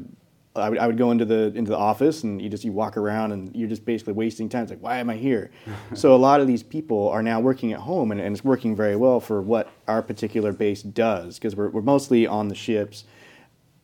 I 0.55 0.69
would, 0.69 0.79
I 0.79 0.87
would 0.87 0.97
go 0.97 1.11
into 1.11 1.25
the 1.25 1.51
into 1.55 1.71
the 1.71 1.77
office 1.77 2.23
and 2.23 2.41
you 2.41 2.49
just 2.49 2.63
you 2.63 2.71
walk 2.71 2.97
around 2.97 3.31
and 3.31 3.53
you're 3.55 3.69
just 3.69 3.85
basically 3.85 4.13
wasting 4.13 4.49
time. 4.49 4.63
It's 4.63 4.71
like, 4.71 4.81
why 4.81 4.97
am 4.97 5.09
I 5.09 5.15
here? 5.15 5.51
so 5.93 6.15
a 6.15 6.17
lot 6.17 6.41
of 6.41 6.47
these 6.47 6.63
people 6.63 7.09
are 7.09 7.21
now 7.21 7.39
working 7.39 7.73
at 7.73 7.79
home 7.79 8.11
and, 8.11 8.21
and 8.21 8.35
it's 8.35 8.43
working 8.43 8.75
very 8.75 8.95
well 8.95 9.19
for 9.19 9.41
what 9.41 9.69
our 9.87 10.01
particular 10.01 10.53
base 10.53 10.81
does 10.81 11.37
because 11.37 11.55
we're, 11.55 11.69
we're 11.69 11.81
mostly 11.81 12.25
on 12.25 12.47
the 12.47 12.55
ships 12.55 13.03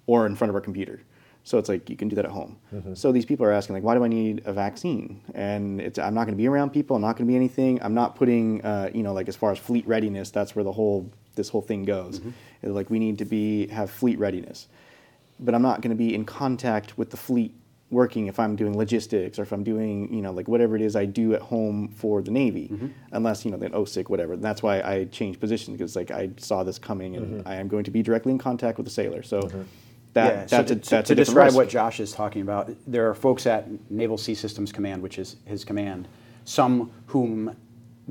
or 0.07 0.25
in 0.25 0.35
front 0.35 0.49
of 0.49 0.55
our 0.55 0.61
computer. 0.61 1.01
So 1.43 1.57
it's 1.57 1.69
like 1.69 1.89
you 1.89 1.97
can 1.97 2.07
do 2.07 2.15
that 2.17 2.25
at 2.25 2.31
home. 2.31 2.57
So 2.95 3.11
these 3.11 3.25
people 3.25 3.45
are 3.47 3.51
asking 3.51 3.73
like, 3.73 3.83
why 3.83 3.95
do 3.95 4.03
I 4.03 4.07
need 4.07 4.43
a 4.45 4.53
vaccine? 4.53 5.21
And 5.33 5.81
it's 5.81 5.97
I'm 5.97 6.13
not 6.13 6.25
going 6.25 6.35
to 6.35 6.41
be 6.41 6.47
around 6.47 6.69
people. 6.69 6.95
I'm 6.95 7.01
not 7.01 7.17
going 7.17 7.27
to 7.27 7.31
be 7.31 7.35
anything. 7.35 7.81
I'm 7.81 7.95
not 7.95 8.15
putting 8.15 8.61
uh, 8.63 8.91
you 8.93 9.01
know 9.03 9.11
like 9.13 9.27
as 9.27 9.35
far 9.35 9.51
as 9.51 9.57
fleet 9.57 9.87
readiness. 9.87 10.29
That's 10.29 10.55
where 10.55 10.63
the 10.63 10.71
whole 10.71 11.11
this 11.35 11.49
whole 11.49 11.61
thing 11.61 11.83
goes. 11.83 12.21
It's 12.61 12.71
like 12.71 12.89
we 12.91 12.99
need 12.99 13.17
to 13.17 13.25
be 13.25 13.67
have 13.67 13.89
fleet 13.89 14.19
readiness, 14.19 14.67
but 15.41 15.55
I'm 15.55 15.61
not 15.61 15.81
going 15.81 15.89
to 15.89 15.95
be 15.95 16.13
in 16.13 16.25
contact 16.25 16.97
with 16.97 17.09
the 17.09 17.17
fleet 17.17 17.55
working 17.89 18.27
if 18.27 18.39
I'm 18.39 18.55
doing 18.55 18.77
logistics 18.77 19.37
or 19.37 19.41
if 19.41 19.51
I'm 19.51 19.65
doing 19.65 20.13
you 20.13 20.21
know 20.21 20.31
like 20.31 20.47
whatever 20.47 20.77
it 20.77 20.81
is 20.81 20.95
I 20.95 21.05
do 21.05 21.33
at 21.33 21.41
home 21.41 21.89
for 21.89 22.21
the 22.21 22.31
Navy, 22.31 22.69
mm-hmm. 22.71 22.87
unless 23.11 23.43
you 23.45 23.51
know 23.51 23.57
then 23.57 23.71
OSIC 23.71 24.09
whatever. 24.09 24.33
And 24.33 24.43
that's 24.43 24.63
why 24.63 24.81
I 24.81 25.05
changed 25.05 25.39
positions 25.39 25.77
because 25.77 25.95
like 25.95 26.11
I 26.11 26.31
saw 26.37 26.63
this 26.63 26.79
coming 26.79 27.15
and 27.15 27.39
mm-hmm. 27.39 27.47
I 27.47 27.55
am 27.55 27.67
going 27.67 27.83
to 27.83 27.91
be 27.91 28.01
directly 28.01 28.31
in 28.31 28.37
contact 28.37 28.77
with 28.77 28.85
the 28.85 28.91
sailor. 28.91 29.23
So. 29.23 29.41
Mm-hmm. 29.41 29.61
That, 30.13 30.33
yeah, 30.33 30.45
so 30.45 30.57
that's 30.57 30.67
to, 30.67 30.73
a, 30.73 30.75
to- 30.75 30.89
that's 30.89 31.07
to 31.07 31.13
a 31.13 31.15
different 31.15 31.17
describe 31.17 31.45
risk. 31.45 31.55
what 31.55 31.69
Josh 31.69 32.01
is 32.01 32.11
talking 32.11 32.41
about, 32.41 32.69
there 32.85 33.09
are 33.09 33.13
folks 33.13 33.47
at 33.47 33.69
Naval 33.89 34.17
Sea 34.17 34.35
Systems 34.35 34.73
Command, 34.73 35.01
which 35.01 35.17
is 35.17 35.37
his 35.45 35.63
command, 35.63 36.09
some 36.43 36.91
whom 37.05 37.55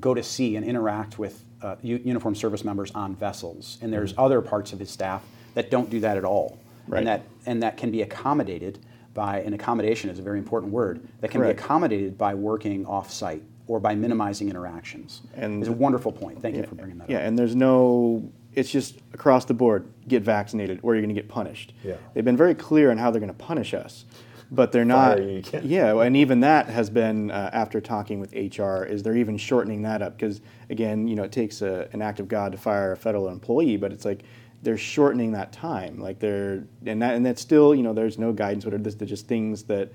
go 0.00 0.14
to 0.14 0.22
sea 0.22 0.56
and 0.56 0.64
interact 0.64 1.18
with 1.18 1.44
uh, 1.62 1.76
uniformed 1.82 2.38
service 2.38 2.64
members 2.64 2.90
on 2.92 3.14
vessels, 3.14 3.78
and 3.82 3.92
there's 3.92 4.14
other 4.16 4.40
parts 4.40 4.72
of 4.72 4.78
his 4.78 4.90
staff 4.90 5.22
that 5.52 5.70
don't 5.70 5.90
do 5.90 6.00
that 6.00 6.16
at 6.16 6.24
all, 6.24 6.58
Right. 6.90 6.98
and 6.98 7.06
that 7.06 7.22
and 7.46 7.62
that 7.62 7.76
can 7.76 7.90
be 7.90 8.02
accommodated 8.02 8.78
by 9.14 9.40
an 9.40 9.54
accommodation 9.54 10.10
is 10.10 10.18
a 10.18 10.22
very 10.22 10.38
important 10.38 10.72
word 10.72 11.00
that 11.20 11.30
can 11.30 11.40
Correct. 11.40 11.58
be 11.58 11.64
accommodated 11.64 12.18
by 12.18 12.34
working 12.34 12.86
off-site 12.86 13.42
or 13.66 13.80
by 13.80 13.94
minimizing 13.94 14.48
interactions. 14.48 15.22
And- 15.34 15.62
it's 15.62 15.68
a 15.68 15.72
wonderful 15.72 16.12
point. 16.12 16.40
Thank 16.42 16.56
you 16.56 16.64
for 16.64 16.74
bringing 16.74 16.98
that 16.98 17.04
up. 17.04 17.10
Yeah, 17.10 17.18
up. 17.18 17.22
and 17.24 17.38
there's 17.38 17.54
no, 17.56 18.30
it's 18.54 18.70
just 18.70 18.98
across 19.12 19.44
the 19.44 19.54
board, 19.54 19.86
get 20.08 20.22
vaccinated 20.22 20.80
or 20.82 20.94
you're 20.94 21.02
going 21.02 21.14
to 21.14 21.20
get 21.20 21.28
punished. 21.28 21.72
Yeah. 21.84 21.94
They've 22.14 22.24
been 22.24 22.36
very 22.36 22.54
clear 22.54 22.90
on 22.90 22.98
how 22.98 23.10
they're 23.10 23.20
going 23.20 23.32
to 23.32 23.38
punish 23.38 23.74
us, 23.74 24.04
but 24.50 24.72
they're 24.72 24.84
not. 24.84 25.18
Fire 25.18 25.28
you. 25.28 25.42
Yeah, 25.62 26.00
and 26.00 26.16
even 26.16 26.40
that 26.40 26.66
has 26.66 26.90
been, 26.90 27.30
uh, 27.30 27.50
after 27.52 27.80
talking 27.80 28.18
with 28.20 28.32
HR, 28.32 28.84
is 28.84 29.02
they're 29.02 29.16
even 29.16 29.38
shortening 29.38 29.82
that 29.82 30.02
up 30.02 30.16
because, 30.16 30.40
again, 30.68 31.06
you 31.06 31.14
know, 31.16 31.22
it 31.22 31.32
takes 31.32 31.62
a, 31.62 31.88
an 31.92 32.02
act 32.02 32.18
of 32.20 32.26
God 32.28 32.52
to 32.52 32.58
fire 32.58 32.92
a 32.92 32.96
federal 32.96 33.28
employee, 33.28 33.76
but 33.76 33.92
it's 33.92 34.04
like, 34.04 34.22
they're 34.62 34.76
shortening 34.76 35.32
that 35.32 35.52
time, 35.52 35.98
like 35.98 36.18
they're, 36.18 36.64
and 36.84 37.00
that, 37.02 37.14
and 37.14 37.24
that's 37.24 37.40
still, 37.40 37.74
you 37.74 37.82
know, 37.82 37.92
there's 37.92 38.18
no 38.18 38.32
guidance. 38.32 38.64
What 38.64 38.74
are 38.74 38.78
they're 38.78 39.08
just 39.08 39.26
things 39.26 39.62
that 39.64 39.90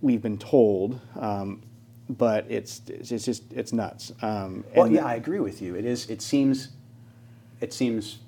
we've 0.00 0.22
been 0.22 0.38
told, 0.38 1.00
um, 1.18 1.62
but 2.08 2.46
it's, 2.48 2.82
it's 2.88 3.24
just, 3.24 3.52
it's 3.52 3.72
nuts. 3.72 4.12
Um, 4.22 4.64
Well, 4.74 4.90
yeah, 4.90 5.04
I 5.04 5.14
agree 5.14 5.40
with 5.40 5.62
you. 5.62 5.74
It 5.76 5.84
is. 5.84 6.08
It 6.10 6.20
seems. 6.22 6.70
It 7.60 7.72
seems 7.72 8.18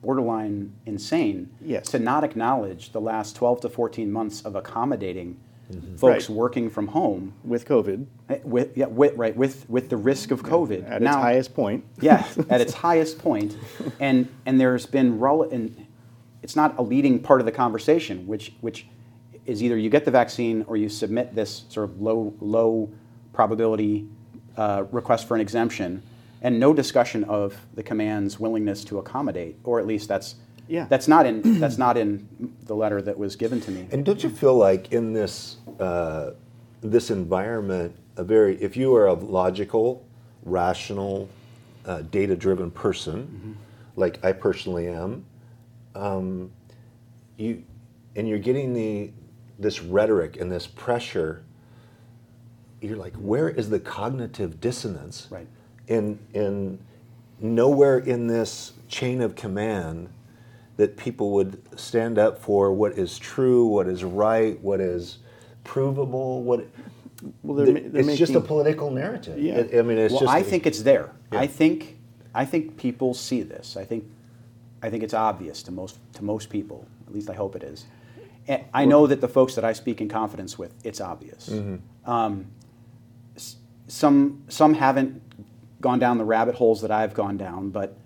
borderline 0.00 0.72
insane 0.86 1.50
Yes. 1.60 1.90
to 1.90 1.98
not 1.98 2.22
acknowledge 2.22 2.92
the 2.92 3.00
last 3.00 3.34
12 3.34 3.62
to 3.62 3.68
14 3.68 4.10
months 4.12 4.42
of 4.42 4.54
accommodating 4.54 5.36
folks 5.96 6.28
Right. 6.28 6.36
working 6.36 6.70
from 6.70 6.86
home 6.88 7.32
with 7.44 7.66
COVID. 7.66 8.06
eh, 8.30 8.38
with 8.44 8.76
yeah 8.76 8.86
with 8.86 9.14
right 9.16 9.36
with 9.36 9.68
with 9.68 9.88
the 9.88 9.96
risk 9.96 10.30
of 10.30 10.42
COVID 10.42 10.88
At 10.90 11.02
its 11.02 11.14
highest 11.14 11.54
point. 11.54 11.84
yeah, 12.00 12.26
at 12.48 12.60
its 12.60 12.72
highest 12.86 13.18
point, 13.18 13.56
and 14.00 14.28
and 14.46 14.60
there's 14.60 14.86
been 14.86 15.18
rel- 15.18 15.42
and 15.42 15.86
it's 16.42 16.56
not 16.56 16.78
a 16.78 16.82
leading 16.82 17.18
part 17.20 17.40
of 17.40 17.46
the 17.46 17.52
conversation, 17.52 18.26
which 18.26 18.52
which 18.60 18.86
is 19.46 19.62
either 19.62 19.76
you 19.76 19.88
get 19.90 20.04
the 20.04 20.10
vaccine 20.10 20.64
or 20.68 20.76
you 20.76 20.88
submit 20.88 21.34
this 21.34 21.64
sort 21.68 21.88
of 21.88 22.00
low 22.00 22.34
low 22.40 22.90
probability 23.32 24.06
uh, 24.56 24.84
request 24.90 25.26
for 25.28 25.34
an 25.34 25.40
exemption, 25.40 26.02
and 26.42 26.58
no 26.58 26.72
discussion 26.74 27.24
of 27.24 27.56
the 27.74 27.82
command's 27.82 28.40
willingness 28.40 28.84
to 28.84 28.98
accommodate, 28.98 29.56
or 29.64 29.78
at 29.78 29.86
least 29.86 30.08
that's 30.08 30.34
Yeah. 30.68 30.86
that's 30.88 31.08
not 31.08 31.26
in 31.26 31.58
that's 31.60 31.78
not 31.78 31.96
in 31.96 32.28
the 32.64 32.76
letter 32.76 33.00
that 33.02 33.18
was 33.18 33.36
given 33.36 33.60
to 33.62 33.70
me. 33.70 33.88
And 33.90 34.04
don't 34.04 34.22
you 34.22 34.30
feel 34.30 34.54
like 34.54 34.92
in 34.92 35.12
this 35.12 35.56
uh, 35.80 36.32
this 36.80 37.10
environment, 37.10 37.96
a 38.16 38.24
very 38.24 38.56
if 38.62 38.76
you 38.76 38.94
are 38.94 39.06
a 39.06 39.14
logical, 39.14 40.04
rational, 40.44 41.28
uh, 41.86 42.02
data-driven 42.02 42.70
person, 42.70 43.56
like 43.96 44.22
I 44.24 44.32
personally 44.32 44.88
am, 44.88 45.24
um, 45.94 46.52
you 47.36 47.64
and 48.14 48.28
you're 48.28 48.38
getting 48.38 48.74
the 48.74 49.10
this 49.58 49.82
rhetoric 49.82 50.40
and 50.40 50.52
this 50.52 50.66
pressure. 50.66 51.42
You're 52.80 52.96
like, 52.96 53.14
where 53.14 53.48
is 53.48 53.70
the 53.70 53.80
cognitive 53.80 54.60
dissonance? 54.60 55.26
Right. 55.30 55.48
In 55.88 56.18
in 56.34 56.78
nowhere 57.40 57.98
in 57.98 58.26
this 58.26 58.72
chain 58.88 59.20
of 59.20 59.34
command 59.34 60.10
that 60.78 60.96
people 60.96 61.32
would 61.32 61.60
stand 61.78 62.18
up 62.18 62.38
for 62.38 62.72
what 62.72 62.92
is 62.92 63.18
true, 63.18 63.66
what 63.66 63.86
is 63.88 64.04
right, 64.04 64.58
what 64.62 64.80
is 64.80 65.18
provable, 65.64 66.42
what 66.42 66.66
Well, 67.42 67.56
they're, 67.56 67.80
they're 67.80 68.08
it's 68.08 68.16
just 68.16 68.34
a 68.34 68.40
political 68.40 68.90
narrative. 68.90 69.38
Yeah. 69.38 69.56
It- 69.58 69.78
I 69.78 69.82
mean, 69.82 69.98
it's 69.98 70.12
well, 70.12 70.20
just. 70.22 70.32
I 70.32 70.42
think 70.42 70.66
it's 70.66 70.82
there. 70.82 71.12
Yeah. 71.32 71.40
I 71.40 71.46
think 71.46 71.98
I 72.34 72.44
think 72.44 72.76
people 72.76 73.12
see 73.12 73.42
this. 73.42 73.76
I 73.76 73.84
think 73.84 74.04
I 74.80 74.88
think 74.88 75.02
it's 75.02 75.14
obvious 75.14 75.62
to 75.64 75.72
most 75.72 75.98
to 76.14 76.24
most 76.24 76.48
people. 76.48 76.86
At 77.08 77.12
least 77.14 77.28
I 77.28 77.34
hope 77.34 77.56
it 77.56 77.64
is. 77.64 77.84
And 78.46 78.64
I 78.72 78.84
know 78.84 79.06
that 79.08 79.20
the 79.20 79.28
folks 79.28 79.56
that 79.56 79.64
I 79.64 79.72
speak 79.74 80.00
in 80.00 80.08
confidence 80.08 80.58
with, 80.58 80.72
it's 80.84 81.00
obvious. 81.00 81.50
Mm-hmm. 81.50 82.10
Um, 82.10 82.46
some 83.88 84.44
some 84.48 84.74
haven't 84.74 85.20
gone 85.80 85.98
down 85.98 86.18
the 86.18 86.24
rabbit 86.24 86.54
holes 86.54 86.80
that 86.82 86.90
I've 86.92 87.14
gone 87.14 87.36
down, 87.36 87.70
but 87.70 87.96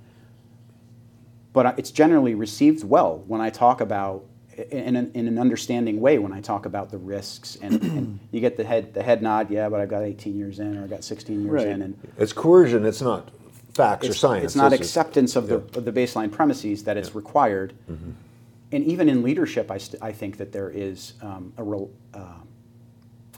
but 1.52 1.78
it's 1.78 1.90
generally 1.90 2.34
received 2.34 2.84
well 2.84 3.22
when 3.26 3.40
I 3.40 3.50
talk 3.50 3.80
about 3.80 4.24
in 4.70 4.96
an, 4.96 5.10
in 5.14 5.26
an 5.28 5.38
understanding 5.38 6.00
way 6.00 6.18
when 6.18 6.32
I 6.32 6.40
talk 6.40 6.66
about 6.66 6.90
the 6.90 6.98
risks 6.98 7.56
and, 7.62 7.82
and 7.82 8.20
you 8.30 8.40
get 8.40 8.56
the 8.56 8.64
head 8.64 8.92
the 8.94 9.02
head 9.02 9.22
nod 9.22 9.50
yeah 9.50 9.68
but 9.68 9.80
I've 9.80 9.88
got 9.88 10.02
18 10.02 10.36
years 10.36 10.58
in 10.58 10.76
or 10.76 10.84
I've 10.84 10.90
got 10.90 11.04
16 11.04 11.42
years 11.42 11.52
Right. 11.52 11.66
in 11.66 11.82
and 11.82 11.96
it's 12.18 12.32
coercion. 12.32 12.84
It's 12.84 13.00
not 13.02 13.30
facts 13.74 14.06
or 14.08 14.12
science. 14.14 14.44
it's 14.44 14.56
not 14.56 14.72
It's 14.72 14.80
just- 14.80 14.90
acceptance 14.90 15.36
of 15.36 15.48
the, 15.48 15.56
yeah. 15.58 15.78
of 15.78 15.84
the 15.84 15.92
baseline 15.92 16.30
premises 16.30 16.84
that 16.84 16.96
it's 16.98 17.14
required 17.14 17.72
and 17.88 18.84
even 18.84 19.08
in 19.08 19.22
leadership 19.22 19.70
I, 19.70 19.78
st- 19.78 20.02
I 20.02 20.12
think 20.12 20.36
that 20.38 20.52
there 20.52 20.70
is 20.70 21.14
um, 21.22 21.52
a, 21.56 21.62
real, 21.62 21.90
uh, 22.14 22.34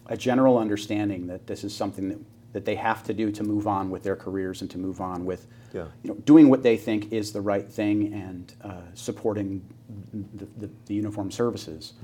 a 0.06 0.16
general 0.16 0.58
understanding 0.58 1.26
that 1.28 1.46
this 1.46 1.64
is 1.64 1.74
something 1.74 2.08
that, 2.08 2.18
that 2.52 2.64
they 2.64 2.74
have 2.76 3.02
to 3.04 3.14
do 3.14 3.30
to 3.32 3.42
move 3.44 3.66
on 3.66 3.90
with 3.90 4.02
their 4.04 4.16
careers 4.16 4.60
and 4.62 4.70
to 4.72 4.78
move 4.78 5.00
on 5.00 5.24
with 5.24 5.46
Yeah. 5.74 5.86
you 6.04 6.10
know, 6.10 6.16
doing 6.24 6.48
what 6.48 6.62
they 6.62 6.76
think 6.76 7.12
is 7.12 7.32
the 7.32 7.40
right 7.40 7.68
thing 7.68 8.14
and 8.14 8.54
uh, 8.62 8.82
supporting 8.94 9.60
the, 10.34 10.46
the, 10.56 10.70
the 10.86 10.94
uniformed 10.94 11.34
services. 11.34 11.94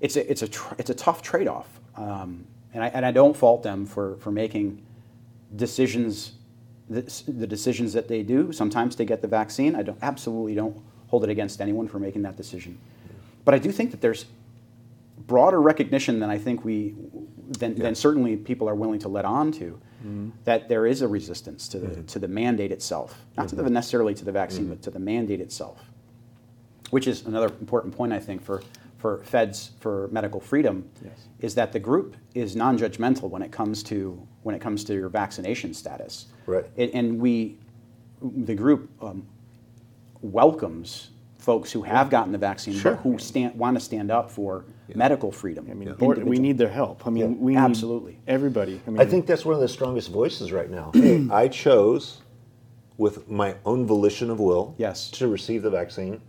It's 0.00 0.16
a, 0.16 0.30
it's 0.30 0.42
a, 0.42 0.48
tr- 0.48 0.74
it's 0.78 0.90
a 0.90 0.94
tough 0.94 1.20
trade-off. 1.20 1.68
Um, 1.96 2.46
and, 2.72 2.82
I, 2.82 2.88
and 2.88 3.04
I 3.04 3.12
don't 3.12 3.36
fault 3.36 3.62
them 3.62 3.84
for, 3.84 4.16
for 4.16 4.30
making 4.30 4.82
decisions, 5.54 6.32
the, 6.88 7.02
the 7.28 7.46
decisions 7.46 7.92
that 7.92 8.08
they 8.08 8.22
do, 8.22 8.50
sometimes 8.50 8.96
to 8.96 9.04
get 9.04 9.20
the 9.20 9.28
vaccine. 9.28 9.76
I 9.76 9.82
don't, 9.82 9.98
absolutely 10.00 10.54
don't 10.54 10.82
hold 11.08 11.22
it 11.22 11.30
against 11.30 11.60
anyone 11.60 11.88
for 11.88 11.98
making 11.98 12.22
that 12.22 12.36
decision. 12.36 12.78
But 13.44 13.54
I 13.54 13.58
do 13.58 13.70
think 13.70 13.90
that 13.90 14.00
there's 14.00 14.24
broader 15.26 15.60
recognition 15.60 16.18
than 16.18 16.30
I 16.30 16.38
think 16.38 16.64
we, 16.64 16.94
than, 17.58 17.74
than 17.74 17.94
certainly 17.94 18.36
people 18.36 18.68
are 18.68 18.74
willing 18.74 19.00
to 19.00 19.08
let 19.08 19.26
on 19.26 19.52
to, 19.52 19.78
that 20.44 20.68
there 20.68 20.86
is 20.86 21.02
a 21.02 21.08
resistance 21.08 21.68
to 21.68 21.78
the, 21.78 21.86
mm-hmm. 21.88 22.06
to 22.06 22.18
the 22.18 22.28
mandate 22.28 22.72
itself, 22.72 23.24
not 23.36 23.48
to 23.48 23.56
the 23.56 23.62
mm-hmm. 23.62 23.74
necessarily 23.74 24.14
to 24.14 24.24
the 24.24 24.32
vaccine, 24.32 24.62
mm-hmm. 24.62 24.74
but 24.74 24.82
to 24.82 24.90
the 24.90 24.98
mandate 24.98 25.40
itself, 25.40 25.80
which 26.90 27.06
is 27.06 27.26
another 27.26 27.46
important 27.60 27.96
point 27.96 28.12
I 28.12 28.18
think 28.18 28.42
for, 28.42 28.62
for 28.98 29.22
feds 29.24 29.72
for 29.80 30.08
medical 30.12 30.40
freedom, 30.40 30.88
Yes. 31.04 31.28
is 31.40 31.54
that 31.54 31.72
the 31.72 31.80
group 31.80 32.16
is 32.34 32.54
non-judgmental 32.56 33.28
when 33.30 33.42
it 33.42 33.52
comes 33.52 33.82
to 33.84 34.26
when 34.42 34.54
it 34.54 34.60
comes 34.60 34.82
to 34.84 34.94
your 34.94 35.08
vaccination 35.08 35.72
status, 35.72 36.26
Right. 36.46 36.64
and, 36.76 36.90
and 36.94 37.20
we, 37.20 37.58
the 38.20 38.56
group 38.56 38.90
um, 39.00 39.24
welcomes 40.20 41.10
folks 41.38 41.70
who 41.72 41.82
have 41.82 42.10
gotten 42.10 42.32
the 42.32 42.38
vaccine, 42.38 42.74
Sure. 42.74 42.94
but 42.94 43.02
who 43.02 43.18
stand, 43.18 43.54
want 43.56 43.76
to 43.76 43.80
stand 43.80 44.10
up 44.10 44.30
for 44.30 44.64
medical 44.94 45.32
freedom. 45.32 45.68
I 45.70 45.74
mean, 45.74 45.92
board- 45.94 46.22
we 46.24 46.38
need 46.38 46.58
their 46.58 46.68
help. 46.68 47.06
I 47.06 47.10
mean, 47.10 47.22
Yeah. 47.32 47.36
we 47.38 47.52
need 47.52 47.58
Absolutely. 47.58 48.18
everybody. 48.26 48.80
I 48.86 48.90
mean, 48.90 49.00
I 49.00 49.04
think 49.04 49.26
that's 49.26 49.44
one 49.44 49.54
of 49.54 49.60
the 49.60 49.68
strongest 49.68 50.10
voices 50.10 50.52
right 50.52 50.70
now. 50.70 50.90
hey, 50.94 51.26
I 51.32 51.48
chose, 51.48 52.20
with 52.98 53.28
my 53.30 53.54
own 53.64 53.86
volition 53.86 54.30
of 54.30 54.38
will, 54.38 54.74
Yes. 54.78 55.10
to 55.12 55.26
receive 55.28 55.62
the 55.62 55.70
vaccine, 55.70 56.20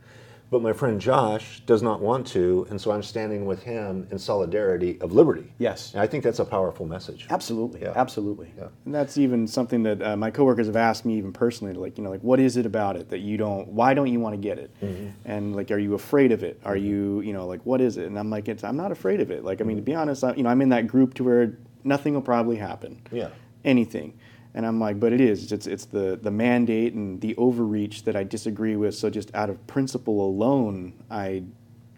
but 0.53 0.61
my 0.61 0.71
friend 0.71 1.01
Josh 1.01 1.61
does 1.65 1.81
not 1.81 1.99
want 1.99 2.27
to, 2.27 2.67
and 2.69 2.79
so 2.79 2.91
I'm 2.91 3.01
standing 3.01 3.47
with 3.47 3.63
him 3.63 4.07
in 4.11 4.19
solidarity 4.19 4.99
of 5.01 5.11
liberty. 5.11 5.51
Yes. 5.57 5.93
and 5.93 6.01
I 6.01 6.05
think 6.05 6.23
that's 6.23 6.37
a 6.37 6.45
powerful 6.45 6.85
message. 6.85 7.25
Absolutely, 7.31 7.81
Yeah. 7.81 7.93
absolutely. 7.95 8.53
Yeah. 8.55 8.67
And 8.85 8.93
that's 8.93 9.17
even 9.17 9.47
something 9.47 9.81
that 9.81 9.99
uh, 10.03 10.15
my 10.15 10.29
coworkers 10.29 10.67
have 10.67 10.75
asked 10.75 11.05
me, 11.05 11.17
even 11.17 11.33
personally, 11.33 11.73
like 11.73 11.97
you 11.97 12.03
know, 12.03 12.11
like 12.11 12.21
what 12.21 12.39
is 12.39 12.55
it 12.55 12.67
about 12.67 12.95
it 12.95 13.09
that 13.09 13.19
you 13.19 13.35
don't? 13.35 13.67
Why 13.69 13.95
don't 13.95 14.11
you 14.13 14.19
want 14.19 14.35
to 14.35 14.41
get 14.41 14.59
it? 14.59 14.71
Mm-hmm. 14.79 15.07
And 15.25 15.55
like, 15.55 15.71
are 15.71 15.79
you 15.79 15.95
afraid 15.95 16.31
of 16.31 16.43
it? 16.43 16.61
Are 16.63 16.77
you, 16.77 17.21
you 17.21 17.33
know, 17.33 17.47
like 17.47 17.65
what 17.65 17.81
is 17.81 17.97
it? 17.97 18.05
And 18.05 18.19
I'm 18.19 18.29
like, 18.29 18.47
it's, 18.47 18.63
I'm 18.63 18.77
not 18.77 18.91
afraid 18.91 19.21
of 19.21 19.31
it. 19.31 19.43
Like, 19.43 19.59
I 19.59 19.63
mean, 19.63 19.77
to 19.77 19.81
be 19.81 19.95
honest, 19.95 20.23
I, 20.23 20.35
you 20.35 20.43
know, 20.43 20.49
I'm 20.49 20.61
in 20.61 20.69
that 20.69 20.85
group 20.85 21.15
to 21.15 21.23
where 21.23 21.57
nothing 21.83 22.13
will 22.13 22.21
probably 22.21 22.57
happen. 22.57 23.01
Yeah. 23.11 23.29
Anything. 23.65 24.19
And 24.55 24.65
I'm 24.65 24.79
like, 24.79 24.99
but 24.99 25.13
it 25.13 25.21
is. 25.21 25.51
It's 25.51 25.65
it's 25.67 25.85
the 25.85 26.19
the 26.21 26.31
mandate 26.31 26.93
and 26.93 27.19
the 27.19 27.35
overreach 27.37 28.03
that 28.03 28.15
I 28.15 28.23
disagree 28.23 28.75
with. 28.75 28.93
So 28.95 29.09
just 29.09 29.33
out 29.33 29.49
of 29.49 29.65
principle 29.67 30.27
alone, 30.27 30.93
I 31.09 31.43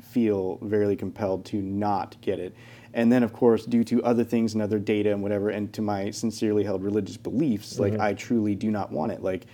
feel 0.01 0.57
very 0.61 0.95
compelled 0.95 1.43
to 1.45 1.57
not 1.57 2.15
get 2.21 2.39
it. 2.39 2.55
And 2.93 3.11
then, 3.11 3.23
of 3.23 3.33
course, 3.33 3.65
due 3.65 3.83
to 3.83 4.01
other 4.03 4.23
things 4.23 4.53
and 4.53 4.63
other 4.63 4.79
data 4.79 5.11
and 5.11 5.21
whatever, 5.21 5.49
and 5.49 5.73
to 5.73 5.81
my 5.81 6.11
sincerely 6.11 6.63
held 6.63 6.81
religious 6.81 7.17
beliefs, 7.17 7.77
like 7.77 7.91
mm-hmm. 7.91 8.01
I 8.01 8.13
truly 8.13 8.55
do 8.55 8.71
not 8.71 8.89
want 8.89 9.11
it. 9.11 9.21
Like 9.21 9.47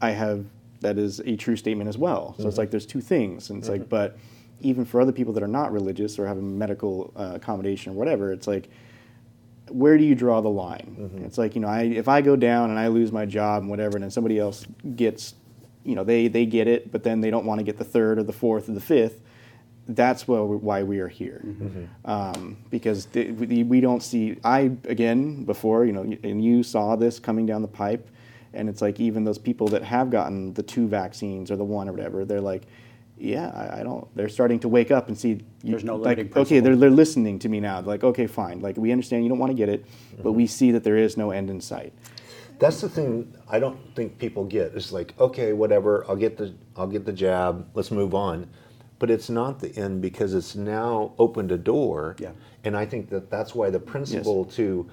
I 0.00 0.10
have 0.10 0.46
that 0.80 0.98
is 0.98 1.20
a 1.20 1.34
true 1.34 1.56
statement 1.56 1.88
as 1.88 1.98
well. 1.98 2.34
So 2.36 2.44
it's 2.44 2.52
mm-hmm. 2.52 2.60
like 2.60 2.70
there's 2.70 2.86
two 2.86 3.00
things, 3.00 3.50
and 3.50 3.58
it's 3.58 3.68
like, 3.68 3.80
mm-hmm. 3.80 3.88
but 3.88 4.18
even 4.60 4.84
for 4.84 5.00
other 5.00 5.12
people 5.12 5.32
that 5.32 5.42
are 5.42 5.48
not 5.48 5.72
religious 5.72 6.18
or 6.18 6.26
have 6.26 6.38
a 6.38 6.42
medical 6.42 7.12
uh, 7.16 7.32
accommodation 7.34 7.92
or 7.92 7.96
whatever, 7.96 8.32
it's 8.32 8.46
like, 8.46 8.68
where 9.70 9.96
do 9.96 10.04
you 10.04 10.14
draw 10.14 10.40
the 10.40 10.48
line? 10.50 10.96
It's 11.24 11.38
like 11.38 11.54
you 11.54 11.60
know, 11.60 11.68
I 11.68 11.82
if 11.82 12.08
I 12.08 12.20
go 12.20 12.36
down 12.36 12.70
and 12.70 12.78
I 12.78 12.88
lose 12.88 13.12
my 13.12 13.26
job 13.26 13.62
and 13.62 13.70
whatever, 13.70 13.96
and 13.96 14.02
then 14.04 14.10
somebody 14.10 14.38
else 14.38 14.66
gets, 14.96 15.34
you 15.84 15.94
know, 15.94 16.04
they 16.04 16.28
they 16.28 16.46
get 16.46 16.68
it, 16.68 16.92
but 16.92 17.02
then 17.02 17.20
they 17.20 17.30
don't 17.30 17.46
want 17.46 17.58
to 17.60 17.64
get 17.64 17.78
the 17.78 17.84
third 17.84 18.18
or 18.18 18.22
the 18.22 18.32
fourth 18.32 18.68
or 18.68 18.72
the 18.72 18.80
fifth. 18.80 19.20
That's 19.86 20.26
why 20.26 20.40
we, 20.40 20.56
why 20.56 20.82
we 20.82 20.98
are 21.00 21.08
here, 21.08 21.42
um, 22.06 22.56
because 22.70 23.06
the, 23.06 23.32
we, 23.32 23.62
we 23.64 23.80
don't 23.80 24.02
see. 24.02 24.38
I 24.42 24.72
again 24.88 25.44
before 25.44 25.84
you 25.84 25.92
know, 25.92 26.02
and 26.22 26.42
you 26.42 26.62
saw 26.62 26.96
this 26.96 27.18
coming 27.18 27.44
down 27.44 27.60
the 27.60 27.68
pipe, 27.68 28.08
and 28.54 28.68
it's 28.68 28.80
like 28.80 28.98
even 28.98 29.24
those 29.24 29.38
people 29.38 29.68
that 29.68 29.82
have 29.82 30.10
gotten 30.10 30.54
the 30.54 30.62
two 30.62 30.88
vaccines 30.88 31.50
or 31.50 31.56
the 31.56 31.64
one 31.64 31.88
or 31.88 31.92
whatever, 31.92 32.24
they're 32.24 32.40
like, 32.40 32.62
yeah, 33.16 33.50
I, 33.50 33.80
I 33.80 33.82
don't. 33.82 34.06
They're 34.16 34.28
starting 34.28 34.58
to 34.60 34.68
wake 34.68 34.90
up 34.90 35.08
and 35.08 35.18
see. 35.18 35.28
You, 35.62 35.70
There's 35.70 35.84
no 35.84 35.96
like 35.96 36.18
limiting 36.18 36.38
okay, 36.38 36.60
they're 36.60 36.76
they're 36.76 36.90
listening 36.90 37.38
to 37.40 37.48
me 37.48 37.60
now. 37.60 37.80
Like 37.80 38.02
okay, 38.02 38.26
fine. 38.26 38.60
Like 38.60 38.76
we 38.76 38.90
understand 38.92 39.22
you 39.22 39.28
don't 39.28 39.38
want 39.38 39.50
to 39.50 39.56
get 39.56 39.68
it, 39.68 39.84
but 40.22 40.32
we 40.32 40.44
mm-hmm. 40.44 40.48
see 40.48 40.70
that 40.72 40.84
there 40.84 40.96
is 40.96 41.16
no 41.16 41.30
end 41.30 41.50
in 41.50 41.60
sight. 41.60 41.92
That's 42.58 42.80
the 42.80 42.88
thing 42.88 43.36
I 43.48 43.58
don't 43.58 43.78
think 43.94 44.18
people 44.18 44.44
get. 44.44 44.74
It's 44.74 44.92
like, 44.92 45.18
okay, 45.18 45.52
whatever, 45.52 46.04
I'll 46.08 46.16
get 46.16 46.36
the 46.36 46.54
I'll 46.76 46.86
get 46.86 47.04
the 47.04 47.12
jab, 47.12 47.68
let's 47.74 47.90
move 47.90 48.14
on. 48.14 48.48
But 48.98 49.10
it's 49.10 49.28
not 49.28 49.60
the 49.60 49.76
end 49.76 50.00
because 50.00 50.34
it's 50.34 50.54
now 50.54 51.12
opened 51.18 51.52
a 51.52 51.58
door. 51.58 52.16
Yeah. 52.18 52.30
And 52.62 52.76
I 52.76 52.86
think 52.86 53.10
that 53.10 53.30
that's 53.30 53.54
why 53.54 53.70
the 53.70 53.80
principle 53.80 54.44
to 54.46 54.88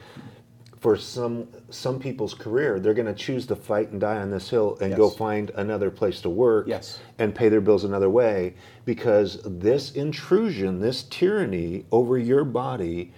for 0.81 0.97
some 0.97 1.47
some 1.69 1.99
people's 1.99 2.33
career, 2.33 2.79
they're 2.79 2.95
going 2.95 3.05
to 3.07 3.13
choose 3.13 3.45
to 3.45 3.55
fight 3.55 3.91
and 3.91 4.01
die 4.01 4.17
on 4.17 4.31
this 4.31 4.49
hill 4.49 4.77
and 4.81 4.95
go 4.95 5.09
find 5.09 5.51
another 5.51 5.91
place 5.91 6.21
to 6.21 6.29
work 6.29 6.67
Yes. 6.67 6.99
and 7.19 7.33
pay 7.33 7.49
their 7.49 7.61
bills 7.61 7.83
another 7.83 8.09
way 8.09 8.55
because 8.83 9.39
this 9.45 9.91
intrusion, 9.91 10.79
this 10.79 11.03
tyranny 11.03 11.85
over 11.91 12.17
your 12.17 12.43
body 12.43 13.13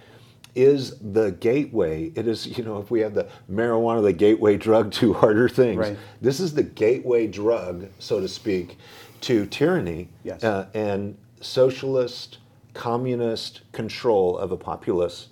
is 0.54 0.98
the 1.00 1.32
gateway. 1.32 2.12
It 2.14 2.28
is, 2.28 2.46
you 2.56 2.62
know, 2.64 2.78
if 2.78 2.90
we 2.90 3.00
have 3.00 3.14
the 3.14 3.28
marijuana, 3.50 4.02
the 4.02 4.12
gateway 4.12 4.56
drug 4.58 4.92
to 4.92 5.14
harder 5.14 5.48
things. 5.48 5.78
Right. 5.78 5.96
This 6.20 6.38
is 6.40 6.52
the 6.54 6.62
gateway 6.62 7.26
drug, 7.26 7.88
so 7.98 8.20
to 8.20 8.28
speak, 8.28 8.76
to 9.22 9.46
tyranny 9.46 10.10
Yes. 10.22 10.44
uh, 10.44 10.66
and 10.74 11.16
socialist 11.40 12.38
communist 12.74 13.62
control 13.72 14.36
of 14.36 14.52
a 14.52 14.56
populace 14.56 15.28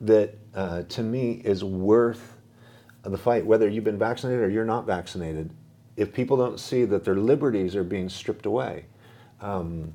that, 0.00 0.34
uh, 0.56 0.82
to 0.82 1.02
me, 1.02 1.42
is 1.44 1.62
worth 1.62 2.38
the 3.02 3.18
fight. 3.18 3.46
Whether 3.46 3.68
you've 3.68 3.84
been 3.84 3.98
vaccinated 3.98 4.42
or 4.42 4.48
you're 4.48 4.64
not 4.64 4.86
vaccinated, 4.86 5.50
if 5.96 6.12
people 6.12 6.36
don't 6.36 6.58
see 6.58 6.84
that 6.86 7.04
their 7.04 7.14
liberties 7.14 7.76
are 7.76 7.84
being 7.84 8.08
stripped 8.08 8.46
away, 8.46 8.86
um, 9.40 9.92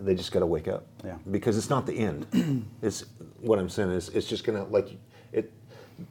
they 0.00 0.14
just 0.14 0.32
got 0.32 0.40
to 0.40 0.46
wake 0.46 0.68
up. 0.68 0.86
Yeah. 1.04 1.16
Because 1.30 1.56
it's 1.58 1.70
not 1.70 1.86
the 1.86 1.98
end. 1.98 2.66
it's 2.82 3.04
what 3.40 3.58
I'm 3.58 3.68
saying 3.68 3.90
is 3.90 4.08
it's 4.10 4.26
just 4.26 4.44
gonna 4.44 4.64
like 4.64 4.88
it. 5.32 5.52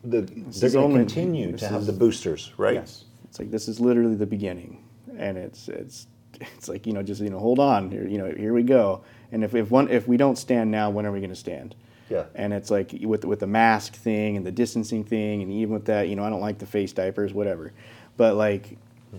The, 0.04 0.22
they're 0.22 0.68
is 0.68 0.74
going 0.74 0.92
to 0.94 1.00
continue 1.00 1.52
this 1.52 1.62
to 1.62 1.68
have 1.70 1.82
is- 1.82 1.88
the 1.88 1.94
boosters, 1.94 2.52
right? 2.58 2.76
Yes. 2.76 3.06
It's 3.26 3.40
like 3.40 3.52
this 3.52 3.68
is 3.68 3.80
literally 3.80 4.16
the 4.16 4.26
beginning, 4.26 4.84
and 5.18 5.38
it's 5.38 5.68
it's 5.68 6.08
it's 6.40 6.68
like 6.68 6.88
you 6.88 6.94
know 6.94 7.04
just 7.04 7.22
you 7.22 7.30
know 7.30 7.40
hold 7.40 7.60
on 7.60 7.92
here 7.92 8.08
you 8.08 8.18
know 8.18 8.32
here 8.32 8.54
we 8.54 8.64
go, 8.64 9.04
and 9.32 9.44
if 9.44 9.54
if 9.56 9.72
one 9.72 9.88
if 9.90 10.08
we 10.08 10.18
don't 10.18 10.38
stand 10.38 10.72
now, 10.72 10.90
when 10.90 11.06
are 11.06 11.12
we 11.12 11.20
going 11.20 11.30
to 11.30 11.36
stand? 11.36 11.76
Yeah. 12.10 12.26
And 12.36 12.54
it's 12.54 12.72
like 12.72 12.94
with 13.02 13.26
with 13.26 13.40
the 13.40 13.48
mask 13.48 13.94
thing 13.96 14.38
and 14.38 14.46
the 14.46 14.52
distancing 14.52 15.04
thing, 15.04 15.42
and 15.42 15.52
even 15.52 15.74
with 15.74 15.86
that, 15.86 16.08
you 16.08 16.16
know, 16.16 16.24
I 16.24 16.30
don't 16.30 16.42
like 16.42 16.60
the 16.60 16.66
face 16.66 16.94
diapers, 16.94 17.34
whatever, 17.34 17.74
but 18.18 18.36
like. 18.36 18.78
Mm-hmm. 19.14 19.18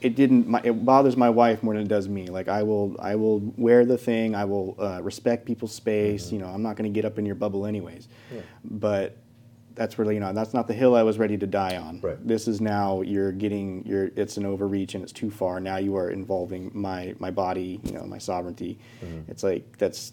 It 0.00 0.16
didn't. 0.16 0.48
My, 0.48 0.62
it 0.64 0.72
bothers 0.82 1.14
my 1.14 1.28
wife 1.28 1.62
more 1.62 1.74
than 1.74 1.82
it 1.82 1.88
does 1.88 2.08
me. 2.08 2.28
Like 2.28 2.48
I 2.48 2.62
will, 2.62 2.96
I 2.98 3.16
will 3.16 3.40
wear 3.58 3.84
the 3.84 3.98
thing. 3.98 4.34
I 4.34 4.46
will 4.46 4.74
uh, 4.78 5.02
respect 5.02 5.44
people's 5.44 5.74
space. 5.74 6.26
Mm-hmm. 6.26 6.34
You 6.36 6.40
know, 6.40 6.48
I'm 6.48 6.62
not 6.62 6.76
going 6.76 6.90
to 6.90 6.94
get 6.94 7.04
up 7.04 7.18
in 7.18 7.26
your 7.26 7.34
bubble 7.34 7.66
anyways. 7.66 8.08
But 8.64 9.18
that's 9.74 9.98
really 9.98 10.14
you 10.14 10.20
know 10.20 10.32
that's 10.32 10.52
not 10.52 10.66
the 10.66 10.74
hill 10.74 10.94
I 10.94 11.02
was 11.02 11.18
ready 11.18 11.38
to 11.38 11.46
die 11.46 11.76
on. 11.76 12.00
Right. 12.00 12.26
This 12.26 12.48
is 12.48 12.60
now 12.60 13.00
you're 13.00 13.32
getting 13.32 13.84
you're 13.86 14.10
it's 14.16 14.36
an 14.36 14.44
overreach 14.44 14.94
and 14.94 15.02
it's 15.02 15.12
too 15.12 15.30
far. 15.30 15.58
Now 15.58 15.78
you 15.78 15.96
are 15.96 16.10
involving 16.10 16.70
my 16.74 17.14
my 17.18 17.30
body, 17.30 17.80
you 17.84 17.92
know, 17.92 18.04
my 18.04 18.18
sovereignty. 18.18 18.78
Mm-hmm. 19.02 19.30
It's 19.30 19.42
like 19.42 19.78
that's 19.78 20.12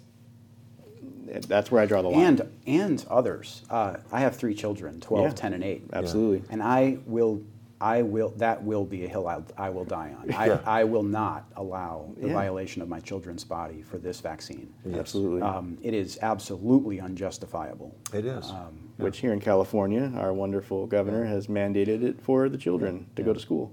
that's 1.47 1.71
where 1.71 1.81
I 1.81 1.85
draw 1.85 2.01
the 2.01 2.09
line. 2.09 2.23
and 2.25 2.41
and 2.65 3.05
others. 3.09 3.61
Uh, 3.69 3.97
I 4.11 4.19
have 4.21 4.35
three 4.35 4.53
children, 4.53 4.99
12, 4.99 5.25
Yeah. 5.27 5.33
10, 5.33 5.53
and 5.53 5.63
8. 5.63 5.83
Absolutely. 5.93 6.43
And 6.49 6.61
I 6.63 6.97
will, 7.05 7.41
I 7.79 8.01
will, 8.01 8.29
that 8.37 8.63
will 8.63 8.85
be 8.85 9.05
a 9.05 9.07
hill 9.07 9.27
I, 9.27 9.41
I 9.57 9.69
will 9.69 9.85
die 9.85 10.15
on. 10.19 10.29
Yeah. 10.29 10.59
I, 10.65 10.81
I 10.81 10.83
will 10.83 11.03
not 11.03 11.45
allow 11.55 12.09
the 12.17 12.27
Yeah. 12.27 12.33
violation 12.33 12.81
of 12.81 12.89
my 12.89 12.99
children's 12.99 13.43
body 13.43 13.81
for 13.83 13.97
this 13.97 14.19
vaccine. 14.19 14.73
Absolutely. 14.93 15.41
Um, 15.41 15.77
it 15.81 15.93
is 15.93 16.17
absolutely 16.21 16.99
unjustifiable. 16.99 17.95
It 18.13 18.25
is. 18.25 18.49
Um, 18.49 18.89
Which 18.97 19.19
here 19.19 19.33
in 19.33 19.39
California, 19.39 20.11
our 20.17 20.33
wonderful 20.33 20.87
governor 20.87 21.23
has 21.25 21.47
mandated 21.47 22.03
it 22.03 22.19
for 22.21 22.49
the 22.49 22.57
children 22.57 23.05
to 23.15 23.21
go 23.23 23.31
to 23.33 23.39
school. 23.39 23.71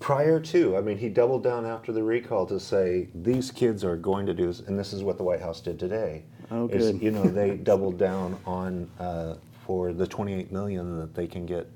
Prior 0.00 0.40
to, 0.40 0.76
I 0.76 0.80
mean, 0.80 0.98
he 0.98 1.08
doubled 1.08 1.44
down 1.44 1.64
after 1.64 1.92
the 1.92 2.02
recall 2.02 2.44
to 2.46 2.58
say 2.58 3.08
these 3.14 3.52
kids 3.52 3.84
are 3.84 3.96
going 3.96 4.26
to 4.26 4.34
do 4.34 4.48
this, 4.48 4.58
and 4.58 4.76
this 4.76 4.92
is 4.92 5.04
what 5.04 5.18
the 5.18 5.22
White 5.22 5.40
House 5.40 5.60
did 5.60 5.78
today. 5.78 6.24
Oh, 6.50 6.68
is, 6.68 6.92
good. 6.92 7.02
You 7.02 7.10
know, 7.10 7.24
they 7.24 7.56
doubled 7.70 7.98
down 7.98 8.38
on 8.46 8.90
uh, 8.98 9.34
for 9.66 9.92
the 9.92 10.06
28 10.06 10.50
million 10.52 10.98
that 10.98 11.14
they 11.14 11.26
can 11.26 11.44
get 11.46 11.68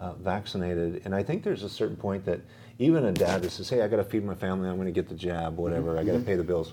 uh, 0.00 0.12
vaccinated, 0.14 1.02
and 1.04 1.14
I 1.14 1.22
think 1.22 1.42
there's 1.42 1.62
a 1.62 1.68
certain 1.68 1.96
point 1.96 2.24
that 2.24 2.40
even 2.80 3.04
a 3.06 3.12
dad 3.12 3.42
that 3.42 3.50
says, 3.50 3.68
"Hey, 3.68 3.82
I 3.82 3.88
got 3.88 3.96
to 3.96 4.04
feed 4.04 4.24
my 4.24 4.34
family. 4.34 4.68
I'm 4.68 4.76
going 4.76 4.86
to 4.86 4.92
get 4.92 5.08
the 5.08 5.14
jab, 5.14 5.56
whatever. 5.56 5.98
I 5.98 6.04
got 6.04 6.12
to 6.12 6.20
pay 6.20 6.36
the 6.36 6.44
bills," 6.44 6.72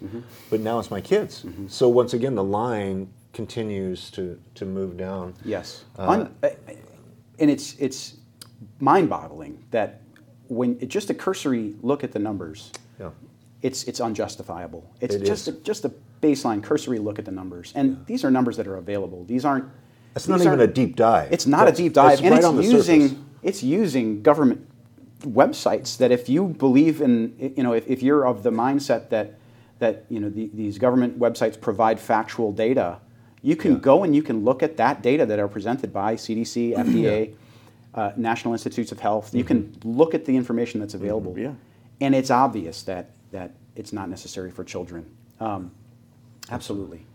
but 0.49 0.59
now 0.59 0.79
it's 0.79 0.91
my 0.91 1.01
kids. 1.01 1.45
So 1.67 1.89
once 1.89 2.13
again, 2.13 2.35
the 2.35 2.43
line 2.43 3.09
continues 3.33 4.09
to 4.11 4.39
to 4.55 4.65
move 4.65 4.97
down. 4.97 5.33
Yes. 5.43 5.83
Uh, 5.99 6.09
Un- 6.09 6.35
uh, 6.43 6.49
and 7.39 7.49
it's 7.51 7.75
it's 7.79 8.15
mind-boggling 8.79 9.63
that 9.71 10.01
when 10.47 10.77
it, 10.79 10.87
just 10.87 11.09
a 11.09 11.13
cursory 11.13 11.75
look 11.81 12.03
at 12.03 12.11
the 12.11 12.19
numbers, 12.19 12.71
Yeah. 12.99 13.09
it's 13.61 13.83
it's 13.85 13.99
unjustifiable. 13.99 14.89
It's 15.01 15.15
It 15.15 15.25
just 15.25 15.47
a, 15.47 15.51
just 15.53 15.85
a 15.85 15.91
baseline 16.21 16.63
cursory 16.63 16.99
look 16.99 17.19
at 17.19 17.25
the 17.25 17.31
numbers, 17.31 17.71
and 17.75 18.05
these 18.05 18.23
are 18.23 18.31
numbers 18.31 18.57
that 18.57 18.67
are 18.67 18.77
available. 18.77 19.23
These 19.25 19.45
aren't. 19.45 19.65
It's 20.15 20.27
not 20.27 20.41
even 20.41 20.61
a 20.61 20.67
deep 20.67 20.95
dive. 20.95 21.31
It's 21.31 21.45
not 21.45 21.59
That's- 21.65 21.79
a 21.79 21.83
deep 21.83 21.93
dive, 21.93 22.19
and 22.21 22.31
right 22.31 22.43
it's 22.43 22.71
using 22.71 23.01
surface. 23.09 23.19
it's 23.43 23.63
using 23.63 24.21
government 24.21 24.67
websites 25.21 25.97
that 25.97 26.11
if 26.11 26.29
you 26.29 26.45
believe 26.47 27.01
in 27.01 27.33
you 27.57 27.63
know 27.63 27.73
if, 27.73 27.87
if 27.87 28.03
you're 28.03 28.25
of 28.27 28.43
the 28.43 28.51
mindset 28.51 29.09
that 29.09 29.33
that 29.79 30.05
you 30.09 30.19
know 30.19 30.29
the, 30.29 30.49
these 30.53 30.77
government 30.77 31.17
websites 31.19 31.59
provide 31.59 31.99
factual 31.99 32.51
data 32.51 32.99
you 33.41 33.55
can 33.55 33.79
go 33.79 34.03
and 34.03 34.15
you 34.15 34.21
can 34.21 34.43
look 34.43 34.61
at 34.61 34.77
that 34.77 35.01
data 35.01 35.25
that 35.25 35.39
are 35.39 35.47
presented 35.47 35.91
by 35.91 36.15
cdc 36.15 36.75
fda 36.77 37.33
uh, 37.95 38.11
national 38.17 38.53
institutes 38.53 38.91
of 38.91 38.99
health 38.99 39.33
you 39.33 39.43
can 39.43 39.75
look 39.83 40.13
at 40.13 40.25
the 40.25 40.35
information 40.35 40.79
that's 40.79 40.93
available 40.93 41.33
Yeah. 41.37 41.53
and 42.01 42.13
it's 42.13 42.29
obvious 42.29 42.83
that 42.83 43.09
that 43.31 43.51
it's 43.75 43.93
not 43.93 44.09
necessary 44.09 44.51
for 44.51 44.63
children 44.63 45.05
um, 45.39 45.71
absolutely 46.51 47.05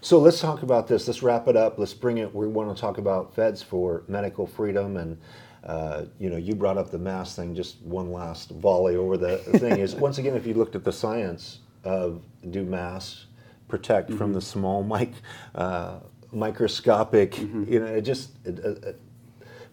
So 0.00 0.18
let's 0.18 0.38
talk 0.38 0.62
about 0.62 0.86
this. 0.86 1.06
Let's 1.06 1.22
wrap 1.22 1.48
it 1.48 1.56
up. 1.56 1.78
Let's 1.78 1.94
bring 1.94 2.18
it. 2.18 2.34
We 2.34 2.46
want 2.46 2.74
to 2.74 2.78
talk 2.78 2.98
about 2.98 3.34
feds 3.34 3.62
for 3.62 4.02
medical 4.06 4.46
freedom, 4.46 4.98
and 4.98 5.16
uh, 5.64 6.04
you 6.18 6.28
know, 6.28 6.36
you 6.36 6.54
brought 6.54 6.76
up 6.76 6.90
the 6.90 6.98
mask 6.98 7.36
thing. 7.36 7.54
Just 7.54 7.80
one 7.80 8.12
last 8.12 8.50
volley 8.50 8.96
over 8.96 9.16
the 9.16 9.38
thing 9.58 9.78
is 9.78 9.94
once 9.94 10.18
again, 10.18 10.36
if 10.36 10.46
you 10.46 10.52
looked 10.52 10.76
at 10.76 10.84
the 10.84 10.92
science 10.92 11.60
of 11.84 12.22
do 12.50 12.64
masks 12.64 13.26
protect 13.66 14.12
from 14.12 14.34
the 14.34 14.42
small 14.42 14.84
mic, 14.84 15.12
uh, 15.54 16.00
microscopic, 16.32 17.38
you 17.38 17.80
know, 17.80 17.86
it 17.86 18.02
just. 18.02 18.32
It, 18.44 18.60
uh, 18.62 18.92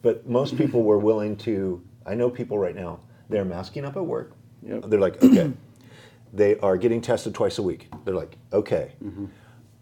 but 0.01 0.27
most 0.27 0.57
people 0.57 0.83
were 0.83 0.97
willing 0.97 1.35
to. 1.37 1.83
I 2.05 2.15
know 2.15 2.29
people 2.29 2.57
right 2.57 2.75
now. 2.75 3.01
They're 3.29 3.45
masking 3.45 3.83
up 3.83 3.97
at 3.97 4.05
work. 4.05 4.31
Yep. 4.63 4.85
They're 4.87 4.99
like, 4.99 5.21
okay. 5.21 5.51
They 6.33 6.57
are 6.59 6.77
getting 6.77 7.01
tested 7.01 7.33
twice 7.35 7.57
a 7.57 7.63
week. 7.63 7.89
They're 8.05 8.15
like, 8.15 8.37
okay. 8.53 8.93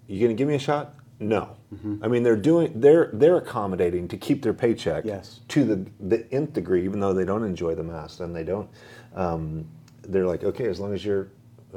You 0.08 0.22
gonna 0.22 0.34
give 0.34 0.48
me 0.48 0.56
a 0.56 0.60
shot? 0.60 0.96
No. 1.20 1.56
I 2.02 2.08
mean, 2.08 2.24
they're 2.24 2.36
doing 2.36 2.72
they're 2.80 3.10
they're 3.14 3.38
accommodating 3.38 4.08
to 4.08 4.18
keep 4.18 4.42
their 4.42 4.54
paycheck 4.54 5.06
Yes. 5.06 5.42
to 5.50 5.64
the 5.66 5.86
the 6.00 6.32
nth 6.34 6.54
degree, 6.54 6.84
even 6.86 7.00
though 7.00 7.14
they 7.14 7.26
don't 7.26 7.44
enjoy 7.44 7.76
the 7.76 7.84
mask 7.84 8.20
and 8.22 8.36
they 8.36 8.44
don't. 8.44 8.70
Um, 9.16 9.68
they're 10.04 10.26
like, 10.26 10.44
okay, 10.44 10.68
as 10.68 10.80
long 10.80 10.94
as 10.94 11.06
you're, 11.06 11.28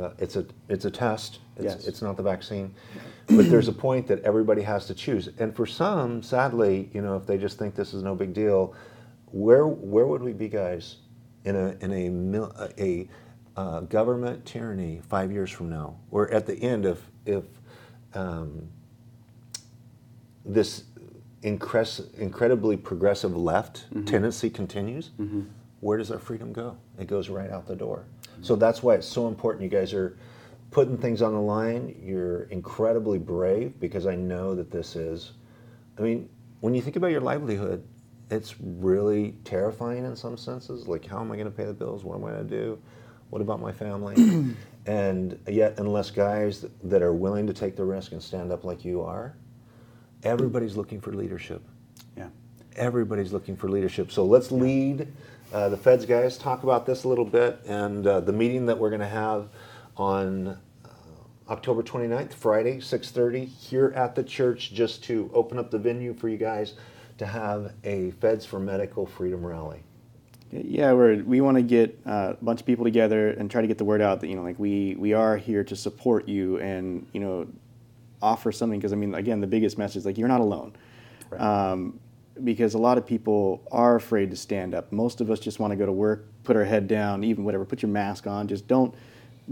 uh, 0.01 0.11
it's 0.19 0.37
a 0.37 0.47
it's 0.69 0.85
a 0.87 0.91
test. 0.91 1.41
It's, 1.57 1.65
Yes. 1.65 1.87
it's 1.87 2.01
not 2.01 2.17
the 2.17 2.23
vaccine. 2.23 2.75
But 3.27 3.51
there's 3.51 3.69
a 3.69 3.73
point 3.73 4.07
that 4.09 4.23
everybody 4.25 4.63
has 4.63 4.87
to 4.87 4.95
choose, 4.95 5.29
and 5.39 5.55
for 5.55 5.65
some, 5.67 6.23
sadly, 6.23 6.91
you 6.93 7.03
know, 7.03 7.17
if 7.17 7.27
they 7.27 7.37
just 7.39 7.59
think 7.59 7.75
this 7.75 7.93
is 7.95 8.03
no 8.03 8.15
big 8.15 8.33
deal, 8.35 8.75
where 9.27 9.67
where 9.67 10.07
would 10.07 10.23
we 10.23 10.33
be, 10.33 10.49
guys, 10.49 10.97
in 11.45 11.55
a 11.57 11.77
in 11.81 11.93
a 11.93 12.09
mil, 12.09 12.53
a, 12.79 13.09
uh, 13.57 13.81
government 13.81 14.45
tyranny 14.47 15.01
five 15.09 15.31
years 15.33 15.51
from 15.51 15.69
now, 15.69 15.97
or 16.11 16.31
at 16.33 16.47
the 16.47 16.55
end 16.55 16.87
of 16.87 17.01
if 17.27 17.45
um, 18.15 18.69
this 20.45 20.85
incres- 21.43 22.13
incredibly 22.19 22.77
progressive 22.77 23.37
left 23.37 23.85
tendency 24.07 24.49
continues, 24.51 25.11
where 25.81 25.99
does 25.99 26.11
our 26.11 26.19
freedom 26.19 26.53
go? 26.53 26.77
It 26.99 27.07
goes 27.07 27.29
right 27.29 27.51
out 27.51 27.67
the 27.67 27.77
door. 27.77 28.05
So 28.41 28.57
that's 28.57 28.83
why 28.83 28.95
it's 28.95 29.07
so 29.07 29.29
important. 29.29 29.63
You 29.65 29.69
guys 29.69 29.93
are 29.93 30.17
putting 30.71 30.97
things 30.97 31.23
on 31.23 31.33
the 31.33 31.41
line. 31.41 31.95
You're 32.03 32.45
incredibly 32.45 33.19
brave 33.19 33.79
because 33.79 34.07
I 34.07 34.15
know 34.17 34.55
that 34.55 34.71
this 34.71 34.97
is. 34.97 35.33
I 35.99 36.03
mean, 36.03 36.29
when 36.61 36.75
you 36.75 36.81
think 36.81 36.97
about 36.97 37.09
your 37.11 37.21
livelihood, 37.21 37.85
it's 38.31 38.55
really 38.61 39.35
terrifying 39.45 40.05
in 40.07 40.17
some 40.17 40.37
senses. 40.39 40.89
Like, 40.89 41.05
how 41.07 41.21
am 41.21 41.31
I 41.31 41.37
going 41.37 41.47
to 41.47 41.53
pay 41.57 41.67
the 41.67 41.75
bills? 41.75 42.03
What 42.03 42.17
am 42.17 42.25
I 42.25 42.31
going 42.31 42.49
to 42.49 42.57
do? 42.57 42.79
What 43.33 43.41
about 43.41 43.63
my 43.63 43.73
family? 43.73 44.55
and 44.87 45.39
yet, 45.49 45.81
unless 45.81 46.11
guys 46.11 46.67
that 46.85 47.01
are 47.01 47.15
willing 47.15 47.47
to 47.47 47.55
take 47.55 47.77
the 47.77 47.85
risk 47.85 48.13
and 48.13 48.23
stand 48.23 48.53
up 48.53 48.63
like 48.63 48.85
you 48.85 49.01
are, 49.01 49.35
everybody's 50.23 50.77
looking 50.77 51.01
for 51.01 51.15
leadership. 51.15 51.63
yeah 52.15 52.29
Everybody's 52.77 53.33
looking 53.33 53.57
for 53.57 53.71
leadership. 53.71 54.13
So 54.13 54.27
let's 54.27 54.53
lead 54.53 55.09
uh, 55.51 55.71
the 55.71 55.79
feds 55.79 56.05
guys. 56.05 56.37
Talk 56.37 56.63
about 56.63 56.85
this 56.85 57.05
a 57.05 57.09
little 57.09 57.25
bit 57.25 57.59
and 57.65 58.07
uh, 58.07 58.21
the 58.21 58.35
meeting 58.35 58.67
that 58.67 58.77
we're 58.77 58.91
going 58.91 59.01
to 59.01 59.07
have 59.07 59.49
on 59.97 60.49
uh, 60.49 60.59
October 61.49 61.83
29th, 61.83 62.35
Friday, 62.35 62.81
6:30 62.81 63.47
here 63.47 63.95
at 63.97 64.15
the 64.15 64.23
church, 64.23 64.75
just 64.75 65.03
to 65.05 65.31
open 65.33 65.59
up 65.59 65.71
the 65.71 65.79
venue 65.79 66.13
for 66.13 66.29
you 66.29 66.37
guys 66.37 66.75
to 67.17 67.25
have 67.25 67.73
a 67.83 68.11
Feds 68.11 68.45
for 68.45 68.61
Medical 68.61 69.07
Freedom 69.07 69.43
rally. 69.43 69.85
Yeah, 70.53 70.93
we're, 70.93 71.23
we 71.23 71.41
want 71.41 71.57
to 71.57 71.63
get 71.63 71.99
uh, 72.07 72.35
a 72.39 72.45
bunch 72.45 72.61
of 72.61 72.67
people 72.67 72.85
together 72.85 73.31
and 73.31 73.51
try 73.51 73.63
to 73.63 73.67
get 73.67 73.79
the 73.79 73.87
word 73.87 74.03
out 74.03 74.21
that 74.21 74.29
you 74.29 74.37
know, 74.37 74.43
like 74.43 74.59
we 74.59 74.95
we 74.99 75.15
are 75.15 75.39
here 75.39 75.65
to 75.65 75.75
support 75.75 76.29
you 76.29 76.59
and 76.59 77.07
you 77.15 77.21
know, 77.21 77.47
offer 78.21 78.53
something 78.53 78.79
because 78.79 78.93
I 78.93 78.97
mean, 78.97 79.15
again, 79.15 79.41
the 79.41 79.47
biggest 79.47 79.79
message 79.79 79.99
is 79.99 80.07
like 80.07 80.19
you're 80.19 80.29
not 80.29 80.43
alone, 80.43 80.75
um, 81.39 81.99
because 82.45 82.75
a 82.75 82.79
lot 82.79 82.99
of 82.99 83.07
people 83.07 83.63
are 83.73 83.97
afraid 83.97 84.31
to 84.31 84.37
stand 84.37 84.75
up. 84.75 84.93
Most 84.93 85.23
of 85.23 85.31
us 85.31 85.41
just 85.41 85.59
want 85.59 85.71
to 85.71 85.77
go 85.77 85.87
to 85.87 85.93
work, 85.93 86.27
put 86.45 86.55
our 86.55 86.65
head 86.65 86.87
down, 86.87 87.25
even 87.25 87.45
whatever, 87.45 87.65
put 87.65 87.81
your 87.81 87.91
mask 87.91 88.27
on, 88.27 88.47
just 88.47 88.69
don't 88.69 88.95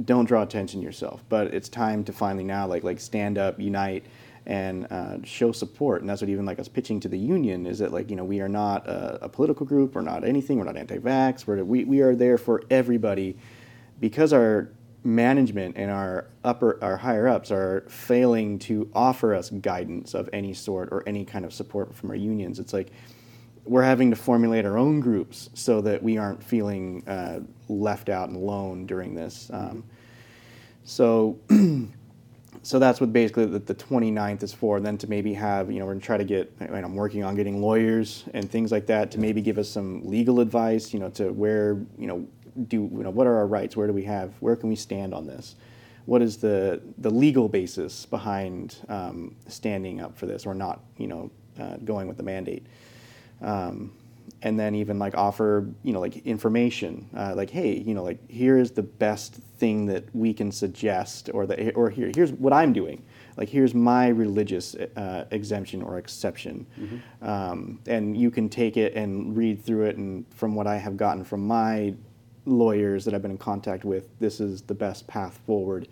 don't 0.05 0.27
draw 0.27 0.43
attention 0.43 0.81
to 0.81 0.85
yourself. 0.85 1.25
But 1.31 1.55
it's 1.55 1.71
time 1.71 2.05
to 2.05 2.13
finally 2.13 2.45
now 2.45 2.67
like 2.67 2.85
like 2.85 3.01
stand 3.01 3.39
up, 3.39 3.59
unite, 3.59 4.05
and 4.51 4.89
uh, 4.91 5.23
show 5.23 5.53
support. 5.53 6.01
And 6.01 6.11
that's 6.11 6.21
what 6.21 6.29
even 6.29 6.45
like 6.45 6.59
us 6.59 6.67
pitching 6.67 6.99
to 7.01 7.09
the 7.09 7.19
union 7.19 7.67
is 7.67 7.79
that 7.79 7.93
like 7.93 8.11
you 8.11 8.17
know 8.17 8.25
we 8.25 8.41
are 8.41 8.49
not 8.49 8.87
a, 8.87 9.25
a 9.25 9.29
political 9.29 9.65
group, 9.65 9.95
we're 9.95 10.03
not 10.03 10.25
anything, 10.25 10.59
we're 10.59 10.65
not 10.65 10.77
anti-vax, 10.77 11.47
we're 11.47 11.63
we 11.63 11.85
we 11.85 12.01
are 12.01 12.17
there 12.17 12.37
for 12.37 12.63
everybody 12.69 13.37
because 14.01 14.33
our 14.33 14.73
management 15.05 15.77
and 15.77 15.91
our 15.91 16.27
upper 16.43 16.83
our 16.83 16.97
higher 16.97 17.29
ups 17.29 17.53
are 17.53 17.87
failing 17.89 18.59
to 18.59 18.91
offer 18.93 19.35
us 19.35 19.51
guidance 19.51 20.15
of 20.15 20.29
any 20.33 20.53
sort 20.53 20.89
or 20.91 21.09
any 21.09 21.25
kind 21.25 21.45
of 21.45 21.55
support 21.55 21.95
from 21.95 22.11
our 22.11 22.17
unions. 22.17 22.59
It's 22.59 22.73
like 22.73 22.91
we're 23.65 23.85
having 23.85 24.11
to 24.11 24.17
formulate 24.17 24.67
our 24.67 24.77
own 24.77 24.99
groups 24.99 25.49
so 25.55 25.81
that 25.83 26.03
we 26.03 26.19
aren't 26.19 26.43
feeling 26.43 27.07
uh, 27.07 27.39
left 27.69 28.09
out 28.09 28.29
and 28.29 28.37
alone 28.37 28.85
during 28.87 29.15
this. 29.15 29.49
Um, 29.53 29.85
so, 30.83 31.39
so 32.63 32.79
that's 32.79 33.01
what 33.01 33.13
basically 33.13 33.47
the, 33.47 33.59
the 33.59 33.75
29th 33.75 34.43
is 34.43 34.53
for. 34.53 34.77
And 34.77 34.85
then 34.85 34.99
to 34.99 35.09
maybe 35.09 35.33
have, 35.35 35.71
you 35.71 35.79
know, 35.79 35.87
we're 35.87 35.95
gonna 35.95 36.05
try 36.05 36.19
to 36.19 36.25
get, 36.25 36.53
and 36.61 36.75
I'm 36.77 36.95
working 36.95 37.25
on 37.25 37.35
getting 37.35 37.61
lawyers 37.61 38.25
and 38.35 38.51
things 38.51 38.71
like 38.71 38.87
that 38.87 39.11
to 39.13 39.19
maybe 39.19 39.41
give 39.41 39.57
us 39.59 39.69
some 39.69 40.07
legal 40.07 40.41
advice, 40.41 40.93
you 40.93 41.01
know, 41.01 41.09
to 41.11 41.33
where, 41.33 41.79
you 41.99 42.07
know, 42.07 42.27
do, 42.69 42.91
you 42.93 43.03
know, 43.03 43.11
what 43.11 43.27
are 43.27 43.37
our 43.37 43.47
rights? 43.47 43.77
Where 43.77 43.87
do 43.87 43.93
we 43.93 44.05
have, 44.05 44.35
where 44.41 44.57
can 44.57 44.69
we 44.69 44.77
stand 44.77 45.15
on 45.15 45.27
this? 45.27 45.55
What 46.05 46.21
is 46.21 46.37
the, 46.39 46.83
the 46.99 47.11
legal 47.11 47.49
basis 47.49 48.05
behind 48.05 48.77
um, 48.89 49.37
standing 49.49 50.01
up 50.01 50.19
for 50.19 50.27
this 50.27 50.45
or 50.45 50.55
not, 50.55 50.81
you 50.99 51.07
know, 51.07 51.31
uh, 51.59 51.77
going 51.85 52.09
with 52.09 52.17
the 52.17 52.23
mandate? 52.23 52.67
Um, 53.41 53.93
and 54.43 54.59
then 54.59 54.75
even 54.75 54.99
like 54.99 55.15
offer 55.17 55.69
you 55.83 55.93
know 55.93 56.01
like 56.01 56.17
information 56.27 57.09
uh, 57.17 57.35
like 57.35 57.51
hey 57.51 57.77
you 57.79 57.95
know 57.95 58.03
like 58.03 58.19
here 58.31 58.57
is 58.59 58.71
the 58.71 58.83
best 58.83 59.35
thing 59.59 59.87
that 59.87 60.05
we 60.15 60.33
can 60.33 60.51
suggest 60.51 61.31
or 61.35 61.47
that 61.47 61.75
or 61.75 61.91
here 61.91 62.11
here's 62.15 62.33
what 62.33 62.53
i'm 62.53 62.73
doing. 62.73 63.05
Like 63.37 63.49
here's 63.49 63.75
my 63.75 64.09
religious 64.09 64.75
uh, 64.75 65.25
exemption 65.31 65.81
or 65.81 65.97
exception. 65.97 66.67
Mm-hmm. 66.79 67.27
um, 67.27 67.81
and 67.87 68.15
you 68.15 68.31
can 68.31 68.51
take 68.51 68.77
it 68.77 68.95
and 68.95 69.35
read 69.35 69.65
through 69.65 69.87
it 69.87 69.97
and 69.97 70.27
from 70.35 70.55
what 70.55 70.67
i 70.67 70.77
have 70.77 70.97
gotten 70.97 71.25
from 71.25 71.47
my 71.47 71.95
lawyers 72.47 73.05
that 73.05 73.15
i've 73.15 73.23
been 73.23 73.31
in 73.31 73.39
contact 73.39 73.85
with 73.85 74.09
this 74.19 74.41
is 74.41 74.63
the 74.63 74.75
best 74.75 75.07
path 75.07 75.39
forward 75.47 75.89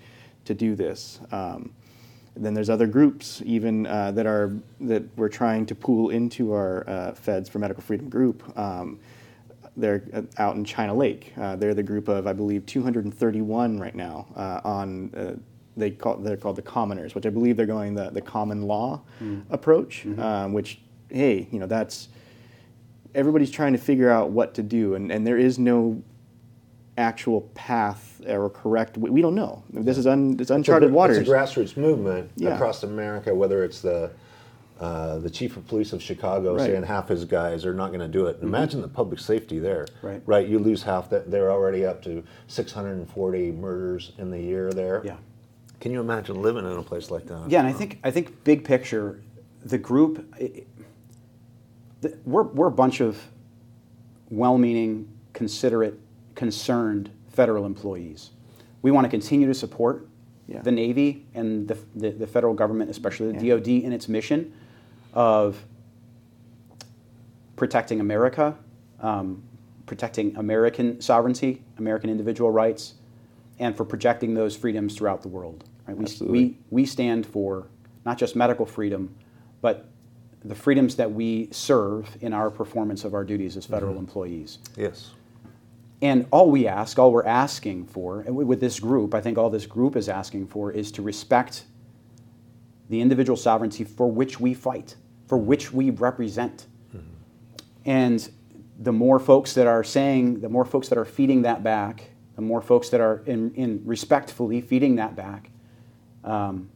to 0.49 0.55
do 0.55 0.75
this. 0.75 1.21
Um, 1.31 1.75
then 2.45 2.55
there's 2.55 2.71
other 2.71 2.87
groups 2.87 3.43
even 3.45 3.87
uh, 3.87 4.13
that 4.13 4.27
are 4.27 4.53
that 4.81 5.03
we're 5.17 5.29
trying 5.29 5.67
to 5.67 5.75
pool 5.75 6.11
into 6.11 6.53
our 6.53 6.89
uh, 6.89 7.13
Feds 7.15 7.49
for 7.49 7.59
Medical 7.59 7.83
Freedom 7.83 8.09
group. 8.09 8.43
Um, 8.59 8.99
they're 9.77 10.03
uh, 10.13 10.23
out 10.39 10.57
in 10.57 10.65
China 10.65 10.95
Lake. 10.95 11.33
Uh, 11.37 11.57
they're 11.57 11.75
the 11.75 11.83
group 11.83 12.09
of 12.09 12.27
I 12.27 12.33
believe 12.33 12.65
231 12.67 13.79
right 13.79 13.95
now 13.95 14.27
uh, 14.37 14.61
on. 14.65 15.13
Uh, 15.15 15.35
they 15.77 15.91
call 15.93 16.17
they're 16.17 16.37
called 16.37 16.57
the 16.57 16.63
commoners, 16.63 17.15
which 17.15 17.25
I 17.27 17.31
believe 17.31 17.57
they're 17.57 17.67
going 17.67 17.95
the, 17.95 18.11
the 18.11 18.21
common 18.21 18.63
law 18.63 19.03
Mm. 19.23 19.43
approach. 19.51 20.07
Um, 20.19 20.53
which 20.53 20.81
hey, 21.09 21.49
you 21.53 21.59
know 21.59 21.67
that's 21.67 22.09
everybody's 23.15 23.51
trying 23.51 23.73
to 23.73 23.79
figure 23.79 24.11
out 24.11 24.31
what 24.31 24.55
to 24.55 24.63
do, 24.63 24.95
and, 24.95 25.11
and 25.13 25.27
there 25.27 25.39
is 25.39 25.59
no 25.59 26.03
actual 26.99 27.43
path 27.55 28.21
or 28.27 28.51
correct. 28.51 28.99
We 28.99 29.09
we 29.11 29.23
don't 29.23 29.35
know. 29.35 29.63
This 29.73 29.97
is 29.97 30.07
un, 30.07 30.37
it's 30.39 30.51
uncharted 30.51 30.89
it's 30.89 30.93
a, 30.93 30.95
waters. 30.95 31.19
It's 31.19 31.29
a 31.29 31.33
grassroots 31.33 31.77
movement 31.77 32.31
Yeah. 32.37 32.55
across 32.55 32.83
America, 32.83 33.35
whether 33.35 33.65
it's 33.65 33.81
the 33.81 34.11
uh, 34.81 35.19
the 35.19 35.31
chief 35.31 35.57
of 35.57 35.67
police 35.67 35.93
of 35.93 36.01
Chicago 36.03 36.55
Right. 36.55 36.67
saying 36.67 36.85
half 36.85 37.09
his 37.09 37.25
guys 37.25 37.65
are 37.67 37.75
not 37.75 37.89
going 37.89 38.01
to 38.01 38.09
do 38.09 38.27
it. 38.27 38.39
Imagine 38.43 38.81
the 38.81 38.87
public 38.89 39.19
safety 39.21 39.59
there. 39.59 39.87
Right. 40.03 40.23
Right. 40.27 40.47
You 40.49 40.59
lose 40.61 40.83
half 40.85 41.11
that. 41.11 41.31
They're 41.31 41.51
already 41.51 41.85
up 41.85 42.01
to 42.05 42.23
640 42.47 43.53
murders 43.53 44.13
in 44.19 44.31
the 44.31 44.39
year 44.41 44.71
there. 44.73 45.03
Yeah. 45.05 45.17
Can 45.81 45.91
you 45.93 46.01
imagine 46.01 46.43
living 46.43 46.65
in 46.65 46.73
a 46.77 46.83
place 46.83 47.11
like 47.11 47.27
that? 47.27 47.49
Yeah, 47.51 47.61
and 47.61 47.69
I 47.69 47.73
think 47.73 47.99
I 48.05 48.11
think 48.11 48.43
big 48.45 48.65
picture, 48.65 49.21
the 49.65 49.79
group, 49.79 50.25
i- 50.41 50.65
the, 52.01 52.17
we're 52.25 52.43
we're 52.45 52.69
a 52.69 52.73
bunch 52.85 53.01
of 53.01 53.19
well-meaning, 54.31 55.09
considerate, 55.33 55.99
concerned 56.43 57.11
federal 57.31 57.67
employees. 57.67 58.31
We 58.83 58.93
want 58.93 59.05
to 59.05 59.09
continue 59.11 59.49
to 59.49 59.55
support 59.55 60.07
Yeah. 60.47 60.63
the 60.63 60.71
Navy 60.71 61.27
and 61.35 61.67
the, 61.67 61.77
the, 61.97 62.11
the 62.11 62.27
federal 62.29 62.55
government, 62.55 62.91
especially 62.91 63.33
the 63.33 63.45
Yeah. 63.45 63.57
DoD, 63.57 63.69
in 63.69 63.93
its 63.93 64.09
mission 64.09 64.53
of 65.15 65.65
protecting 67.57 67.99
America, 68.01 68.57
um, 69.01 69.43
protecting 69.87 70.37
American 70.37 71.01
sovereignty, 71.01 71.63
American 71.79 72.09
individual 72.09 72.53
rights, 72.53 72.95
and 73.59 73.77
for 73.77 73.85
projecting 73.85 74.35
those 74.35 74.55
freedoms 74.57 74.95
throughout 74.95 75.23
the 75.23 75.29
world. 75.29 75.65
Right? 75.89 75.97
We, 75.97 76.05
Absolutely. 76.05 76.39
we, 76.45 76.57
we 76.71 76.87
stand 76.87 77.27
for 77.27 77.67
not 78.07 78.17
just 78.17 78.37
medical 78.37 78.65
freedom, 78.65 79.13
but 79.61 79.87
the 80.45 80.55
freedoms 80.55 80.95
that 80.97 81.11
we 81.11 81.49
serve 81.51 82.17
in 82.21 82.33
our 82.33 82.49
performance 82.49 83.05
of 83.05 83.13
our 83.13 83.25
duties 83.25 83.57
as 83.57 83.67
federal 83.67 83.95
Mm-hmm. 83.95 84.01
employees. 84.07 84.59
Yes. 84.77 85.11
And 86.01 86.27
all 86.31 86.51
we 86.51 86.67
ask, 86.69 86.99
all 86.99 87.11
we're 87.11 87.27
asking 87.27 87.87
for, 87.87 88.21
and 88.21 88.37
with 88.37 88.61
this 88.61 88.79
group, 88.79 89.15
I 89.15 89.21
think 89.21 89.37
all 89.37 89.51
this 89.51 89.67
group 89.67 89.97
is 89.97 90.09
asking 90.09 90.47
for 90.47 90.71
is 90.71 90.93
to 90.93 91.03
respect 91.03 91.65
the 92.89 93.01
individual 93.01 93.37
sovereignty 93.37 93.85
for 93.85 94.11
which 94.11 94.39
we 94.39 94.55
fight, 94.55 94.97
for 95.27 95.37
which 95.37 95.73
we 95.73 95.91
represent. 95.91 96.67
And 97.85 98.31
the 98.79 98.93
more 98.93 99.19
folks 99.19 99.55
that 99.55 99.67
are 99.67 99.83
saying, 99.83 100.41
the 100.41 100.49
more 100.49 100.67
folks 100.67 100.89
that 100.89 100.99
are 100.99 101.05
feeding 101.07 101.43
that 101.43 101.63
back, 101.63 102.11
the 102.37 102.43
more 102.43 102.61
folks 102.61 102.91
that 102.91 103.01
are 103.01 103.23
in, 103.25 103.53
in 103.55 103.83
respectfully 103.85 104.61
feeding 104.61 104.97
that 104.97 105.17
back, 105.17 105.51
um, 106.23 106.69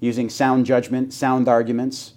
using 0.00 0.28
sound 0.28 0.66
judgment, 0.66 1.12
sound 1.12 1.48
arguments, 1.48 2.14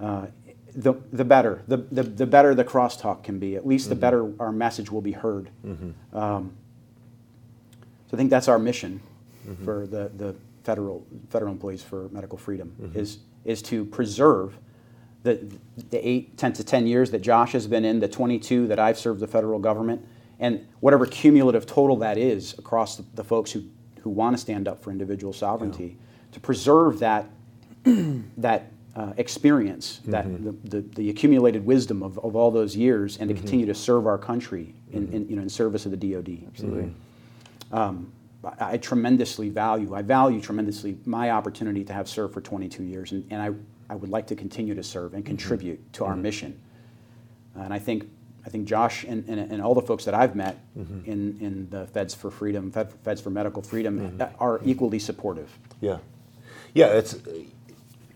uh, 0.00 0.26
the, 0.74 0.94
the 1.12 1.24
better. 1.24 1.62
The, 1.68 1.76
the, 1.76 2.02
the 2.02 2.26
better 2.26 2.54
the 2.54 2.64
crosstalk 2.64 3.24
can 3.24 3.38
be. 3.38 3.56
At 3.56 3.66
least 3.66 3.88
the 3.88 3.94
mm-hmm. 3.94 4.00
better 4.00 4.32
our 4.40 4.52
message 4.52 4.90
will 4.90 5.00
be 5.00 5.12
heard. 5.12 5.50
Mm-hmm. 5.64 6.16
Um, 6.16 6.52
so 8.10 8.16
I 8.16 8.16
think 8.16 8.30
that's 8.30 8.48
our 8.48 8.58
mission 8.58 9.00
mm-hmm. 9.46 9.64
for 9.64 9.86
the, 9.86 10.10
the 10.16 10.34
federal, 10.64 11.06
federal 11.30 11.52
employees 11.52 11.82
for 11.82 12.08
medical 12.10 12.38
freedom 12.38 12.74
is, 12.94 13.18
is 13.44 13.62
to 13.62 13.84
preserve 13.86 14.56
the, 15.22 15.40
the 15.90 16.06
eight, 16.06 16.36
10 16.36 16.52
to 16.54 16.64
10 16.64 16.86
years 16.86 17.10
that 17.10 17.20
Josh 17.22 17.52
has 17.52 17.66
been 17.66 17.84
in, 17.84 18.00
the 18.00 18.08
22 18.08 18.66
that 18.68 18.78
I've 18.78 18.98
served 18.98 19.20
the 19.20 19.26
federal 19.26 19.58
government, 19.58 20.06
and 20.40 20.66
whatever 20.80 21.06
cumulative 21.06 21.66
total 21.66 21.96
that 21.98 22.18
is 22.18 22.58
across 22.58 22.96
the, 22.96 23.04
the 23.14 23.24
folks 23.24 23.52
who, 23.52 23.62
who 24.00 24.10
want 24.10 24.34
to 24.34 24.38
stand 24.40 24.66
up 24.66 24.82
for 24.82 24.90
individual 24.90 25.32
sovereignty, 25.32 25.96
to 26.32 26.40
preserve 26.40 26.98
that, 26.98 27.30
that 27.84 28.71
uh, 28.94 29.12
experience, 29.16 30.00
that 30.04 30.26
mm-hmm. 30.26 30.44
the, 30.44 30.80
the, 30.80 30.94
the 30.96 31.10
accumulated 31.10 31.64
wisdom 31.64 32.02
of, 32.02 32.18
of 32.18 32.36
all 32.36 32.50
those 32.50 32.76
years, 32.76 33.16
and 33.18 33.28
to 33.28 33.34
mm-hmm. 33.34 33.42
continue 33.42 33.66
to 33.66 33.74
serve 33.74 34.06
our 34.06 34.18
country 34.18 34.74
in, 34.92 35.06
mm-hmm. 35.06 35.16
in, 35.16 35.28
you 35.28 35.36
know, 35.36 35.42
in 35.42 35.48
service 35.48 35.86
of 35.86 35.98
the 35.98 36.12
DoD. 36.12 36.44
Absolutely. 36.48 36.94
Um, 37.72 38.12
I, 38.44 38.72
I 38.72 38.76
tremendously 38.76 39.48
value, 39.48 39.94
I 39.94 40.02
value 40.02 40.40
tremendously 40.40 40.98
my 41.06 41.30
opportunity 41.30 41.84
to 41.84 41.92
have 41.92 42.08
served 42.08 42.34
for 42.34 42.40
22 42.40 42.82
years, 42.82 43.12
and, 43.12 43.26
and 43.30 43.40
I, 43.40 43.92
I 43.92 43.96
would 43.96 44.10
like 44.10 44.26
to 44.28 44.36
continue 44.36 44.74
to 44.74 44.82
serve 44.82 45.14
and 45.14 45.24
contribute 45.24 45.92
to 45.94 46.04
our 46.04 46.16
mission. 46.16 46.60
Uh, 47.56 47.62
and 47.62 47.72
I 47.72 47.78
think, 47.78 48.10
I 48.44 48.50
think 48.50 48.66
Josh 48.66 49.04
and, 49.04 49.26
and, 49.28 49.38
and 49.38 49.62
all 49.62 49.74
the 49.74 49.82
folks 49.82 50.04
that 50.04 50.14
I've 50.14 50.34
met 50.34 50.58
in, 51.06 51.38
in 51.40 51.68
the 51.70 51.86
Feds 51.86 52.14
for 52.14 52.30
Freedom, 52.30 52.70
Fed, 52.70 52.92
Feds 53.04 53.20
for 53.20 53.30
Medical 53.30 53.62
Freedom, 53.62 54.20
uh, 54.20 54.26
are 54.38 54.60
equally 54.64 54.98
supportive. 54.98 55.50
Yeah. 55.80 55.98
Yeah, 56.74 56.86
it's 56.86 57.16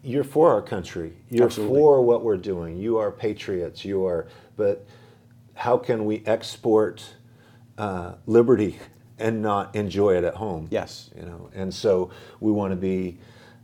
you're 0.06 0.24
for 0.24 0.50
our 0.50 0.62
country. 0.62 1.12
You're 1.30 1.46
Absolutely. 1.46 1.78
for 1.78 2.00
what 2.00 2.22
we're 2.22 2.36
doing. 2.36 2.76
You 2.78 2.98
are 2.98 3.10
patriots. 3.10 3.84
You 3.84 4.06
are 4.06 4.28
but 4.56 4.86
how 5.54 5.76
can 5.76 6.04
we 6.04 6.22
export 6.26 7.04
uh, 7.76 8.14
liberty 8.26 8.78
and 9.18 9.42
not 9.42 9.74
enjoy 9.74 10.16
it 10.16 10.24
at 10.24 10.34
home? 10.34 10.68
Yes. 10.70 11.10
You 11.16 11.22
know, 11.22 11.50
and 11.54 11.72
so 11.72 12.10
we 12.40 12.52
want 12.52 12.72
to 12.72 12.76
be 12.76 13.18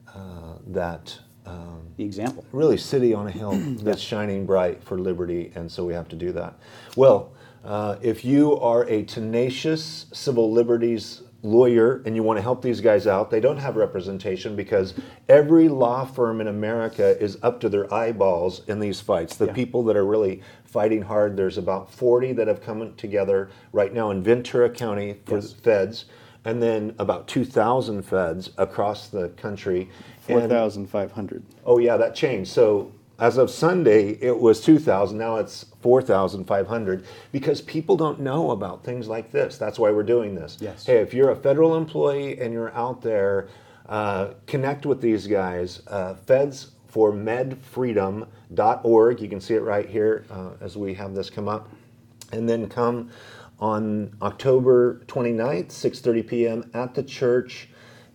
uh, 0.09 0.55
that 0.69 1.19
um, 1.47 1.83
The 1.97 2.05
example. 2.05 2.45
really 2.53 2.77
city 2.77 3.15
on 3.15 3.29
a 3.29 3.31
hill 3.31 3.53
that's 3.83 4.01
shining 4.01 4.45
bright 4.47 4.83
for 4.83 4.99
liberty, 4.99 5.53
and 5.55 5.71
so 5.71 5.85
we 5.85 5.95
have 5.95 6.09
to 6.09 6.17
do 6.17 6.33
that. 6.33 6.55
Well, 6.97 7.33
uh, 7.65 7.97
if 8.03 8.25
you 8.25 8.59
are 8.59 8.85
a 8.89 9.05
tenacious 9.05 10.07
civil 10.13 10.51
liberties 10.53 11.23
lawyer 11.43 12.03
and 12.07 12.15
you 12.15 12.23
want 12.23 12.37
to 12.39 12.43
help 12.43 12.63
these 12.63 12.81
guys 12.81 13.07
out, 13.07 13.31
they 13.31 13.41
don't 13.41 13.57
have 13.59 13.77
representation 13.77 14.55
because 14.55 14.95
every 15.29 15.69
law 15.69 16.05
firm 16.05 16.41
in 16.41 16.47
America 16.49 17.21
is 17.23 17.37
up 17.43 17.61
to 17.61 17.69
their 17.69 17.93
eyeballs 17.93 18.63
in 18.69 18.79
these 18.79 19.01
fights. 19.01 19.37
The 19.37 19.47
Yeah. 19.47 19.53
people 19.53 19.83
that 19.85 19.97
are 19.97 20.05
really 20.05 20.41
fighting 20.65 21.03
hard, 21.03 21.37
there's 21.37 21.59
about 21.59 21.91
40 21.91 22.33
that 22.35 22.47
have 22.49 22.63
come 22.63 22.95
together 22.97 23.51
right 23.73 23.93
now 23.93 24.11
in 24.11 24.23
Ventura 24.23 24.71
County 24.71 25.17
for 25.25 25.37
Yes. 25.37 25.53
feds, 25.53 26.05
and 26.45 26.63
then 26.63 26.95
about 26.99 27.27
2,000 27.29 28.03
feds 28.03 28.51
across 28.57 29.09
the 29.09 29.29
country. 29.31 29.89
4,500. 30.21 31.43
Oh 31.67 31.79
yeah, 31.79 31.97
that 31.97 32.15
changed. 32.15 32.51
So 32.51 32.93
as 33.23 33.39
of 33.39 33.51
Sunday, 33.53 34.19
it 34.21 34.41
was 34.41 34.61
2,000. 34.61 35.17
Now 35.17 35.37
it's 35.37 35.67
4,500 35.81 37.07
because 37.31 37.63
people 37.63 37.97
don't 37.97 38.19
know 38.19 38.51
about 38.51 38.83
things 38.83 39.07
like 39.07 39.31
this. 39.31 39.57
That's 39.57 39.79
why 39.79 39.93
we're 39.93 40.03
doing 40.03 40.35
this. 40.35 40.59
Yes. 40.61 40.85
Hey, 40.85 40.97
if 40.97 41.15
you're 41.15 41.31
a 41.31 41.37
federal 41.37 41.77
employee 41.77 42.41
and 42.41 42.53
you're 42.53 42.75
out 42.75 43.01
there, 43.01 43.47
uh, 43.89 44.31
connect 44.49 44.87
with 44.87 45.01
these 45.01 45.29
guys. 45.29 45.83
Uh, 45.87 46.15
Feds 46.15 46.73
for 46.89 47.13
medfreedom.org. 47.13 49.21
You 49.21 49.29
can 49.29 49.41
see 49.41 49.55
it 49.55 49.63
right 49.63 49.89
here 49.89 50.25
uh, 50.29 50.55
as 50.61 50.77
we 50.77 50.93
have 50.95 51.15
this 51.15 51.31
come 51.31 51.47
up. 51.47 51.69
And 52.33 52.49
then 52.49 52.69
come 52.69 53.11
on 53.61 54.17
October 54.21 55.01
29th, 55.07 55.69
6:30 55.69 56.27
p.m. 56.27 56.69
at 56.75 56.95
the 56.95 57.05
church, 57.05 57.69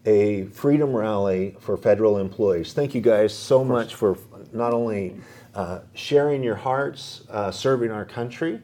a 0.06 0.48
freedom 0.48 0.94
rally 0.94 1.56
for 1.62 1.78
federal 1.78 2.18
employees. 2.18 2.74
Thank 2.74 2.94
you 2.94 3.00
guys 3.00 3.34
so 3.34 3.64
much 3.64 3.96
for 3.96 4.18
not 4.54 4.74
only 4.74 5.16
uh, 5.56 5.80
sharing 5.94 6.44
your 6.44 6.56
hearts, 6.56 7.24
uh, 7.30 7.52
serving 7.52 7.92
our 7.92 8.06
country, 8.06 8.60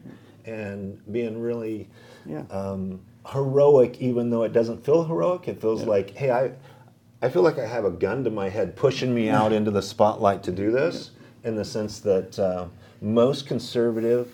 and 0.46 1.00
being 1.12 1.40
really 1.40 1.88
Yeah. 2.26 2.42
um, 2.50 3.00
heroic, 3.32 4.00
even 4.00 4.30
though 4.30 4.42
it 4.42 4.52
doesn't 4.52 4.84
feel 4.84 5.04
heroic. 5.04 5.48
It 5.48 5.60
feels 5.60 5.84
like, 5.84 6.10
hey, 6.10 6.30
I, 6.30 6.52
I 7.22 7.28
feel 7.30 7.42
like 7.42 7.58
I 7.58 7.66
have 7.66 7.84
a 7.84 7.90
gun 7.90 8.22
to 8.24 8.30
my 8.30 8.48
head 8.50 8.76
pushing 8.76 9.14
me 9.14 9.30
out 9.30 9.52
into 9.52 9.70
the 9.70 9.80
spotlight 9.82 10.42
to 10.44 10.52
do 10.52 10.70
this, 10.70 11.10
in 11.42 11.56
the 11.56 11.64
sense 11.64 12.00
that 12.00 12.38
uh, 12.38 12.66
most 13.00 13.46
conservative 13.46 14.32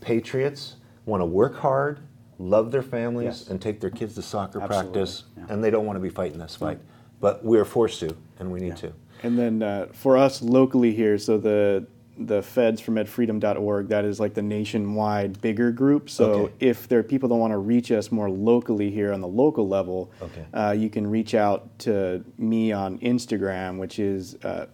patriots 0.00 0.76
want 1.06 1.20
to 1.20 1.24
work 1.26 1.56
hard, 1.56 2.00
love 2.38 2.70
their 2.72 2.82
families, 2.82 3.24
Yes. 3.26 3.48
and 3.48 3.60
take 3.62 3.80
their 3.80 3.90
kids 3.90 4.14
to 4.16 4.22
soccer 4.22 4.60
Absolutely, 4.60 4.92
practice, 4.92 5.24
yeah. 5.36 5.44
and 5.48 5.62
they 5.62 5.70
don't 5.70 5.86
want 5.86 5.96
to 5.96 6.00
be 6.00 6.08
fighting 6.10 6.38
this 6.38 6.56
fight. 6.56 6.78
But 7.20 7.44
we're 7.44 7.64
forced 7.64 8.00
to, 8.00 8.16
and 8.38 8.50
we 8.52 8.60
need 8.60 8.68
Yeah. 8.68 8.74
to. 8.74 8.92
And 9.24 9.38
then 9.38 9.62
uh, 9.62 9.86
for 9.92 10.16
us 10.16 10.42
locally 10.42 10.94
here, 10.94 11.18
so 11.18 11.38
the 11.38 11.86
the 12.16 12.42
feds 12.42 12.80
for 12.80 12.92
medfreedom.org, 12.92 13.88
that 13.88 14.04
is 14.04 14.20
like 14.20 14.34
the 14.34 14.42
nationwide 14.42 15.40
bigger 15.40 15.72
group. 15.72 16.08
So 16.08 16.30
Okay. 16.32 16.54
if 16.60 16.86
there 16.86 17.00
are 17.00 17.02
people 17.02 17.28
that 17.28 17.34
want 17.34 17.50
to 17.52 17.58
reach 17.58 17.90
us 17.90 18.12
more 18.12 18.30
locally 18.30 18.88
here 18.88 19.12
on 19.12 19.20
the 19.20 19.26
local 19.26 19.66
level, 19.66 20.12
Okay. 20.22 20.44
uh, 20.54 20.70
you 20.78 20.88
can 20.90 21.08
reach 21.10 21.34
out 21.34 21.76
to 21.80 22.24
me 22.38 22.70
on 22.70 23.00
Instagram, 23.00 23.78
which 23.78 23.98
is 23.98 24.36
uh, 24.44 24.66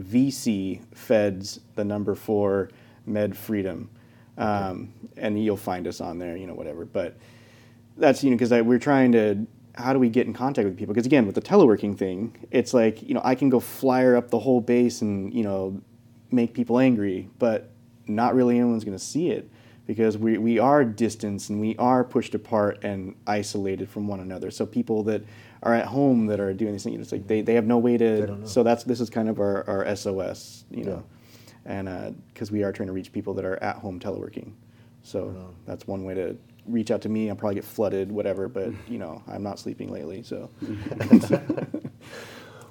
VC 0.00 0.80
Feds, 0.94 1.60
the 1.74 1.84
number 1.84 2.14
four 2.14 2.70
Med 3.04 3.36
Freedom. 3.36 3.90
Um, 4.38 4.92
and 5.18 5.42
you'll 5.42 5.56
find 5.58 5.86
us 5.86 6.00
on 6.00 6.18
there, 6.18 6.34
you 6.36 6.46
know, 6.46 6.54
whatever. 6.54 6.86
But 6.86 7.16
that's 7.98 8.22
you 8.24 8.30
know 8.30 8.36
because 8.36 8.50
we're 8.64 8.78
trying 8.78 9.12
to 9.12 9.46
how 9.76 9.92
do 9.92 9.98
we 9.98 10.08
get 10.08 10.26
in 10.26 10.32
contact 10.32 10.66
with 10.66 10.76
people? 10.76 10.94
Because 10.94 11.06
again 11.06 11.26
with 11.26 11.34
the 11.34 11.40
teleworking 11.40 11.96
thing 11.96 12.46
it's 12.50 12.72
like 12.74 13.02
you 13.02 13.14
know 13.14 13.20
i 13.24 13.34
can 13.34 13.48
go 13.48 13.60
flyer 13.60 14.16
up 14.16 14.30
the 14.30 14.38
whole 14.38 14.60
base 14.60 15.02
and 15.02 15.32
you 15.32 15.42
know 15.42 15.80
make 16.30 16.54
people 16.54 16.78
angry 16.78 17.28
but 17.38 17.70
not 18.06 18.34
really 18.34 18.56
anyone's 18.56 18.84
going 18.84 18.96
to 18.96 19.04
see 19.04 19.30
it 19.30 19.48
because 19.86 20.18
we, 20.18 20.36
we 20.38 20.58
are 20.58 20.84
distanced 20.84 21.50
and 21.50 21.60
we 21.60 21.76
are 21.76 22.02
pushed 22.04 22.34
apart 22.34 22.82
and 22.82 23.14
isolated 23.26 23.88
from 23.88 24.08
one 24.08 24.18
another. 24.20 24.50
So 24.50 24.66
people 24.66 25.04
that 25.04 25.22
are 25.62 25.74
at 25.74 25.86
home 25.86 26.26
that 26.26 26.40
are 26.40 26.52
doing 26.52 26.72
these 26.72 26.84
things 26.84 27.00
it's 27.00 27.12
like 27.12 27.26
they, 27.26 27.40
they 27.40 27.54
have 27.54 27.66
no 27.66 27.78
way 27.78 27.96
to 27.96 28.26
know. 28.26 28.46
so 28.46 28.62
that's 28.62 28.84
this 28.84 29.00
is 29.00 29.08
kind 29.10 29.28
of 29.28 29.40
our, 29.40 29.68
our 29.68 29.96
sos 29.96 30.64
you 30.70 30.84
know 30.84 31.02
and 31.64 31.88
uh, 31.88 32.10
because 32.32 32.52
we 32.52 32.62
are 32.62 32.72
trying 32.72 32.86
to 32.86 32.92
reach 32.92 33.12
people 33.12 33.34
that 33.34 33.44
are 33.44 33.60
at 33.62 33.76
home 33.76 33.98
teleworking. 33.98 34.52
So 35.02 35.52
that's 35.66 35.86
one 35.86 36.04
way 36.04 36.14
to 36.14 36.36
reach 36.66 36.90
out 36.90 37.02
to 37.02 37.08
me. 37.08 37.28
I'll 37.30 37.36
probably 37.36 37.56
get 37.56 37.64
flooded, 37.64 38.10
whatever. 38.12 38.48
But 38.48 38.72
you 38.88 38.98
know, 38.98 39.22
I'm 39.28 39.42
not 39.42 39.58
sleeping 39.58 39.90
lately, 39.90 40.22
so. 40.22 40.50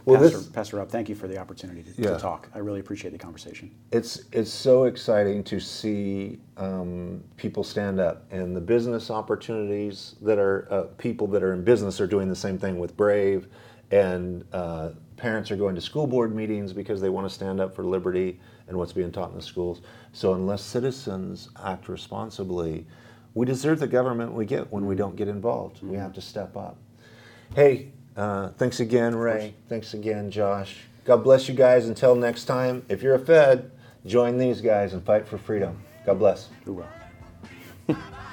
Well, 0.06 0.22
Pastor, 0.22 0.38
this- 0.38 0.48
Pastor 0.50 0.78
Rob, 0.78 0.90
thank 0.90 1.10
you 1.10 1.16
for 1.16 1.28
the 1.28 1.40
opportunity 1.40 1.82
to, 1.82 2.00
Yeah. 2.00 2.12
to 2.12 2.20
talk. 2.20 2.48
I 2.54 2.60
really 2.60 2.80
appreciate 2.80 3.10
the 3.10 3.18
conversation. 3.18 3.72
It's 3.92 4.26
it's 4.32 4.52
so 4.52 4.84
exciting 4.84 5.44
to 5.46 5.60
see 5.60 6.38
um, 6.58 7.24
people 7.38 7.64
stand 7.64 8.00
up 8.00 8.32
and 8.32 8.56
the 8.56 8.62
business 8.62 9.10
opportunities 9.10 10.14
that 10.22 10.38
are 10.38 10.68
uh, 10.70 10.84
people 11.00 11.26
that 11.30 11.42
are 11.42 11.54
in 11.54 11.64
business 11.64 12.00
are 12.00 12.06
doing 12.06 12.30
the 12.30 12.36
same 12.36 12.60
thing 12.60 12.78
with 12.78 12.96
Brave, 12.96 13.48
and 13.90 14.46
uh, 14.54 14.90
parents 15.18 15.50
are 15.50 15.56
going 15.58 15.74
to 15.74 15.82
school 15.82 16.06
board 16.06 16.36
meetings 16.36 16.72
because 16.72 17.02
they 17.02 17.10
want 17.10 17.28
to 17.28 17.34
stand 17.34 17.60
up 17.60 17.76
for 17.76 17.84
liberty 17.84 18.40
and 18.68 18.78
what's 18.78 18.94
being 18.94 19.12
taught 19.12 19.32
in 19.32 19.36
the 19.36 19.42
schools. 19.42 19.82
So 20.14 20.36
unless 20.36 20.62
citizens 20.62 21.50
act 21.64 21.90
responsibly, 21.90 22.86
we 23.36 23.46
deserve 23.46 23.80
the 23.80 23.88
government 23.88 24.34
we 24.34 24.46
get 24.46 24.72
when 24.72 24.88
we 24.88 24.96
don't 24.96 25.16
get 25.16 25.28
involved. 25.28 25.84
We 25.84 25.98
have 25.98 26.14
to 26.14 26.22
step 26.22 26.58
up. 26.58 26.78
Hey, 27.54 27.92
uh, 28.18 28.50
thanks 28.58 28.80
again, 28.80 29.16
Ray. 29.16 29.54
Thanks 29.70 29.94
again, 29.94 30.32
Josh. 30.32 30.78
God 31.04 31.18
bless 31.18 31.48
you 31.48 31.54
guys. 31.54 31.88
Until 31.88 32.16
next 32.16 32.46
time, 32.46 32.84
if 32.90 33.04
you're 33.04 33.16
a 33.16 33.20
Fed, 33.20 33.70
join 34.06 34.38
these 34.38 34.62
guys 34.62 34.94
and 34.94 35.06
fight 35.06 35.28
for 35.28 35.38
freedom. 35.38 35.78
God 36.06 36.18
bless. 36.18 36.50
Hoorah. 36.66 36.90